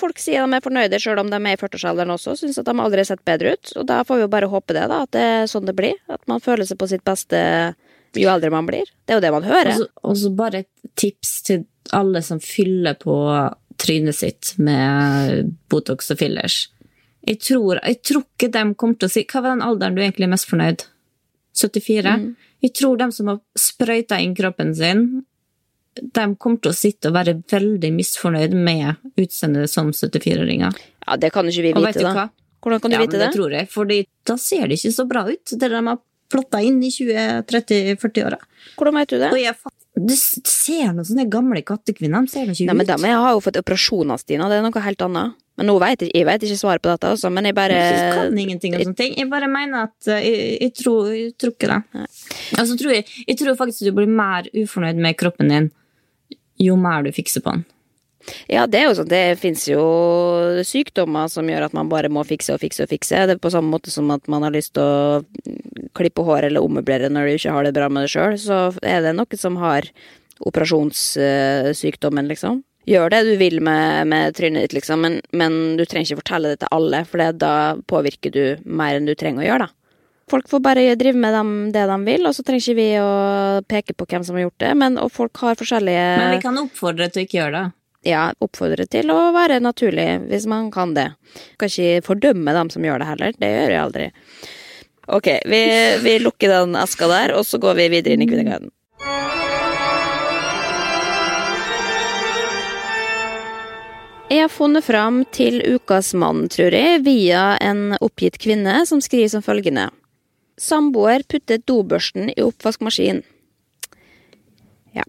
Folk 0.00 0.18
sier 0.18 0.46
de 0.48 0.56
er 0.56 0.64
fornøyde 0.64 0.96
sjøl 1.02 1.20
om 1.20 1.28
de 1.28 1.36
er 1.36 1.52
i 1.58 1.60
40-årsalderen 1.60 2.14
også, 2.16 2.38
syns 2.40 2.56
at 2.58 2.70
de 2.70 2.74
aldri 2.80 3.02
har 3.04 3.10
sett 3.12 3.24
bedre 3.28 3.52
ut, 3.52 3.74
og 3.76 3.86
da 3.92 4.00
får 4.08 4.16
vi 4.16 4.24
jo 4.24 4.32
bare 4.32 4.48
håpe 4.56 4.78
det, 4.78 4.86
da, 4.88 5.02
at 5.04 5.12
det 5.12 5.26
er 5.28 5.46
sånn 5.52 5.68
det 5.68 5.76
blir. 5.76 6.00
At 6.08 6.24
man 6.32 6.40
føler 6.40 6.64
seg 6.64 6.80
på 6.80 6.88
sitt 6.88 7.04
beste 7.04 7.44
jo 8.16 8.32
eldre 8.32 8.48
man 8.50 8.66
blir. 8.66 8.88
Det 9.04 9.12
er 9.14 9.20
jo 9.20 9.26
det 9.28 9.34
man 9.36 9.44
hører. 9.46 9.74
Og 9.76 9.84
så- 9.84 10.08
Og 10.08 10.16
så 10.24 10.32
bare 10.34 10.64
et 10.64 10.68
tips 10.96 11.42
til 11.46 11.66
alle 11.92 12.22
som 12.24 12.40
fyller 12.40 12.96
på 12.96 13.14
trynet 13.76 14.14
sitt 14.16 14.54
med 14.58 15.52
Botox 15.68 16.10
og 16.10 16.18
fillers. 16.18 16.68
Jeg 17.28 17.40
tror, 17.44 17.80
jeg 17.84 18.00
tror 18.06 18.24
ikke 18.24 18.48
de 18.54 18.62
kommer 18.80 18.96
til 18.96 19.10
å 19.10 19.12
si 19.12 19.22
Hva 19.28 19.42
var 19.44 19.52
den 19.52 19.64
alderen 19.64 19.96
du 19.96 20.00
egentlig 20.00 20.24
er 20.24 20.32
mest 20.32 20.48
fornøyd? 20.48 20.86
74? 21.60 22.14
Mm. 22.16 22.30
Jeg 22.64 22.72
tror 22.76 23.00
de 23.00 23.08
som 23.12 23.28
har 23.32 23.40
sprøyta 23.58 24.20
inn 24.22 24.34
kroppen 24.36 24.72
sin, 24.76 25.04
de 26.00 26.26
kommer 26.40 26.60
til 26.62 26.72
å 26.72 26.76
sitte 26.76 27.10
og 27.10 27.16
være 27.16 27.34
veldig 27.50 27.90
misfornøyd 27.96 28.54
med 28.56 29.00
utseendet 29.20 29.72
som 29.72 29.90
74-åringer. 29.92 30.76
Ja, 31.06 31.16
det 31.20 31.32
kan 31.34 31.48
jo 31.48 31.54
ikke 31.54 31.66
vi 31.66 31.72
Og 31.74 31.84
vet 31.84 31.96
vite, 31.96 32.04
du 32.04 32.08
da. 32.08 32.14
hva? 32.16 32.28
Hvordan 32.60 32.80
kan 32.84 32.92
du 32.92 32.96
ja, 32.96 33.02
vite 33.02 33.16
det? 33.16 33.18
det? 33.18 33.26
det? 33.26 33.36
tror 33.36 33.56
jeg, 33.56 33.68
fordi 33.72 33.98
da 34.28 34.36
ser 34.40 34.68
det 34.68 34.78
ikke 34.78 34.94
så 34.94 35.06
bra 35.10 35.24
ut, 35.28 35.52
det 35.52 35.70
de 35.72 35.82
har 35.88 36.00
plotta 36.30 36.60
inn 36.62 36.78
i 36.84 36.92
20-30-40-åra. 36.94 38.38
Hvordan 38.78 38.98
vet 39.00 39.12
du 39.12 39.18
det? 39.18 39.30
Og 39.34 39.40
jeg 39.40 39.56
Du 40.00 40.14
ser 40.14 40.92
noen 40.94 41.06
sånne 41.08 41.26
gamle 41.32 41.64
kattekvinner, 41.66 42.22
de 42.22 42.30
ser 42.32 42.46
da 42.46 42.54
ikke 42.54 42.68
Nei, 42.68 42.76
men 42.78 42.86
Nei, 42.86 42.98
men 43.02 43.10
Jeg 43.10 43.22
har 43.24 43.32
jo 43.34 43.42
fått 43.44 43.58
operasjoner, 43.58 44.20
Stina. 44.22 44.46
Det 44.48 44.60
er 44.60 44.66
noe 44.68 44.84
helt 44.84 45.06
annet. 45.08 45.39
Men 45.60 45.68
nå 45.68 45.74
vet 45.82 46.06
jeg, 46.06 46.12
jeg 46.16 46.24
vet 46.24 46.44
ikke 46.46 46.56
svaret 46.56 46.80
på 46.80 46.88
dette, 46.88 47.08
altså, 47.12 47.28
men 47.28 47.44
jeg 47.44 47.56
bare 47.58 47.76
Jeg 47.76 48.12
kan 48.16 48.38
ingenting 48.40 48.78
om 48.78 48.80
sånne 48.80 48.96
ting. 48.96 49.18
Jeg 49.18 49.28
bare 49.28 49.50
mener 49.52 49.90
at 49.90 50.08
eh, 50.08 50.22
jeg, 50.24 50.54
jeg, 50.56 50.72
tror, 50.78 51.10
jeg 51.12 51.34
tror 51.36 51.52
ikke 51.52 51.68
det. 51.68 52.06
Og 52.56 52.70
så 52.70 52.76
tror 52.80 52.94
jeg, 52.94 53.04
jeg 53.26 53.36
tror 53.42 53.58
faktisk 53.58 53.84
du 53.84 53.92
blir 53.98 54.08
mer 54.08 54.48
ufornøyd 54.56 55.02
med 55.04 55.18
kroppen 55.20 55.52
din 55.52 55.68
jo 56.60 56.78
mer 56.80 57.04
du 57.04 57.12
fikser 57.12 57.44
på 57.44 57.52
den. 57.52 57.66
Ja, 58.48 58.64
det 58.68 58.80
er 58.80 58.88
jo 58.88 58.96
sånn. 58.98 59.10
Det 59.12 59.20
fins 59.40 59.66
jo 59.68 59.82
sykdommer 60.66 61.28
som 61.32 61.48
gjør 61.48 61.66
at 61.68 61.76
man 61.76 61.92
bare 61.92 62.10
må 62.12 62.24
fikse 62.28 62.56
og 62.56 62.60
fikse 62.64 62.84
og 62.84 62.92
fikse. 62.92 63.20
Det 63.28 63.36
er 63.36 63.42
på 63.42 63.52
samme 63.52 63.72
måte 63.72 63.92
som 63.92 64.08
at 64.12 64.28
man 64.32 64.44
har 64.44 64.54
lyst 64.56 64.74
til 64.76 64.84
å 64.84 65.84
klippe 65.96 66.24
hår 66.24 66.48
eller 66.48 66.64
ommøblere 66.64 67.12
når 67.12 67.28
du 67.28 67.36
ikke 67.36 67.54
har 67.56 67.68
det 67.68 67.76
bra 67.76 67.88
med 67.92 68.08
det 68.08 68.12
sjøl. 68.12 68.36
Så 68.40 68.62
er 68.80 69.04
det 69.04 69.14
noe 69.16 69.40
som 69.40 69.60
har 69.60 69.88
operasjonssykdommen, 70.40 72.28
liksom. 72.32 72.62
Gjør 72.88 73.10
det 73.12 73.18
du 73.28 73.34
vil 73.36 73.58
med, 73.60 74.06
med 74.08 74.34
trynet 74.34 74.64
ditt, 74.64 74.72
liksom, 74.78 75.02
men, 75.04 75.18
men 75.36 75.76
du 75.76 75.84
trenger 75.84 76.08
ikke 76.14 76.22
fortelle 76.22 76.54
det 76.54 76.60
til 76.62 76.70
alle, 76.72 77.02
for 77.04 77.18
det- 77.20 77.38
da 77.38 77.76
påvirker 77.86 78.32
du 78.32 78.42
mer 78.64 78.96
enn 78.96 79.06
du 79.06 79.14
trenger 79.14 79.44
å 79.44 79.48
gjøre, 79.50 79.66
da. 79.68 79.74
Folk 80.30 80.46
får 80.48 80.60
bare 80.62 80.94
drive 80.94 81.18
med 81.18 81.34
dem, 81.34 81.50
det 81.74 81.82
de 81.90 81.98
vil, 82.06 82.24
og 82.26 82.32
så 82.36 82.44
trenger 82.46 82.62
ikke 82.62 82.78
vi 82.78 82.88
å 83.02 83.10
peke 83.66 83.94
på 83.98 84.06
hvem 84.06 84.24
som 84.24 84.36
har 84.38 84.44
gjort 84.46 84.58
det. 84.62 84.70
Men, 84.78 84.96
og 85.02 85.10
folk 85.10 85.36
har 85.42 85.56
forskjellige 85.58 86.04
Men 86.20 86.36
vi 86.36 86.40
kan 86.44 86.58
oppfordre 86.62 87.08
til 87.10 87.22
å 87.22 87.26
ikke 87.26 87.38
gjøre 87.40 87.52
det. 87.58 87.72
ja, 88.06 88.22
oppfordre 88.40 88.86
til 88.88 89.10
å 89.10 89.18
være 89.34 89.58
naturlig, 89.60 90.06
hvis 90.30 90.46
man 90.46 90.70
kan 90.70 90.94
det. 90.94 91.08
Kan 91.58 91.68
ikke 91.68 92.04
fordømme 92.06 92.54
dem 92.54 92.70
som 92.70 92.82
gjør 92.86 93.02
det 93.02 93.08
heller. 93.10 93.32
Det 93.42 93.50
gjør 93.50 93.74
jeg 93.74 93.82
aldri. 93.82 94.06
Ok, 95.10 95.26
vi, 95.50 95.60
vi 96.06 96.18
lukker 96.22 96.48
den 96.54 96.76
eska 96.78 97.08
der, 97.10 97.34
og 97.34 97.42
så 97.44 97.58
går 97.60 97.74
vi 97.82 97.88
videre 97.96 98.14
inn 98.14 98.22
i 98.22 98.30
Kvinneguiden. 98.30 98.70
Jeg 104.30 104.44
har 104.44 104.52
funnet 104.54 104.84
fram 104.86 105.24
til 105.34 105.56
ukas 105.66 106.12
mann, 106.14 106.44
tror 106.46 106.70
jeg, 106.70 107.00
via 107.02 107.56
en 107.58 107.96
oppgitt 107.98 108.36
kvinne 108.38 108.76
som 108.86 109.00
skriver 109.02 109.32
som 109.32 109.42
følgende. 109.42 109.88
Samboer 110.54 111.24
puttet 111.26 111.64
dobørsten 111.66 112.30
i 112.36 112.44
oppvaskmaskinen. 112.44 113.24
Ja. 114.94 115.02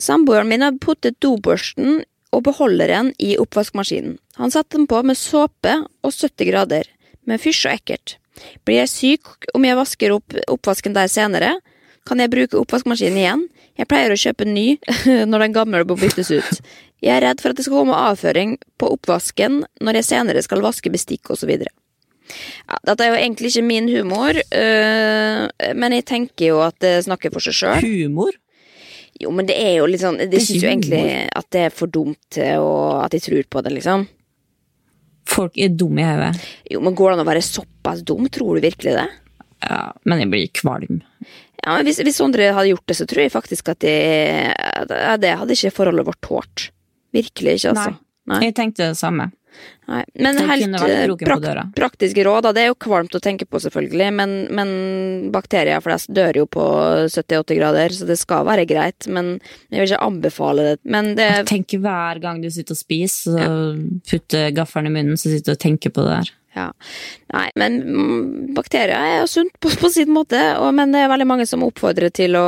Samboeren 0.00 0.48
min 0.48 0.64
har 0.64 0.78
puttet 0.80 1.18
dobørsten 1.20 2.00
og 2.32 2.46
beholderen 2.48 3.12
i 3.20 3.34
oppvaskmaskinen. 3.36 4.16
Han 4.40 4.54
satte 4.54 4.78
den 4.78 4.88
på 4.88 5.02
med 5.04 5.20
såpe 5.20 5.76
og 6.00 6.16
70 6.16 6.48
grader, 6.48 6.88
med 7.28 7.44
fysj 7.44 7.66
og 7.68 7.76
ekkelt. 7.76 8.16
Blir 8.64 8.86
jeg 8.86 8.94
syk 8.94 9.50
om 9.52 9.68
jeg 9.68 9.76
vasker 9.76 10.16
opp 10.16 10.32
oppvasken 10.48 10.96
der 10.96 11.12
senere? 11.12 11.58
Kan 12.08 12.24
jeg 12.24 12.32
bruke 12.32 12.56
oppvaskmaskinen 12.56 13.20
igjen? 13.20 13.46
Jeg 13.76 13.88
pleier 13.90 14.14
å 14.14 14.20
kjøpe 14.20 14.48
ny 14.48 14.66
når 15.30 15.44
den 15.44 15.56
gamle 15.56 15.84
må 15.84 16.00
byttes 16.00 16.32
ut. 16.32 16.60
Jeg 17.04 17.12
er 17.18 17.26
redd 17.26 17.42
for 17.42 17.52
at 17.52 17.58
det 17.58 17.66
skal 17.66 17.82
komme 17.82 17.98
avføring 18.08 18.56
på 18.80 18.88
oppvasken 18.94 19.60
når 19.84 20.00
jeg 20.00 20.08
senere 20.08 20.42
skal 20.44 20.64
vaske 20.64 20.92
bestikk 20.92 21.28
osv. 21.34 21.52
Ja, 21.60 22.78
dette 22.88 23.04
er 23.04 23.12
jo 23.12 23.20
egentlig 23.20 23.52
ikke 23.52 23.66
min 23.66 23.90
humor, 23.92 24.38
øh, 24.40 25.42
men 25.78 25.94
jeg 25.94 26.06
tenker 26.08 26.50
jo 26.50 26.62
at 26.64 26.78
det 26.82 26.96
snakker 27.06 27.34
for 27.34 27.44
seg 27.44 27.58
sjøl. 27.60 27.86
Humor? 27.86 28.34
Jo, 29.20 29.30
men 29.32 29.48
det 29.48 29.56
er 29.56 29.78
jo 29.78 29.86
litt 29.88 30.02
sånn 30.02 30.18
Det 30.28 30.42
syns 30.44 30.60
jo 30.60 30.68
egentlig 30.68 31.24
at 31.32 31.46
det 31.54 31.62
er 31.68 31.72
for 31.72 31.88
dumt 31.88 32.36
og 32.36 32.98
at 33.00 33.14
jeg 33.16 33.24
tror 33.24 33.46
på 33.54 33.62
det, 33.64 33.72
liksom. 33.78 34.04
Folk 35.26 35.56
er 35.58 35.72
dumme 35.72 36.02
i 36.02 36.06
hodet. 36.06 36.44
Jo, 36.70 36.82
men 36.84 36.96
går 36.96 37.12
det 37.12 37.16
an 37.16 37.24
å 37.24 37.30
være 37.30 37.44
såpass 37.44 38.04
dum? 38.06 38.28
Tror 38.32 38.58
du 38.58 38.66
virkelig 38.66 38.94
det? 38.98 39.06
Ja, 39.64 39.80
men 40.04 40.22
jeg 40.22 40.30
blir 40.32 40.52
kvalm. 40.54 41.00
Ja, 41.62 41.78
men 41.78 41.88
hvis, 41.88 41.98
hvis 42.04 42.20
Sondre 42.20 42.52
hadde 42.52 42.70
gjort 42.70 42.86
det, 42.86 42.98
så 42.98 43.06
tror 43.08 43.24
jeg 43.24 43.34
faktisk 43.34 43.72
at 43.72 43.80
det, 43.82 43.96
det 45.22 45.32
hadde 45.40 45.56
ikke 45.56 45.74
forholdet 45.80 46.06
vårt 46.06 46.22
tålt. 46.22 46.68
Virkelig 47.16 47.58
ikke, 47.60 47.74
altså. 47.74 47.96
Nei. 48.26 48.40
Jeg 48.48 48.56
tenkte 48.58 48.88
det 48.90 48.98
samme. 48.98 49.30
Nei. 49.86 50.02
Men 50.18 50.36
Det 50.36 50.44
helt 50.48 50.82
eh, 50.82 51.40
døra. 51.40 51.62
praktiske 51.76 52.24
råd, 52.26 52.42
da. 52.48 52.52
Det 52.52 52.64
er 52.64 52.70
jo 52.72 52.78
kvalmt 52.82 53.14
å 53.14 53.20
tenke 53.22 53.46
på, 53.46 53.60
selvfølgelig, 53.62 54.08
men, 54.18 54.34
men 54.54 54.70
bakterier 55.34 55.82
flest 55.84 56.10
dør 56.12 56.42
jo 56.42 56.46
på 56.50 56.64
70-80 57.06 57.60
grader, 57.60 57.94
så 57.94 58.08
det 58.08 58.18
skal 58.20 58.46
være 58.48 58.66
greit. 58.68 59.06
Men 59.06 59.36
jeg 59.70 59.78
vil 59.78 59.92
ikke 59.92 60.02
anbefale 60.08 60.70
det. 60.70 60.76
Men 60.84 61.14
det 61.18 61.30
Tenk 61.48 61.76
hver 61.82 62.20
gang 62.22 62.42
du 62.42 62.50
sitter 62.50 62.74
og 62.74 62.82
spiser, 62.82 63.38
så 63.38 64.10
putter 64.10 64.50
gaffelen 64.56 64.90
i 64.90 64.96
munnen, 64.98 65.20
så 65.20 65.30
sitter 65.30 65.54
du 65.54 65.56
og 65.56 65.62
tenker 65.62 65.94
på 65.94 66.04
det 66.06 66.18
der. 66.18 66.34
Ja. 66.56 66.70
Nei, 67.34 67.50
men 67.60 67.74
mm, 67.84 68.54
bakterier 68.56 68.96
er 68.96 69.18
jo 69.18 69.26
sunt 69.28 69.52
på, 69.60 69.68
på 69.76 69.90
sin 69.92 70.08
måte, 70.14 70.38
og, 70.56 70.70
men 70.78 70.94
det 70.94 71.02
er 71.04 71.10
veldig 71.12 71.26
mange 71.28 71.46
som 71.48 71.66
oppfordrer 71.66 72.08
til 72.16 72.38
å 72.40 72.46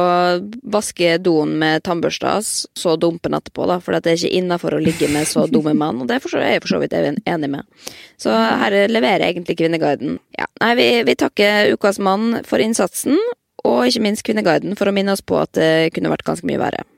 vaske 0.73 1.19
doen 1.21 1.53
med 1.61 1.85
tannbørsta, 1.85 2.39
så 2.41 2.97
dumpe 2.97 3.29
den 3.29 3.37
etterpå, 3.37 3.67
da, 3.69 3.77
for 3.85 3.93
det 3.93 4.15
er 4.15 4.17
ikke 4.17 4.41
innafor 4.41 4.79
å 4.79 4.81
ligge 4.81 5.11
med 5.13 5.29
så 5.29 5.45
dumme 5.53 5.77
mann, 5.83 6.01
og 6.01 6.09
det 6.09 6.17
er 6.17 6.39
er 6.41 6.57
jeg 6.57 6.65
for 6.65 6.73
så 6.73 6.81
vidt 6.81 6.97
enig 6.97 7.53
med. 7.53 7.89
Så 8.17 8.33
her 8.33 8.81
leverer 8.89 9.29
egentlig 9.29 9.59
Kvinneguiden. 9.61 10.17
Ja. 10.39 10.49
Nei, 10.63 10.73
vi, 10.81 10.89
vi 11.05 11.19
takker 11.21 11.75
Ukas 11.77 12.01
mann 12.01 12.41
for 12.49 12.65
innsatsen, 12.65 13.21
og 13.69 13.85
ikke 13.91 14.07
minst 14.09 14.25
Kvinneguiden 14.25 14.79
for 14.79 14.89
å 14.89 14.97
minne 14.97 15.13
oss 15.13 15.25
på 15.25 15.37
at 15.43 15.53
det 15.59 15.91
kunne 15.93 16.17
vært 16.17 16.25
ganske 16.27 16.49
mye 16.49 16.65
verre. 16.65 16.89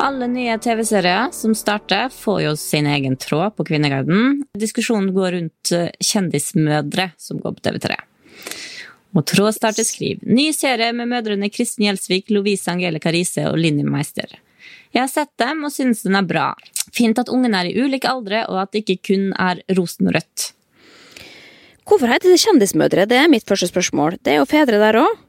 Alle 0.00 0.24
nye 0.32 0.54
TV-serier 0.58 1.28
som 1.36 1.52
starter, 1.54 2.08
får 2.08 2.38
jo 2.42 2.52
sin 2.56 2.86
egen 2.88 3.18
tråd 3.20 3.52
på 3.56 3.66
Kvinneguiden. 3.68 4.46
Diskusjonen 4.56 5.10
går 5.12 5.34
rundt 5.34 5.72
eh, 5.76 5.90
kjendismødre 6.00 7.10
som 7.20 7.40
går 7.42 7.58
på 7.58 7.64
TV3. 7.66 7.98
Og 9.12 9.26
Tråd 9.28 9.58
starter 9.58 9.84
skriv. 9.84 10.22
Ny 10.24 10.54
serie 10.56 10.94
med 10.96 11.10
mødrene 11.10 11.50
Kristin 11.52 11.90
Gjelsvik, 11.90 12.30
Lovise 12.32 12.72
Angelica 12.72 13.12
Riise 13.12 13.44
og 13.50 13.60
Linni 13.60 13.84
Meister. 13.84 14.32
Jeg 14.94 15.02
har 15.02 15.12
sett 15.12 15.34
dem 15.42 15.66
og 15.68 15.74
synes 15.74 16.00
den 16.06 16.16
er 16.16 16.24
bra. 16.24 16.48
Fint 16.96 17.20
at 17.20 17.28
ungene 17.28 17.60
er 17.60 17.68
i 17.68 17.76
ulike 17.84 18.08
aldre, 18.08 18.46
og 18.48 18.62
at 18.64 18.72
det 18.72 18.86
ikke 18.86 19.12
kun 19.12 19.34
er 19.36 19.60
rosenrødt. 19.76 20.54
Hvorfor 21.84 22.08
heter 22.08 22.32
det 22.32 22.40
Kjendismødre? 22.40 23.04
Det 23.10 23.20
er 23.20 23.28
mitt 23.28 23.44
første 23.44 23.68
spørsmål. 23.68 24.16
Det 24.24 24.32
er 24.32 24.40
jo 24.40 24.48
fedre 24.48 24.80
der 24.80 25.04
òg. 25.04 25.26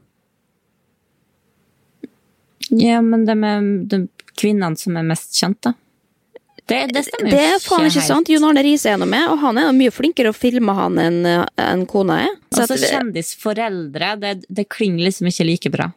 Ja, 2.80 3.00
men 3.04 3.24
med 3.38 3.88
de 3.92 4.02
kvinnene 4.40 4.78
som 4.80 4.96
er 4.96 5.04
mest 5.06 5.36
kjent, 5.36 5.60
da? 5.66 5.74
Det, 6.70 6.78
det 6.94 7.02
stemmer 7.04 7.26
jo 7.28 7.36
Det 7.36 7.46
er 7.50 7.58
faen 7.60 7.88
ikke 7.88 8.04
sant. 8.06 8.28
Jon 8.30 8.44
Arne 8.46 8.62
Riise 8.64 8.92
er 8.92 9.00
nå 9.00 9.06
med, 9.10 9.26
og 9.28 9.40
han 9.42 9.58
er 9.58 9.66
jo 9.66 9.72
mye 9.76 9.92
flinkere 9.92 10.30
å 10.30 10.36
filme 10.36 10.72
han 10.78 10.98
enn 11.02 11.18
en 11.26 11.82
kona 11.90 12.20
er. 12.28 12.36
Så 12.54 12.62
Altså, 12.62 12.76
at- 12.78 12.92
kjendisforeldre, 12.94 14.12
det, 14.22 14.32
det 14.48 14.68
klinger 14.70 15.04
liksom 15.08 15.28
ikke 15.28 15.48
like 15.48 15.72
bra. 15.74 15.90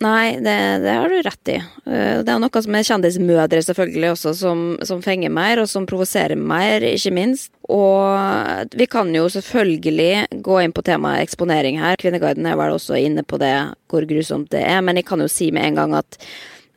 Nei, 0.00 0.38
det, 0.40 0.54
det 0.80 0.92
har 0.96 1.12
du 1.12 1.18
rett 1.22 1.48
i. 1.52 1.56
Eh, 1.84 2.20
Det 2.24 2.32
er 2.32 2.38
noe 2.40 2.62
som 2.64 2.76
er 2.78 2.86
kjendismødre 2.88 3.60
selvfølgelig 3.66 4.12
også, 4.14 4.32
som, 4.38 4.62
som 4.88 5.02
fenger 5.04 5.32
mer, 5.36 5.60
og 5.60 5.68
som 5.68 5.84
provoserer 5.88 6.40
mer, 6.40 6.80
ikke 6.88 7.12
minst. 7.12 7.50
Og 7.68 8.70
vi 8.80 8.86
kan 8.88 9.12
jo 9.12 9.26
selvfølgelig 9.28 10.40
gå 10.46 10.56
inn 10.64 10.72
på 10.72 10.84
temaet 10.88 11.26
eksponering 11.26 11.76
her. 11.82 12.00
Kvinneguiden 12.00 12.48
er 12.48 12.56
vel 12.56 12.78
også 12.78 12.96
inne 12.96 13.26
på 13.28 13.36
det, 13.42 13.52
hvor 13.92 14.08
grusomt 14.08 14.48
det 14.54 14.64
er. 14.64 14.80
Men 14.86 14.96
jeg 14.96 15.04
kan 15.10 15.20
jo 15.20 15.28
si 15.28 15.50
med 15.52 15.68
en 15.68 15.78
gang 15.82 15.98
at 16.00 16.16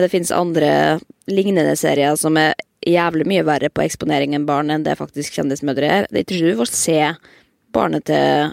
det 0.01 0.11
finnes 0.11 0.33
andre 0.35 0.99
lignende 1.31 1.77
serier 1.79 2.17
som 2.19 2.35
er 2.41 2.57
jævlig 2.83 3.29
mye 3.29 3.45
verre 3.47 3.69
på 3.71 3.85
eksponering 3.85 4.33
enn 4.35 4.49
barn 4.49 4.73
enn 4.73 4.83
det 4.83 4.97
faktisk 4.99 5.37
kjendismødre 5.39 5.87
er. 6.01 6.09
Jeg 6.11 6.27
tror 6.27 6.41
ikke 6.41 6.51
du 6.57 6.59
får 6.65 6.73
se 6.75 6.99
barnet 7.73 8.03
til 8.09 8.51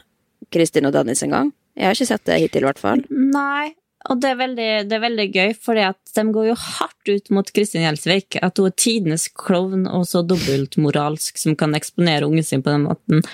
Kristin 0.55 0.87
og 0.87 0.95
Dennis 0.95 1.25
engang. 1.27 1.51
Jeg 1.75 1.89
har 1.91 1.97
ikke 1.99 2.11
sett 2.13 2.27
det 2.29 2.39
hittil, 2.45 2.63
i 2.63 2.69
hvert 2.69 2.81
fall. 2.83 3.03
Nei, 3.11 3.73
og 4.09 4.21
det 4.23 4.31
er 4.33 4.39
veldig, 4.41 4.69
det 4.89 4.97
er 4.97 5.03
veldig 5.03 5.27
gøy, 5.29 5.55
fordi 5.61 5.87
de 6.17 6.23
går 6.33 6.47
jo 6.49 6.57
hardt 6.57 7.11
ut 7.11 7.33
mot 7.37 7.51
Kristin 7.53 7.85
Gjelsvik. 7.85 8.39
At 8.41 8.61
hun 8.61 8.71
er 8.71 8.77
tidenes 8.81 9.27
klovn 9.37 9.85
og 9.91 10.07
så 10.09 10.23
dobbeltmoralsk 10.25 11.41
som 11.41 11.57
kan 11.59 11.77
eksponere 11.77 12.29
ungen 12.29 12.47
sin 12.47 12.65
på 12.65 12.73
den 12.73 12.87
måten. 12.89 13.25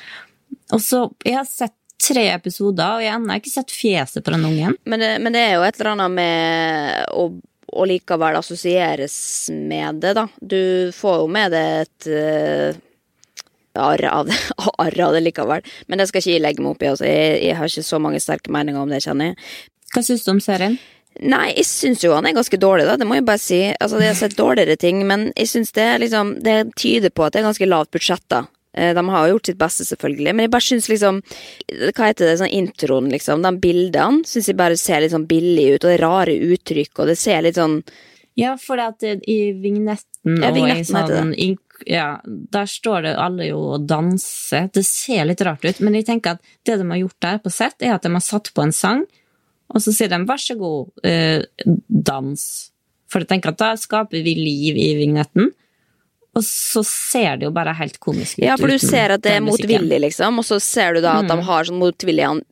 Og 0.75 0.83
så, 0.83 1.07
Jeg 1.25 1.39
har 1.39 1.47
sett 1.47 1.77
tre 2.03 2.27
episoder, 2.35 2.99
og 2.99 3.05
jeg 3.05 3.12
har 3.14 3.39
ikke 3.39 3.53
sett 3.53 3.73
fjeset 3.73 4.25
på 4.25 4.35
den 4.35 4.49
ungen. 4.49 4.75
Men 4.85 5.01
det, 5.01 5.12
men 5.23 5.37
det 5.37 5.45
er 5.45 5.55
jo 5.55 5.62
et 5.69 5.79
eller 5.79 5.93
annet 5.95 6.17
med 6.19 7.14
å, 7.14 7.29
å 7.73 7.87
likevel 7.87 8.41
assosieres 8.41 9.17
med 9.55 10.03
det, 10.03 10.17
da. 10.19 10.27
Du 10.41 10.91
får 10.97 11.23
jo 11.23 11.31
med 11.31 11.55
det 11.55 11.64
et 11.85 12.11
uh, 12.11 12.83
arr 13.87 14.05
av 14.11 14.35
av 14.83 15.14
det 15.14 15.23
likevel. 15.23 15.64
Men 15.87 16.03
det 16.03 16.11
skal 16.11 16.25
ikke 16.25 16.35
jeg 16.35 16.45
legge 16.45 16.67
meg 16.67 16.75
opp 16.75 16.85
i. 16.85 16.91
Altså. 16.91 17.07
Jeg, 17.09 17.41
jeg 17.47 17.57
har 17.57 17.71
ikke 17.71 17.87
så 17.87 18.03
mange 18.03 18.21
sterke 18.23 18.53
meninger 18.53 18.83
om 18.83 18.93
det, 18.93 19.03
kjenner 19.07 19.33
jeg. 19.33 19.41
Hva 19.95 20.03
syns 20.05 20.24
du 20.26 20.32
om 20.34 20.43
serien? 20.43 20.78
Nei, 21.24 21.55
jeg 21.57 21.64
syns 21.64 22.03
jo 22.05 22.12
han 22.12 22.26
er 22.28 22.34
ganske 22.37 22.59
dårlig, 22.61 22.84
da. 22.89 22.99
Det 23.01 23.07
må 23.09 23.16
jeg 23.16 23.24
bare 23.24 23.41
si. 23.41 23.61
Altså, 23.72 24.01
jeg 24.03 24.12
har 24.12 24.18
sett 24.18 24.37
dårligere 24.37 24.76
ting, 24.80 25.01
men 25.09 25.30
jeg 25.32 25.49
syns 25.49 25.72
det 25.76 25.89
liksom 26.03 26.34
Det 26.45 26.59
tyder 26.76 27.12
på 27.14 27.24
at 27.24 27.32
det 27.32 27.41
er 27.41 27.49
ganske 27.49 27.68
lavt 27.70 27.95
budsjett, 27.97 28.24
da. 28.32 28.43
Eh, 28.76 28.93
De 28.95 29.09
har 29.09 29.26
jo 29.26 29.37
gjort 29.37 29.47
sitt 29.47 29.59
beste, 29.59 29.87
selvfølgelig, 29.89 30.34
men 30.34 30.45
jeg 30.45 30.53
bare 30.53 30.68
syns 30.68 30.91
liksom 30.93 31.22
Hva 31.97 32.11
heter 32.11 32.28
det, 32.28 32.34
sånn 32.43 32.53
introen, 32.53 33.09
liksom. 33.12 33.47
De 33.47 33.55
bildene 33.62 34.28
syns 34.28 34.51
jeg 34.51 34.59
bare 34.59 34.76
ser 34.80 35.01
litt 35.01 35.14
sånn 35.14 35.28
billig 35.30 35.70
ut, 35.74 35.80
og 35.84 35.89
det 35.89 35.97
er 35.97 36.05
rare 36.05 36.37
uttrykk, 36.53 36.93
og 37.01 37.12
det 37.12 37.16
ser 37.20 37.47
litt 37.47 37.57
sånn 37.61 37.80
Ja, 38.37 38.57
for 38.61 38.76
det 38.76 38.91
at 38.93 39.24
i 39.24 39.41
vignetten 39.57 40.43
Ja, 40.43 40.53
og 40.53 40.68
i 40.68 40.84
sånn 40.84 41.32
ja, 41.87 42.20
Der 42.24 42.68
står 42.68 43.03
det 43.05 43.16
alle 43.20 43.51
jo 43.51 43.59
og 43.76 43.87
danser. 43.89 44.70
Det 44.72 44.84
ser 44.84 45.26
litt 45.28 45.43
rart 45.45 45.64
ut, 45.64 45.80
men 45.80 45.97
jeg 45.97 46.07
tenker 46.09 46.37
at 46.37 46.55
det 46.64 46.78
de 46.80 46.89
har 46.89 47.01
gjort 47.03 47.20
der 47.24 47.41
på 47.45 47.53
sett, 47.53 47.80
er 47.80 47.97
at 47.97 48.05
de 48.05 48.12
har 48.12 48.24
satt 48.24 48.53
på 48.57 48.64
en 48.64 48.72
sang, 48.72 49.05
og 49.73 49.83
så 49.83 49.93
sier 49.93 50.09
de 50.09 50.19
'vær 50.25 50.41
så 50.41 50.57
god, 50.59 50.91
eh, 51.05 51.43
dans'. 51.91 52.71
For 53.09 53.21
jeg 53.23 53.29
tenker 53.29 53.49
at 53.55 53.59
da 53.59 53.75
skaper 53.77 54.23
vi 54.23 54.35
liv 54.35 54.77
i 54.77 54.95
vignetten. 54.99 55.53
Og 56.37 56.43
så 56.45 56.83
ser 56.85 57.39
det 57.39 57.47
jo 57.47 57.51
bare 57.51 57.73
helt 57.73 57.99
komisk 57.99 58.37
ut. 58.39 58.45
Ja, 58.45 58.57
for 58.61 58.69
du 58.69 58.77
ser 58.79 59.14
at 59.14 59.23
det 59.23 59.33
er 59.33 59.41
motvillig, 59.41 60.01
liksom, 60.03 60.37
og 60.39 60.45
så 60.45 60.61
ser 60.61 60.95
du 60.95 61.01
da 61.01 61.14
at 61.21 61.25
Mm. 61.25 61.29
de 61.29 61.43
har 61.47 61.64
sånn 61.64 61.81
motvillige 61.81 62.43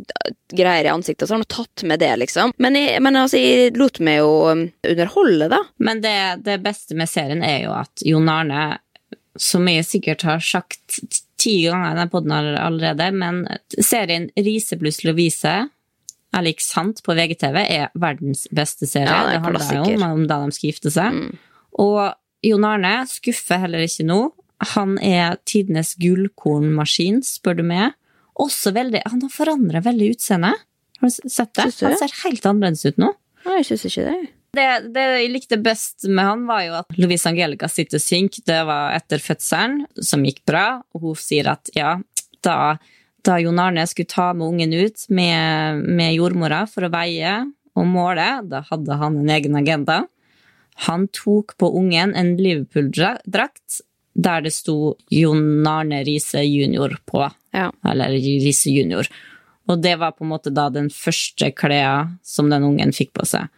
greier 0.57 0.87
i 0.87 0.95
ansiktet, 0.95 1.29
så 1.29 1.35
har 1.35 1.43
de 1.43 1.55
tatt 1.55 1.83
med 1.85 2.01
det, 2.01 2.17
liksom. 2.19 2.53
Men, 2.57 2.75
jeg, 2.75 3.03
men 3.03 3.15
altså, 3.15 3.37
jeg 3.37 3.77
lot 3.77 4.01
meg 4.01 4.19
jo 4.23 4.51
um, 4.51 4.73
underholde, 4.89 5.51
da. 5.51 5.61
Men 5.79 6.01
det, 6.01 6.45
det 6.45 6.63
beste 6.63 6.95
med 6.97 7.09
serien 7.09 7.43
er 7.45 7.65
jo 7.65 7.73
at 7.73 7.91
Jon 8.07 8.29
Arne, 8.29 8.79
som 9.37 9.69
jeg 9.69 9.85
sikkert 9.85 10.23
har 10.23 10.41
sagt 10.41 11.01
ti 11.37 11.67
ganger 11.67 11.91
i 11.91 11.95
denne 11.99 12.09
poden 12.09 12.33
allerede, 12.33 13.13
men 13.13 13.47
serien 13.83 14.31
Riise 14.39 14.79
pluss 14.81 15.05
Lovise 15.05 15.69
er 16.35 16.45
lik 16.47 16.63
sant 16.65 17.03
på 17.07 17.17
VGTV 17.17 17.59
er 17.63 17.91
verdens 18.01 18.47
beste 18.55 18.89
serie. 18.91 19.11
Ja, 19.11 19.27
det 19.31 19.41
det 19.41 19.45
handler 19.47 19.91
jo 19.93 19.97
om, 19.99 20.07
om 20.21 20.29
da 20.31 20.41
de 20.45 20.55
skal 20.57 20.71
gifte 20.71 20.93
seg. 20.95 21.17
Mm. 21.17 21.35
Og 21.85 22.01
Jon 22.45 22.67
Arne 22.69 22.95
skuffer 23.11 23.63
heller 23.65 23.85
ikke 23.85 24.07
nå. 24.09 24.21
Han 24.75 24.97
er 25.03 25.39
tidenes 25.49 25.95
gullkornmaskin, 26.01 27.23
spør 27.27 27.59
du 27.61 27.67
meg. 27.67 27.97
Også 28.41 28.73
veldig, 28.75 29.03
Han 29.11 29.23
har 29.23 29.33
forandra 29.33 29.83
veldig 29.85 30.15
utseende. 30.15 30.55
Har 31.01 31.11
du 31.11 31.31
sett 31.31 31.53
det? 31.55 31.69
Du 31.79 31.87
Han 31.87 31.99
ser 31.99 32.17
helt 32.25 32.47
annerledes 32.47 32.87
ut 32.87 32.99
nå. 32.99 33.13
Nei, 33.45 33.61
jeg 33.61 33.69
syns 33.73 33.87
ikke 33.91 34.07
det. 34.09 34.33
Det, 34.55 34.67
det 34.95 35.05
jeg 35.19 35.31
likte 35.33 35.59
best 35.59 36.07
med 36.07 36.25
han, 36.25 36.45
var 36.47 36.63
jo 36.65 36.75
at 36.79 36.99
Louise 37.01 37.27
Angelica 37.29 37.69
sitter 37.71 37.99
og 37.99 38.05
synker. 38.05 38.45
Det 38.47 38.61
var 38.69 38.95
etter 38.97 39.23
fødselen, 39.23 39.85
som 39.99 40.25
gikk 40.27 40.45
bra. 40.49 40.67
Og 40.95 41.09
hun 41.09 41.19
sier 41.19 41.51
at 41.53 41.71
ja, 41.77 41.97
da, 42.47 42.59
da 43.25 43.39
Jon 43.41 43.59
Arne 43.59 43.87
skulle 43.89 44.11
ta 44.11 44.33
med 44.37 44.47
ungen 44.47 44.73
ut 44.73 45.07
med, 45.09 45.81
med 45.85 46.15
jordmora 46.15 46.65
for 46.71 46.87
å 46.87 46.93
veie 46.93 47.37
og 47.75 47.89
måle, 47.91 48.29
da 48.47 48.63
hadde 48.69 48.99
han 49.01 49.19
en 49.23 49.33
egen 49.35 49.57
agenda. 49.59 50.05
Han 50.87 51.09
tok 51.15 51.57
på 51.59 51.71
ungen 51.79 52.15
en 52.19 52.35
Liverpool-drakt 52.39 53.81
der 54.15 54.45
det 54.45 54.53
sto 54.55 54.95
Jon 55.11 55.67
Arne 55.67 56.05
Riise 56.07 56.45
junior 56.47 56.97
på. 57.07 57.25
Ja. 57.55 57.71
Eller 57.87 58.15
Riise 58.15 58.71
junior. 58.71 59.09
Og 59.71 59.81
det 59.83 59.97
var 59.99 60.15
på 60.15 60.27
en 60.27 60.33
måte 60.35 60.53
da 60.55 60.69
den 60.71 60.91
første 60.93 61.51
klea 61.57 62.15
som 62.23 62.51
den 62.53 62.67
ungen 62.67 62.95
fikk 62.95 63.15
på 63.17 63.27
seg. 63.27 63.49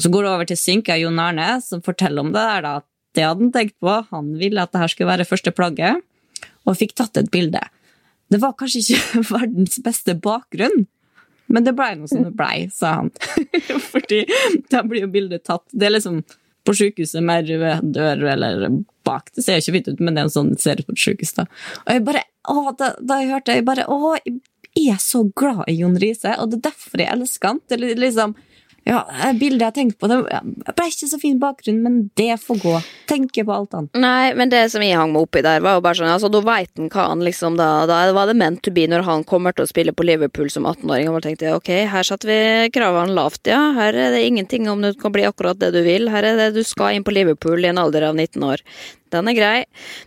Så 0.00 0.10
går 0.12 0.24
det 0.24 0.32
over 0.32 0.48
til 0.48 0.58
synka 0.58 0.96
Jon 0.98 1.20
Arne, 1.22 1.60
som 1.62 1.84
forteller 1.84 2.24
om 2.24 2.32
det 2.34 2.42
der 2.42 2.64
da, 2.64 2.74
det 3.16 3.24
hadde 3.24 3.46
han 3.46 3.52
tenkt 3.54 3.76
på. 3.80 3.92
Han 4.10 4.34
ville 4.40 4.64
at 4.64 4.72
det 4.74 4.82
her 4.82 4.92
skulle 4.92 5.12
være 5.12 5.28
første 5.28 5.52
plagget, 5.54 6.02
og 6.66 6.78
fikk 6.80 6.96
tatt 6.98 7.20
et 7.20 7.30
bilde. 7.32 7.62
Det 8.32 8.40
var 8.42 8.56
kanskje 8.58 8.82
ikke 8.82 9.22
verdens 9.36 9.78
beste 9.84 10.16
bakgrunn, 10.22 10.86
men 11.46 11.66
det 11.66 11.76
blei 11.78 11.92
noe 11.94 12.10
som 12.10 12.24
det 12.26 12.34
blei, 12.34 12.66
sa 12.74 12.96
han. 13.00 13.12
Fordi 13.92 14.24
da 14.72 14.82
blir 14.82 15.04
jo 15.06 15.12
bildet 15.14 15.46
tatt. 15.46 15.64
Det 15.70 15.86
er 15.86 15.94
liksom 15.94 16.24
på 16.66 16.74
sykehuset 16.74 17.22
med 17.22 17.46
rød 17.46 17.92
dør 17.94 18.24
eller 18.32 18.66
bak. 19.06 19.30
Det 19.34 19.44
ser 19.44 19.60
jo 19.60 19.62
ikke 19.62 19.76
fint 19.76 19.90
ut, 19.92 20.02
men 20.02 20.16
det 20.16 20.22
er 20.24 20.26
en 20.26 20.34
sånn 20.34 20.52
det 20.56 20.62
ser 20.64 20.82
ut 20.82 20.88
på 20.88 20.96
et 20.96 21.04
sykehus. 21.04 21.36
Da. 21.38 21.46
Og 21.84 21.92
jeg 21.94 22.04
bare, 22.08 22.24
å, 22.50 22.64
da, 22.78 22.90
da 22.98 23.20
jeg 23.22 23.30
hørte 23.30 23.54
jeg 23.54 23.66
bare, 23.68 23.86
å, 23.86 24.16
jeg 24.26 24.96
er 24.96 25.00
så 25.02 25.22
glad 25.38 25.62
i 25.70 25.76
Jon 25.78 25.94
Riise, 26.02 26.34
og 26.42 26.50
det 26.50 26.58
er 26.58 26.66
derfor 26.72 27.04
jeg 27.04 27.12
elsker 27.14 27.52
han. 27.52 27.62
Det 27.70 27.78
er 27.78 28.02
liksom, 28.02 28.34
ja, 28.86 29.00
bildet 29.34 29.64
jeg 29.64 29.74
tenker 29.74 29.98
på, 29.98 30.08
det 30.10 30.74
ble 30.78 30.84
ikke 30.92 31.08
så 31.10 31.18
fin 31.18 31.40
bakgrunn, 31.42 31.80
men 31.82 31.94
det 32.18 32.36
får 32.38 32.60
gå. 32.62 32.74
Tenker 33.10 33.46
på 33.48 33.54
alt 33.54 33.74
annet. 33.74 33.98
Nei, 33.98 34.30
men 34.38 34.52
det 34.52 34.60
som 34.70 34.84
jeg 34.84 34.94
hang 34.94 35.10
meg 35.10 35.26
oppi 35.26 35.42
der, 35.42 35.64
var 35.64 35.78
jo 35.78 35.82
bare 35.82 35.98
sånn 35.98 36.12
altså, 36.12 36.30
Da 36.30 36.42
veit 36.46 36.70
han 36.78 36.90
hva 36.92 37.08
han 37.10 37.24
liksom 37.26 37.58
da, 37.58 37.70
da 37.90 37.98
var 38.14 38.30
det 38.30 38.36
meant 38.38 38.62
to 38.62 38.70
be 38.74 38.86
når 38.86 39.02
han 39.08 39.24
kommer 39.26 39.56
til 39.56 39.66
å 39.66 39.70
spille 39.70 39.94
på 39.96 40.06
Liverpool 40.06 40.52
som 40.54 40.68
18-åring. 40.70 41.10
Og 41.10 41.16
bare 41.16 41.26
tenkte 41.26 41.48
jeg, 41.48 41.58
ok, 41.58 41.72
her 41.90 42.06
satte 42.06 42.30
vi 42.30 42.38
kravene 42.74 43.16
lavt, 43.16 43.42
ja. 43.50 43.72
Her 43.74 43.98
er 44.06 44.14
det 44.14 44.22
ingenting 44.28 44.70
om 44.70 44.84
du 44.84 44.92
kan 45.00 45.14
bli 45.14 45.26
akkurat 45.26 45.58
det 45.58 45.72
du 45.74 45.82
vil. 45.86 46.06
Her 46.12 46.30
er 46.30 46.38
det 46.44 46.52
du 46.54 46.62
skal 46.66 46.94
inn 46.94 47.06
på 47.06 47.16
Liverpool 47.16 47.66
i 47.66 47.72
en 47.72 47.82
alder 47.82 48.06
av 48.12 48.14
19 48.14 48.46
år. 48.46 48.62
Den 49.14 49.30
er 49.30 49.36
grei. 49.36 49.64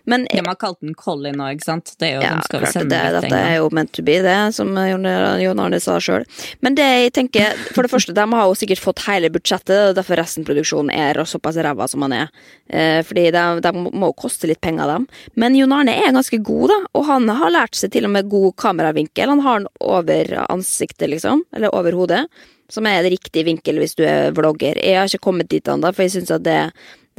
Men 0.10 0.26
De 0.30 0.42
har 0.46 0.58
kalt 0.60 0.80
den 0.84 0.96
Colin 0.98 1.38
nå, 1.40 1.50
ikke 1.56 1.68
sant? 1.68 1.94
Det 2.00 2.10
er 2.10 2.16
jo, 2.18 2.24
ja, 2.26 2.34
de 2.40 2.48
skal 2.48 2.64
klart 2.64 2.76
sende 2.76 2.96
det, 2.96 3.22
dette 3.22 3.40
er 3.40 3.56
jo 3.60 3.70
meant 3.76 3.92
to 3.96 4.04
be, 4.06 4.18
det, 4.26 4.38
som 4.56 4.74
Jon 4.76 5.64
Arne 5.64 5.80
sa 5.84 5.98
sjøl. 6.04 6.26
Men 6.66 6.78
det 6.78 6.88
jeg 6.88 7.14
tenker, 7.16 7.56
for 7.76 7.86
det 7.86 7.94
første, 7.94 8.16
de 8.16 8.26
har 8.34 8.50
jo 8.50 8.58
sikkert 8.60 8.84
fått 8.84 9.06
hele 9.08 9.32
budsjettet, 9.34 9.96
derfor 9.98 10.20
resten 10.20 10.48
produksjonen 10.48 10.92
er 10.96 11.22
såpass 11.30 11.60
ræva 11.64 11.88
som 11.90 12.06
han 12.08 12.16
er. 12.20 12.34
Eh, 12.70 13.00
fordi 13.06 13.30
de, 13.36 13.46
de 13.66 13.74
må 13.88 14.12
jo 14.12 14.20
koste 14.26 14.50
litt 14.50 14.62
penger, 14.64 14.90
dem. 14.90 15.08
Men 15.40 15.58
Jon 15.58 15.74
Arne 15.76 15.96
er 16.04 16.14
ganske 16.16 16.42
god, 16.44 16.70
da, 16.74 16.80
og 16.98 17.10
han 17.10 17.28
har 17.42 17.56
lært 17.56 17.80
seg 17.80 17.94
til 17.96 18.08
og 18.08 18.16
med 18.16 18.30
god 18.32 18.56
kameravinkel. 18.62 19.36
Han 19.36 19.44
har 19.46 19.62
den 19.62 19.74
over 19.80 20.38
ansiktet, 20.48 21.10
liksom, 21.12 21.44
eller 21.56 21.76
over 21.76 21.98
hodet, 21.98 22.26
som 22.70 22.86
er 22.86 23.02
det 23.02 23.16
riktige 23.16 23.48
vinkel 23.48 23.80
hvis 23.82 23.96
du 23.98 24.04
er 24.06 24.34
vlogger. 24.38 24.78
Jeg 24.78 25.00
har 25.00 25.10
ikke 25.10 25.26
kommet 25.26 25.50
dit 25.50 25.66
ennå, 25.70 25.90
for 25.94 26.06
jeg 26.06 26.20
syns 26.20 26.34
at 26.36 26.46
det 26.46 26.60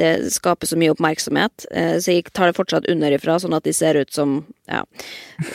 det 0.00 0.32
skaper 0.32 0.70
så 0.70 0.78
mye 0.80 0.94
oppmerksomhet, 0.94 1.66
eh, 1.70 1.96
så 2.00 2.16
jeg 2.16 2.30
tar 2.32 2.50
det 2.50 2.56
fortsatt 2.56 2.88
underifra, 2.90 3.36
sånn 3.42 3.56
at 3.56 3.66
de 3.68 3.74
ser 3.76 3.98
ut 4.00 4.12
som 4.14 4.40
ja, 4.70 4.84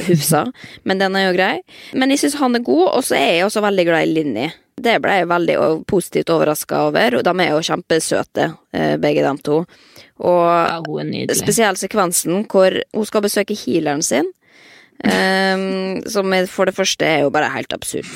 Hufsa. 0.06 0.46
Men 0.88 1.02
den 1.02 1.18
er 1.18 1.28
jo 1.28 1.34
grei. 1.38 1.56
Men 1.98 2.14
jeg 2.14 2.24
syns 2.24 2.38
han 2.42 2.58
er 2.58 2.66
god, 2.66 2.86
og 2.92 3.04
så 3.08 3.18
er 3.18 3.28
jeg 3.40 3.48
også 3.48 3.66
veldig 3.66 3.88
glad 3.90 4.06
i 4.06 4.14
Linni. 4.14 4.48
Det 4.86 4.98
ble 5.02 5.22
jeg 5.22 5.32
veldig 5.32 5.58
positivt 5.88 6.32
overraska 6.36 6.86
over. 6.90 7.18
og 7.18 7.24
De 7.26 7.34
er 7.42 7.54
jo 7.54 7.64
kjempesøte, 7.64 8.50
eh, 8.76 8.96
begge 9.02 9.24
de 9.24 9.36
to. 9.44 9.62
Og 10.20 10.48
Ja, 10.48 11.36
spesielt 11.36 11.80
sekvensen 11.80 12.46
hvor 12.52 12.76
hun 12.94 13.06
skal 13.08 13.24
besøke 13.24 13.56
healeren 13.56 14.04
sin. 14.04 14.30
Ehm, 15.04 16.04
som 16.08 16.32
for 16.48 16.70
det 16.70 16.76
første 16.78 17.06
er 17.08 17.26
jo 17.26 17.34
bare 17.34 17.52
helt 17.54 17.74
absurd. 17.76 18.08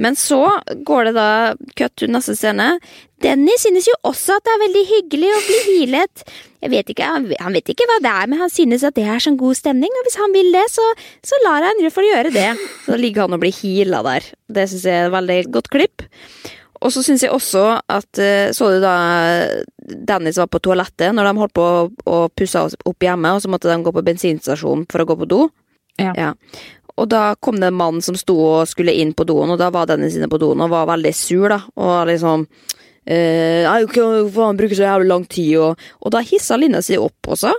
Men 0.00 0.16
så 0.16 0.40
går 0.86 1.10
det 1.10 1.14
da 1.18 1.30
cut 1.76 1.94
to 2.00 2.08
neste 2.10 2.34
scene. 2.38 2.78
Denny 3.22 3.54
synes 3.60 3.86
jo 3.86 3.94
også 4.08 4.38
at 4.38 4.46
det 4.46 4.54
er 4.54 4.62
veldig 4.64 4.84
hyggelig 4.88 5.28
å 5.30 5.42
bli 5.46 5.58
healet. 5.66 6.24
Jeg 6.62 6.72
vet 6.72 6.90
ikke, 6.94 7.10
han, 7.10 7.28
vet 7.54 7.70
ikke 7.74 7.86
hva 7.90 7.98
det 8.02 8.10
er, 8.10 8.30
men 8.30 8.40
han 8.40 8.50
synes 8.50 8.86
at 8.86 8.96
det 8.96 9.04
er 9.06 9.22
sånn 9.22 9.38
god 9.38 9.58
stemning, 9.58 9.92
og 9.98 10.06
hvis 10.06 10.18
han 10.18 10.34
vil 10.34 10.50
det, 10.54 10.64
så, 10.70 10.84
så 11.26 11.38
lar 11.44 11.66
han 11.66 11.82
få 11.90 12.06
gjøre 12.06 12.32
det. 12.34 12.48
Så 12.86 12.98
ligger 12.98 13.26
han 13.26 13.36
og 13.36 13.42
blir 13.42 13.54
heala 13.60 14.02
der. 14.06 14.26
Det 14.46 14.66
synes 14.70 14.88
jeg 14.88 14.98
er 14.98 15.08
et 15.10 15.16
veldig 15.16 15.38
godt 15.54 15.70
klipp. 15.74 16.06
Og 16.82 16.90
så 16.90 17.02
syns 17.06 17.22
jeg 17.22 17.30
også 17.30 17.60
at 17.94 18.18
eh, 18.18 18.50
Så 18.50 18.72
du 18.72 18.80
da 18.82 18.96
Dennis 19.78 20.40
var 20.40 20.48
på 20.50 20.58
toalettet 20.62 21.14
når 21.14 21.28
de 21.28 21.32
holdt 21.38 21.54
på 21.54 21.66
å 22.10 22.16
pusse 22.34 22.58
opp 22.58 23.06
hjemme, 23.06 23.34
og 23.34 23.42
så 23.42 23.50
måtte 23.50 23.70
de 23.70 23.82
gå 23.82 23.92
på 23.94 24.04
bensinstasjonen 24.06 24.86
for 24.90 25.02
å 25.02 25.06
gå 25.06 25.18
på 25.22 25.28
do? 25.30 25.44
Ja. 26.00 26.32
Og 27.00 27.08
da 27.08 27.32
kom 27.40 27.58
det 27.60 27.70
en 27.70 27.78
mann 27.78 28.00
som 28.04 28.16
sto 28.18 28.36
og 28.36 28.68
skulle 28.70 28.94
inn 29.00 29.14
på 29.16 29.26
doen, 29.28 29.54
og 29.54 29.60
da 29.60 29.70
var 29.72 29.88
Dennis 29.88 30.16
inne 30.18 30.30
på 30.30 30.40
doen 30.40 30.60
og 30.60 30.72
var 30.72 30.90
veldig 30.92 31.12
sur, 31.16 31.48
da. 31.52 31.62
Og 31.80 32.08
liksom 32.10 32.46
eh, 33.06 33.64
Nei, 33.64 33.78
hva 33.88 34.08
faen, 34.34 34.60
bruker 34.60 34.78
så 34.78 34.88
jævlig 34.90 35.12
lang 35.12 35.28
tid, 35.28 35.54
og, 35.62 35.92
og 36.02 36.14
da 36.14 36.24
hissa 36.26 36.58
Linda 36.60 36.82
seg 36.84 37.02
opp 37.02 37.32
også. 37.36 37.54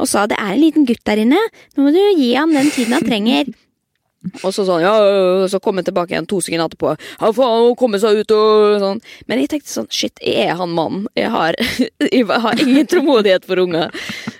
Og 0.00 0.08
sa 0.08 0.24
det 0.26 0.38
er 0.40 0.54
en 0.54 0.62
liten 0.62 0.88
gutt 0.88 1.04
der 1.06 1.20
inne, 1.22 1.38
nå 1.76 1.84
må 1.84 1.92
du 1.94 2.00
gi 2.18 2.32
han 2.34 2.54
den 2.56 2.72
tiden 2.74 2.96
han 2.96 3.06
trenger. 3.06 3.52
Og 4.46 4.52
så 4.54 4.62
sånn, 4.62 4.84
ja, 4.84 4.92
ja, 5.02 5.22
ja, 5.42 5.46
så 5.50 5.58
kom 5.58 5.80
jeg 5.80 5.88
tilbake 5.88 6.14
igjen 6.14 6.28
to 6.30 6.36
sekunder 6.44 6.68
etterpå. 6.68 6.92
Ja, 6.94 7.30
faen, 7.34 7.64
hun 7.66 7.74
kommer 7.78 7.98
seg 7.98 8.20
ut 8.22 8.34
og 8.36 8.76
sånn. 8.78 9.00
Men 9.26 9.42
jeg 9.42 9.50
tenkte 9.50 9.72
sånn, 9.72 9.88
shit, 9.90 10.14
jeg 10.22 10.46
er 10.46 10.60
han 10.60 10.76
mannen. 10.76 11.08
Jeg 11.18 11.32
har, 11.34 11.58
jeg 12.06 12.28
har 12.30 12.62
ingen 12.62 12.86
tålmodighet 12.86 13.48
for 13.48 13.62
unger. 13.64 13.90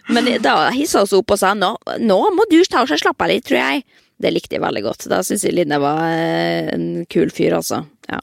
Men 0.09 0.29
da 0.43 0.71
hissa 0.75 1.03
hun 1.03 1.11
seg 1.11 1.21
opp 1.23 1.35
og 1.35 1.41
sa 1.41 1.53
nå, 1.55 1.75
nå 2.03 2.19
må 2.35 2.47
du 2.51 2.59
ta 2.67 2.83
og 2.83 2.91
slappe 2.91 3.27
av 3.27 3.31
litt, 3.31 3.47
tror 3.47 3.61
jeg. 3.61 3.85
Det 4.23 4.31
likte 4.31 4.57
jeg 4.57 4.63
veldig 4.63 4.83
godt. 4.85 5.07
Da 5.11 5.21
syns 5.27 5.45
jeg 5.47 5.55
Linne 5.57 5.79
var 5.83 6.03
eh, 6.07 6.71
en 6.75 6.87
kul 7.11 7.31
fyr, 7.35 7.57
altså. 7.59 7.83
Ja. 8.11 8.21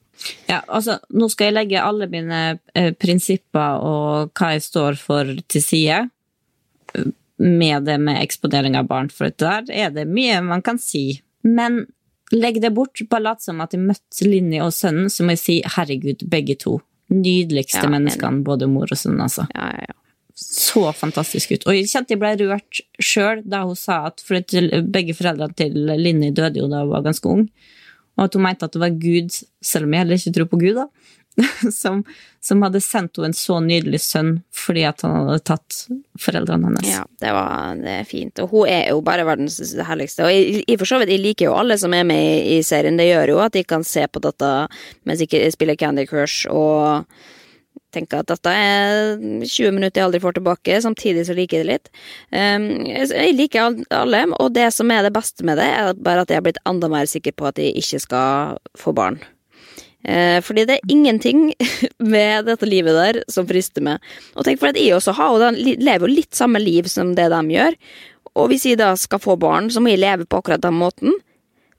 Ja, 0.50 0.60
altså, 0.68 0.98
nå 1.16 1.30
skal 1.32 1.50
jeg 1.50 1.58
legge 1.58 1.84
alle 1.84 2.08
mine 2.12 2.42
eh, 2.76 2.92
prinsipper 2.96 3.84
og 3.84 4.34
hva 4.36 4.54
jeg 4.56 4.66
står 4.66 5.00
for 5.00 5.32
til 5.52 5.64
side 5.64 6.02
eh, 6.96 7.10
med 7.40 7.88
det 7.88 7.96
med 8.04 8.20
eksponering 8.20 8.76
av 8.80 8.90
barn, 8.90 9.08
for 9.12 9.32
der 9.40 9.68
er 9.72 9.94
det 9.96 10.08
mye 10.12 10.42
man 10.44 10.64
kan 10.64 10.80
si. 10.82 11.22
Men 11.48 11.86
legg 12.36 12.60
det 12.64 12.74
bort, 12.76 13.00
bare 13.10 13.26
lat 13.30 13.44
som 13.44 13.64
at 13.64 13.76
jeg 13.76 13.84
møtte 13.84 14.28
Linni 14.28 14.60
og 14.64 14.74
sønnen, 14.76 15.08
så 15.12 15.24
må 15.24 15.36
jeg 15.36 15.44
si 15.44 15.58
herregud, 15.78 16.28
begge 16.32 16.60
to. 16.60 16.80
Nydeligste 17.10 17.88
Ja, 17.88 17.90
menneskene, 17.90 18.44
både 18.46 18.68
mor 18.70 18.92
og 18.92 19.00
sønn, 19.00 19.18
altså. 19.24 19.48
Ja, 19.56 19.72
ja, 19.74 19.88
ja. 19.90 19.96
Så 20.40 20.86
fantastisk 20.96 21.52
ut. 21.52 21.66
Og 21.68 21.76
jeg 21.76 21.90
kjente 21.92 22.16
jeg 22.16 22.22
ble 22.22 22.32
rørt 22.48 22.82
sjøl 23.04 23.44
da 23.44 23.66
hun 23.68 23.76
sa 23.76 24.06
at 24.08 24.24
for 24.24 24.40
begge 24.40 25.16
foreldrene 25.18 25.58
til 25.60 25.76
Linni 26.00 26.32
døde 26.36 26.62
jo 26.62 26.70
da 26.72 26.86
hun 26.86 26.94
var 26.94 27.04
ganske 27.10 27.28
ung. 27.28 27.50
Og 28.16 28.26
at 28.26 28.36
hun 28.36 28.46
mente 28.46 28.68
at 28.68 28.76
det 28.76 28.82
var 28.82 28.96
Gud, 29.00 29.36
selv 29.64 29.88
om 29.88 29.96
jeg 29.96 30.04
heller 30.04 30.20
ikke 30.20 30.36
tror 30.36 30.48
på 30.52 30.60
Gud, 30.62 30.80
da, 30.80 30.88
som, 31.82 32.02
som 32.44 32.64
hadde 32.66 32.82
sendt 32.84 33.20
henne 33.20 33.32
en 33.32 33.38
så 33.38 33.60
nydelig 33.64 34.02
sønn 34.04 34.32
fordi 34.56 34.84
at 34.88 35.04
han 35.06 35.16
hadde 35.16 35.44
tatt 35.48 35.78
foreldrene 36.20 36.70
hennes. 36.70 36.88
Ja, 36.88 37.06
det, 37.22 37.34
var, 37.36 37.80
det 37.80 37.96
er 38.02 38.08
fint. 38.08 38.44
Og 38.44 38.54
hun 38.54 38.72
er 38.72 38.90
jo 38.92 39.04
bare 39.06 39.28
verdens 39.28 39.60
herligste. 39.88 40.28
Og 40.28 40.34
jeg, 40.34 40.80
for 40.80 40.90
så 40.90 41.00
vidt, 41.00 41.14
jeg 41.16 41.24
liker 41.24 41.50
jo 41.50 41.58
alle 41.60 41.80
som 41.80 41.96
er 41.96 42.08
med 42.08 42.24
i, 42.24 42.58
i 42.58 42.62
serien. 42.66 43.00
Det 43.00 43.08
gjør 43.08 43.36
jo 43.36 43.44
at 43.44 43.56
de 43.56 43.66
kan 43.68 43.84
se 43.88 44.06
på 44.08 44.24
dette 44.24 44.54
mens 45.08 45.24
de 45.24 45.44
spiller 45.56 45.80
Candy 45.80 46.08
Crush 46.10 46.48
og 46.52 47.08
tenke 47.96 48.20
at 48.22 48.30
dette 48.30 48.52
er 48.54 49.18
20 49.20 49.74
minutter 49.76 50.02
jeg 50.02 50.08
aldri 50.08 50.22
får 50.24 50.38
tilbake, 50.38 50.78
samtidig 50.86 51.26
så 51.28 51.36
liker 51.38 51.60
jeg 51.60 51.66
det 51.66 51.74
litt. 51.74 51.92
Um, 52.34 52.70
jeg 52.86 53.36
liker 53.38 53.82
alle, 53.96 54.24
og 54.40 54.54
det 54.58 54.70
som 54.76 54.92
er 54.94 55.06
det 55.08 55.16
beste 55.16 55.48
med 55.48 55.60
det, 55.62 55.68
er 55.68 55.98
bare 55.98 56.26
at 56.26 56.32
jeg 56.32 56.42
har 56.42 56.48
blitt 56.48 56.62
enda 56.70 56.92
mer 56.92 57.10
sikker 57.10 57.36
på 57.38 57.50
at 57.50 57.62
jeg 57.62 57.76
ikke 57.82 58.02
skal 58.06 58.62
få 58.80 58.96
barn. 58.98 59.22
Eh, 60.08 60.38
fordi 60.40 60.64
det 60.64 60.78
er 60.78 60.92
ingenting 60.94 61.50
med 62.14 62.48
dette 62.48 62.68
livet 62.70 62.96
der 62.96 63.20
som 63.32 63.48
frister 63.50 63.84
meg. 63.84 64.06
Og 64.36 64.48
tenk 64.48 64.62
for 64.62 64.72
at 64.72 64.80
jeg 64.80 64.96
også 64.96 65.16
har, 65.18 65.36
og 65.36 65.60
lever 65.60 66.08
jo 66.08 66.14
litt 66.22 66.38
samme 66.38 66.62
liv 66.64 66.88
som 66.92 67.16
det 67.18 67.28
de 67.34 67.42
gjør. 67.56 67.76
Og 68.40 68.52
hvis 68.52 68.70
jeg 68.70 68.80
da 68.80 68.94
skal 69.00 69.22
få 69.22 69.36
barn, 69.42 69.68
så 69.74 69.82
må 69.84 69.92
jeg 69.92 70.04
leve 70.04 70.28
på 70.30 70.40
akkurat 70.40 70.64
den 70.64 70.78
måten. 70.80 71.18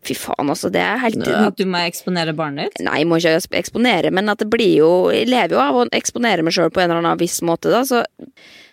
Fy 0.06 0.14
faen, 0.16 0.48
altså. 0.48 0.70
Det 0.72 0.80
er 0.80 0.96
helt 1.02 1.26
At 1.28 1.58
du 1.60 1.66
må 1.68 1.82
eksponere 1.84 2.32
barnet 2.36 2.70
ditt? 2.70 2.86
Nei, 2.86 3.02
jeg 3.02 3.10
må 3.10 3.18
ikke 3.20 3.58
eksponere, 3.60 4.12
men 4.16 4.32
at 4.32 4.40
det 4.40 4.48
blir 4.52 4.72
jo 4.78 4.90
Jeg 5.12 5.28
lever 5.28 5.56
jo 5.58 5.60
av 5.60 5.76
å 5.76 5.84
eksponere 5.96 6.46
meg 6.46 6.56
sjøl 6.56 6.72
på 6.72 6.80
en 6.80 6.88
eller 6.88 7.02
annen 7.02 7.20
viss 7.20 7.40
måte, 7.44 7.72
da, 7.72 7.84
så 7.84 8.04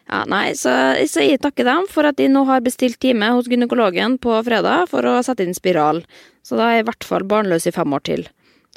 ja, 0.07 0.21
nei, 0.32 0.53
så, 0.55 0.71
så 1.11 1.23
jeg 1.25 1.41
takker 1.43 1.67
dem 1.67 1.88
for 1.91 2.07
at 2.07 2.15
de 2.15 2.30
nå 2.32 2.45
har 2.47 2.63
bestilt 2.63 2.95
time 3.03 3.28
hos 3.36 3.49
gynekologen 3.51 4.15
på 4.23 4.38
fredag 4.47 4.88
for 4.91 5.03
å 5.03 5.17
sette 5.25 5.43
inn 5.43 5.57
spiral. 5.57 5.99
Så 6.47 6.55
da 6.55 6.69
er 6.69 6.78
jeg 6.78 6.86
i 6.86 6.88
hvert 6.88 7.07
fall 7.09 7.25
barnløs 7.28 7.67
i 7.67 7.73
fem 7.75 7.91
år 7.91 8.05
til. 8.07 8.23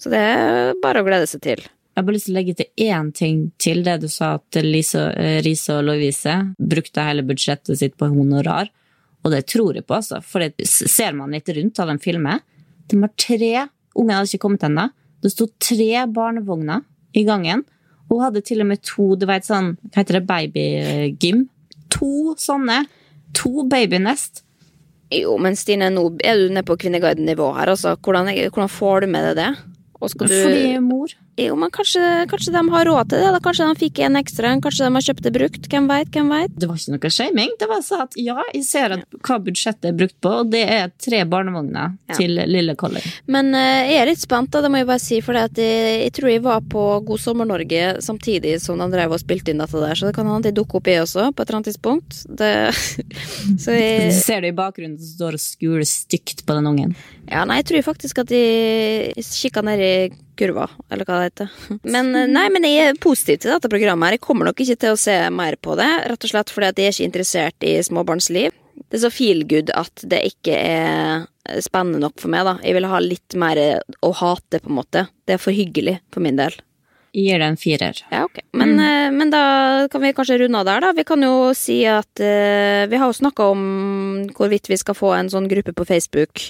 Så 0.01 0.11
det 0.11 0.19
er 0.19 0.73
bare 0.83 1.05
å 1.05 1.07
glede 1.07 1.29
seg 1.31 1.45
til. 1.45 1.63
Jeg 1.63 2.01
har 2.01 2.07
bare 2.09 2.17
lyst 2.17 2.27
til 2.27 2.35
å 2.35 2.39
legge 2.41 2.57
til 2.59 2.89
én 2.89 3.13
ting 3.15 3.39
til 3.63 3.85
det 3.87 3.97
du 4.03 4.09
sa 4.11 4.33
at 4.41 4.59
Lise, 4.65 5.05
eh, 5.21 5.39
Riise 5.45 5.77
og 5.79 5.87
Lovise 5.87 6.37
brukte 6.59 7.07
hele 7.07 7.23
budsjettet 7.27 7.79
sitt 7.79 7.97
på 8.01 8.11
honorar. 8.11 8.71
Og 9.25 9.35
det 9.35 9.45
tror 9.53 9.77
jeg 9.77 9.87
på, 9.87 9.99
altså. 9.99 10.21
For 10.25 10.43
det 10.45 10.67
ser 10.69 11.17
man 11.17 11.35
litt 11.35 11.49
rundt 11.57 11.81
av 11.83 11.91
den 11.93 12.01
filmen. 12.03 12.41
De 12.91 13.01
har 13.03 13.13
tre 13.21 13.69
Ungen 13.99 14.15
hadde 14.15 14.31
ikke 14.31 14.45
kommet 14.45 14.63
ennå. 14.63 14.85
Det 15.21 15.33
sto 15.33 15.49
tre 15.61 16.05
barnevogner 16.15 16.85
i 17.19 17.25
gangen. 17.27 17.65
Hun 18.11 18.23
hadde 18.23 18.43
til 18.47 18.63
og 18.63 18.69
med 18.71 18.83
to 18.87 19.17
du 19.19 19.27
vet, 19.27 19.47
sånn, 19.47 19.73
hva 19.91 20.03
heter 20.03 20.21
det, 20.21 20.27
babygym. 20.29 21.49
To 21.95 22.37
sånne. 22.39 22.85
To 23.39 23.65
babynest. 23.71 24.45
Jo, 25.11 25.35
men 25.43 25.59
Stine, 25.59 25.91
nå 25.91 26.05
er 26.23 26.39
du 26.39 26.55
nede 26.55 26.67
på 26.69 26.79
Kvinneguiden-nivå 26.79 27.51
her, 27.59 27.73
altså. 27.75 27.97
Hvordan, 27.99 28.31
hvordan 28.55 28.71
får 28.71 29.05
du 29.05 29.11
med 29.11 29.27
deg 29.29 29.41
det? 29.41 29.51
Du 30.01 30.23
Fordi 30.23 30.39
jeg 30.39 30.77
er 30.79 30.85
mor. 30.85 31.13
Jo, 31.41 31.55
men 31.57 31.71
kanskje, 31.73 32.03
kanskje 32.29 32.53
de 32.53 32.61
har 32.75 32.85
råd 32.85 33.11
til 33.11 33.23
det? 33.23 33.29
Da? 33.33 33.41
Kanskje 33.41 33.69
de 33.71 33.81
fikk 33.81 34.01
en 34.05 34.19
ekstra? 34.21 34.53
Kanskje 34.61 34.87
de 34.87 34.97
har 34.97 35.05
kjøpt 35.07 35.25
det 35.25 35.33
brukt? 35.33 35.69
Hvem 35.73 35.87
veit? 35.89 36.11
Hvem 36.13 36.29
veit? 36.33 36.53
Det 36.61 36.69
var 36.69 36.81
ikke 36.81 36.97
noe 36.97 37.13
shaming. 37.17 37.55
Det 37.61 37.69
var 37.71 37.85
sånn 37.87 38.03
at 38.05 38.19
ja, 38.21 38.37
jeg 38.53 38.67
ser 38.67 38.97
at, 38.97 39.19
hva 39.25 39.39
budsjettet 39.47 39.89
er 39.89 39.97
brukt 39.97 40.17
på, 40.21 40.33
og 40.43 40.51
det 40.53 40.63
er 40.69 40.93
tre 41.01 41.23
barnevogner 41.31 41.97
Ja. 42.11 42.17
til 42.19 42.37
lille 42.51 42.75
Colin. 42.77 43.07
Men 43.31 43.55
uh, 43.55 43.81
jeg 43.89 44.01
er 44.03 44.11
litt 44.11 44.21
spent, 44.23 44.51
da, 44.53 44.61
det 44.65 44.73
må 44.73 44.83
jeg 44.83 44.91
bare 44.91 45.03
si. 45.03 45.21
For 45.25 45.39
jeg, 45.39 45.55
jeg 45.57 46.13
tror 46.17 46.33
jeg 46.33 46.45
var 46.45 46.65
på 46.77 46.85
God 47.09 47.23
sommer-Norge 47.25 47.85
samtidig 48.05 48.59
som 48.61 48.81
de 48.81 48.91
drev 48.93 49.17
og 49.17 49.23
spilte 49.23 49.55
inn 49.55 49.63
dette 49.63 49.81
der. 49.81 49.97
Så 49.97 50.11
det 50.11 50.17
kan 50.19 50.29
hende 50.29 50.51
de 50.51 50.57
dukker 50.61 50.81
opp, 50.81 50.91
jeg 50.93 51.05
også, 51.07 51.31
på 51.33 51.45
et 51.45 51.49
eller 51.49 51.61
annet 51.61 51.71
tidspunkt. 51.73 52.21
Det, 52.29 52.53
så 53.65 53.79
jeg 53.79 54.13
Ser 54.21 54.45
du 54.45 54.51
i 54.51 54.57
bakgrunnen 54.57 54.99
som 55.01 55.15
står 55.17 55.39
og 55.39 55.43
skuler 55.43 55.89
stygt 55.89 56.45
på 56.45 56.59
den 56.59 56.69
ungen? 56.69 56.97
Ja, 57.31 57.47
nei, 57.49 57.61
jeg 57.63 57.71
tror 57.71 57.87
faktisk 57.93 58.25
at 58.25 58.33
de 58.33 58.45
kikka 59.17 59.63
i 59.71 60.11
kurva, 60.41 60.67
eller 60.91 61.09
hva 61.09 61.19
det 61.21 61.29
heter. 61.29 61.53
Men 61.95 62.15
eh, 62.17 62.31
nei, 62.31 62.47
men 62.53 62.67
jeg 62.67 62.89
er 62.89 63.03
positiv 63.03 63.43
til 63.43 63.55
dette 63.55 63.71
programmet. 63.73 64.09
her. 64.09 64.19
Jeg 64.19 64.25
kommer 64.25 64.49
nok 64.49 64.63
ikke 64.65 64.79
til 64.81 64.97
å 64.97 65.01
se 65.01 65.19
mer 65.35 65.59
på 65.61 65.77
det, 65.81 65.91
rett 66.11 66.27
og 66.27 66.33
slett 66.33 66.55
fordi 66.55 66.71
at 66.73 66.81
jeg 66.81 66.91
er 66.91 66.97
ikke 66.97 67.11
interessert 67.11 67.69
i 67.69 67.77
småbarnsliv. 67.87 68.57
Det 68.81 68.99
er 68.99 69.05
så 69.05 69.13
feel 69.13 69.45
good 69.47 69.71
at 69.77 70.03
det 70.09 70.23
ikke 70.33 70.57
er 70.57 71.61
spennende 71.63 72.01
nok 72.03 72.17
for 72.21 72.33
meg, 72.33 72.47
da. 72.49 72.57
Jeg 72.65 72.77
vil 72.79 72.89
ha 72.91 73.03
litt 73.05 73.37
mer 73.39 73.61
å 74.03 74.11
hate, 74.17 74.59
på 74.59 74.73
en 74.73 74.81
måte. 74.81 75.07
Det 75.29 75.37
er 75.37 75.43
for 75.43 75.55
hyggelig 75.55 76.01
for 76.15 76.25
min 76.25 76.41
del. 76.41 76.57
Jeg 77.11 77.27
gir 77.27 77.43
det 77.43 77.47
en 77.51 77.59
firer. 77.59 78.01
Ja, 78.13 78.23
ok. 78.29 78.39
Men, 78.55 78.77
mm. 78.79 79.17
men 79.19 79.33
da 79.33 79.43
kan 79.91 80.03
vi 80.05 80.13
kanskje 80.15 80.39
runde 80.45 80.61
av 80.61 80.69
der, 80.69 80.85
da. 80.85 80.93
Vi 80.95 81.05
kan 81.07 81.23
jo 81.27 81.51
si 81.59 81.81
at 81.91 82.23
uh, 82.23 82.87
vi 82.91 83.01
har 83.01 83.11
jo 83.11 83.19
snakka 83.19 83.49
om 83.51 83.65
hvorvidt 84.37 84.71
vi 84.71 84.79
skal 84.79 84.99
få 84.99 85.11
en 85.17 85.31
sånn 85.33 85.49
gruppe 85.51 85.75
på 85.75 85.89
Facebook. 85.89 86.45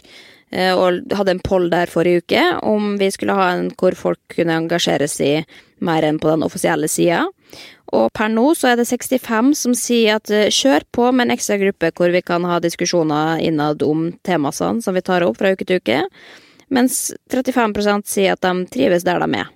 Eh, 0.52 0.72
og 0.74 1.02
hadde 1.16 1.36
en 1.36 1.42
poll 1.44 1.68
der 1.72 1.90
forrige 1.90 2.24
uke 2.24 2.44
om 2.66 2.96
vi 3.00 3.10
skulle 3.14 3.36
ha 3.38 3.50
en 3.54 3.70
hvor 3.78 3.96
folk 3.98 4.20
kunne 4.34 4.56
engasjere 4.58 5.08
seg 5.10 5.48
mer 5.80 6.04
enn 6.04 6.20
på 6.20 6.30
den 6.30 6.44
offisielle 6.46 6.88
sida. 6.90 7.24
Og 7.96 8.10
per 8.14 8.30
nå 8.30 8.52
så 8.54 8.70
er 8.70 8.78
det 8.78 8.86
65 8.86 9.54
som 9.58 9.74
sier 9.74 10.20
at 10.20 10.30
eh, 10.34 10.50
kjør 10.54 10.86
på 10.94 11.10
med 11.10 11.26
en 11.26 11.36
ekstra 11.36 11.58
gruppe 11.60 11.92
hvor 11.96 12.12
vi 12.14 12.22
kan 12.22 12.46
ha 12.46 12.60
diskusjoner 12.62 13.42
innad 13.42 13.82
om 13.86 14.10
temaene 14.26 14.82
som 14.82 14.96
vi 14.96 15.04
tar 15.06 15.26
opp 15.26 15.40
fra 15.40 15.54
uke 15.54 15.66
til 15.66 15.82
uke. 15.82 16.02
Mens 16.70 17.08
35% 17.32 18.06
sier 18.06 18.36
at 18.36 18.44
de 18.46 18.66
trives 18.70 19.06
der 19.06 19.18
de 19.24 19.40
er. 19.40 19.48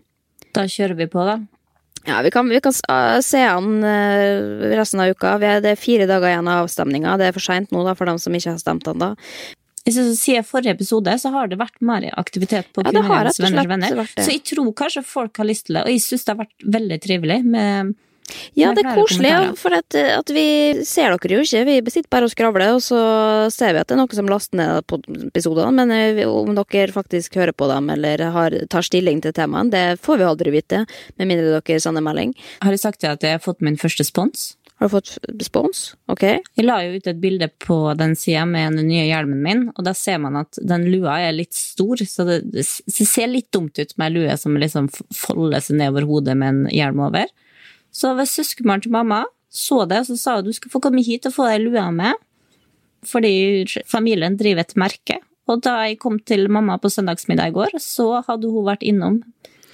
Da 0.55 0.65
kjører 0.71 0.97
vi 0.99 1.07
på, 1.11 1.23
da. 1.27 1.39
Ja, 2.05 2.19
vi 2.27 2.33
kan, 2.35 2.51
vi 2.51 2.59
kan 2.61 2.75
uh, 2.91 3.21
se 3.25 3.39
an 3.41 3.85
resten 4.75 5.01
av 5.01 5.15
uka. 5.15 5.37
Vi 5.41 5.53
det 5.65 5.71
er 5.73 5.79
fire 5.81 6.09
dager 6.11 6.29
igjen 6.33 6.51
av 6.51 6.67
avstemninga. 6.67 7.15
Det 7.19 7.31
er 7.31 7.37
for 7.37 7.47
seint 7.47 7.71
nå 7.73 7.85
da, 7.87 7.95
for 7.97 8.11
dem 8.11 8.19
som 8.21 8.35
ikke 8.35 8.57
har 8.57 8.61
stemt 8.61 8.91
ennå. 8.91 9.15
Siden 9.85 10.47
forrige 10.49 10.73
episode 10.79 11.13
så 11.21 11.31
har 11.35 11.51
det 11.51 11.59
vært 11.61 11.77
mer 11.85 12.07
aktivitet 12.17 12.71
på 12.73 12.85
Ja, 12.87 12.95
og 12.95 13.05
venners 13.05 13.69
venner. 13.69 14.07
Så 14.17 14.31
jeg 14.33 14.41
tror 14.49 14.73
kanskje 14.73 15.05
folk 15.05 15.37
har 15.37 15.49
lyst 15.49 15.69
til 15.69 15.77
det. 15.77 15.85
Og 15.85 15.93
jeg 15.93 16.01
syns 16.01 16.25
det 16.25 16.33
har 16.33 16.41
vært 16.41 16.67
veldig 16.79 16.99
trivelig 17.05 17.45
med 17.45 17.95
Ja, 18.57 18.71
Det 18.73 18.87
er 18.87 18.97
koselig, 18.97 19.33
for 19.61 19.77
at, 19.77 19.93
at 19.93 20.31
vi 20.33 20.47
ser 20.89 21.13
dere 21.13 21.37
jo 21.37 21.45
ikke. 21.45 21.65
Vi 21.69 21.93
sitter 21.93 22.09
bare 22.09 22.25
og 22.25 22.33
skravler, 22.33 22.73
og 22.73 22.81
så 22.81 22.97
ser 23.53 23.77
vi 23.77 23.83
at 23.83 23.91
det 23.91 23.99
er 23.99 24.01
noe 24.01 24.17
som 24.17 24.33
laster 24.33 24.57
ned 24.57 24.87
på 24.89 25.03
episodene. 25.29 25.77
Men 25.77 25.93
eh, 25.93 26.25
om 26.25 26.57
dere 26.57 26.97
faktisk 26.97 27.37
hører 27.37 27.53
på 27.53 27.69
dem 27.69 27.93
eller 27.93 28.25
har, 28.33 28.57
tar 28.73 28.89
stilling 28.89 29.21
til 29.21 29.37
temaene, 29.37 29.69
det 29.69 30.01
får 30.01 30.23
vi 30.23 30.31
aldri 30.31 30.57
vite. 30.57 30.87
Med 31.21 31.29
mindre 31.29 31.61
dere 31.61 31.85
sender 31.85 32.09
melding. 32.09 32.33
Har 32.65 32.73
jeg 32.73 32.87
sagt 32.87 33.05
at 33.05 33.21
jeg 33.21 33.37
har 33.37 33.45
fått 33.45 33.61
min 33.61 33.77
første 33.77 34.09
spons? 34.09 34.55
Har 34.81 34.89
du 34.89 34.93
fått 34.97 35.13
respons? 35.39 35.83
Ok. 36.11 36.25
Jeg 36.27 36.65
la 36.65 36.81
jo 36.83 36.97
ut 36.99 37.07
et 37.07 37.21
bilde 37.23 37.47
på 37.63 37.77
den 37.99 38.17
sida 38.19 38.43
med 38.49 38.75
den 38.81 38.89
nye 38.91 39.05
hjelmen 39.07 39.43
min, 39.45 39.63
og 39.71 39.87
da 39.87 39.95
ser 39.95 40.19
man 40.23 40.41
at 40.41 40.59
den 40.59 40.89
lua 40.91 41.21
er 41.23 41.37
litt 41.37 41.55
stor, 41.55 42.03
så 42.03 42.27
det, 42.27 42.41
det 42.51 42.65
ser 42.67 43.31
litt 43.31 43.53
dumt 43.55 43.79
ut 43.79 43.95
med 44.01 44.11
ei 44.11 44.17
lue 44.17 44.37
som 44.41 44.59
liksom 44.59 44.91
folder 45.15 45.63
seg 45.63 45.79
ned 45.79 45.95
over 45.95 46.09
hodet 46.11 46.35
med 46.41 46.51
en 46.51 46.75
hjelm 46.75 47.05
over. 47.07 47.31
Så 47.95 48.11
hvis 48.19 48.35
søskenbarnet 48.35 48.89
til 48.89 48.97
mamma 48.97 49.23
så 49.55 49.85
det, 49.87 50.01
så 50.09 50.17
sa 50.19 50.39
hun 50.41 50.49
du 50.49 50.55
skal 50.57 50.73
få 50.73 50.83
komme 50.83 51.05
hit 51.07 51.29
og 51.31 51.37
få 51.37 51.47
deg 51.47 51.63
lua 51.63 51.87
med, 51.95 52.19
fordi 53.07 53.35
familien 53.87 54.35
driver 54.41 54.65
et 54.65 54.75
merke. 54.81 55.21
Og 55.47 55.61
da 55.63 55.77
jeg 55.85 56.01
kom 56.03 56.19
til 56.19 56.49
mamma 56.51 56.81
på 56.81 56.91
søndagsmiddag 56.91 57.53
i 57.53 57.55
går, 57.55 57.77
så 57.79 58.25
hadde 58.27 58.51
hun 58.51 58.67
vært 58.67 58.83
innom 58.83 59.21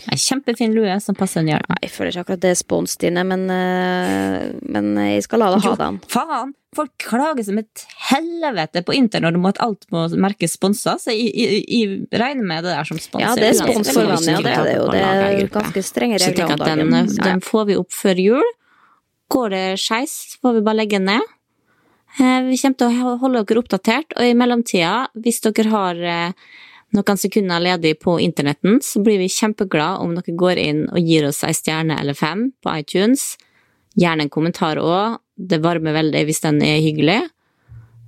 ei 0.09 0.17
kjempefin 0.17 0.73
lue 0.75 0.95
som 1.05 1.15
passer 1.19 1.43
en 1.43 1.51
hjelm. 1.53 1.67
Nei, 1.69 1.79
Jeg 1.85 1.91
føler 1.95 2.11
ikke 2.15 2.23
akkurat 2.25 2.41
det 2.41 2.51
er 2.55 2.59
spons, 2.61 2.95
Stine, 2.97 3.25
men, 3.29 3.43
eh, 3.51 4.47
men 4.73 4.95
jeg 4.97 5.23
skal 5.27 5.43
la 5.45 5.51
deg 5.55 5.67
ha 5.69 5.75
den. 5.77 6.01
Faen! 6.09 6.55
Folk 6.73 6.93
klager 7.03 7.43
som 7.43 7.57
et 7.59 7.83
helvete 8.13 8.85
på 8.87 8.95
internett 8.95 9.35
om 9.35 9.47
at 9.51 9.59
alt 9.59 9.89
må 9.91 10.05
merkes 10.23 10.53
sponsa, 10.55 10.93
så 11.03 11.11
jeg, 11.11 11.33
jeg, 11.35 11.65
jeg 11.67 12.21
regner 12.23 12.47
med 12.47 12.63
det 12.63 12.77
der 12.77 12.87
som 12.87 13.01
spons. 13.03 13.25
Ja, 13.25 13.33
det 13.35 13.49
er 13.49 13.57
uansett. 13.59 13.91
spons 13.91 14.29
ja, 14.31 14.39
det 14.39 14.53
er 14.55 14.65
det 14.69 14.77
jo. 14.77 14.85
Det 14.93 15.01
er 15.03 15.51
ganske 15.51 15.83
strenge 15.83 16.21
regler 16.23 16.45
om 16.47 16.63
dagen. 16.63 16.85
den, 16.87 16.95
Ja, 16.95 17.03
ja. 17.19 17.25
den 17.33 17.43
får 17.43 17.67
vi 17.73 17.77
opp 17.81 17.91
før 17.91 18.23
jul. 18.23 18.47
Går 19.35 19.51
det 19.51 19.65
skeis, 19.83 20.15
får 20.41 20.55
vi 20.61 20.63
bare 20.71 20.79
legge 20.85 21.03
ned. 21.03 21.27
Eh, 22.21 22.41
Vi 22.47 22.57
kommer 22.63 22.79
til 22.79 22.87
å 23.03 23.19
holde 23.19 23.43
dere 23.51 23.63
oppdatert, 23.65 24.15
og 24.17 24.23
i 24.31 24.35
mellomtida, 24.39 25.09
hvis 25.19 25.43
dere 25.43 25.69
har 25.75 26.01
eh, 26.03 26.33
noen 26.97 27.21
sekunder 27.21 27.63
ledig 27.63 27.97
på 28.03 28.17
internetten, 28.23 28.81
så 28.83 29.03
blir 29.05 29.21
vi 29.23 29.31
kjempeglade 29.31 30.03
om 30.03 30.17
dere 30.17 30.37
går 30.37 30.61
inn 30.63 30.83
og 30.91 30.99
gir 31.07 31.29
oss 31.29 31.45
ei 31.47 31.55
stjerne 31.57 31.99
eller 32.01 32.19
fem 32.19 32.49
på 32.63 32.75
iTunes. 32.83 33.35
Gjerne 33.99 34.27
en 34.27 34.33
kommentar 34.33 34.81
òg, 34.83 35.21
det 35.37 35.63
varmer 35.65 35.97
veldig 35.97 36.25
hvis 36.29 36.43
den 36.45 36.61
er 36.67 36.83
hyggelig. 36.83 37.23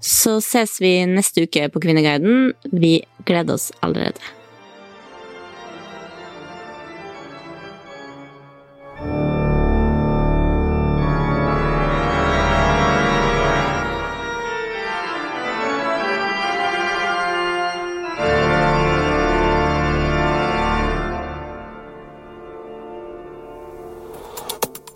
Så 0.03 0.41
ses 0.43 0.81
vi 0.83 0.97
neste 1.07 1.47
uke 1.47 1.69
på 1.71 1.83
Kvinneguiden. 1.83 2.53
Vi 2.75 2.97
gleder 3.27 3.55
oss 3.55 3.71
allerede. 3.81 4.42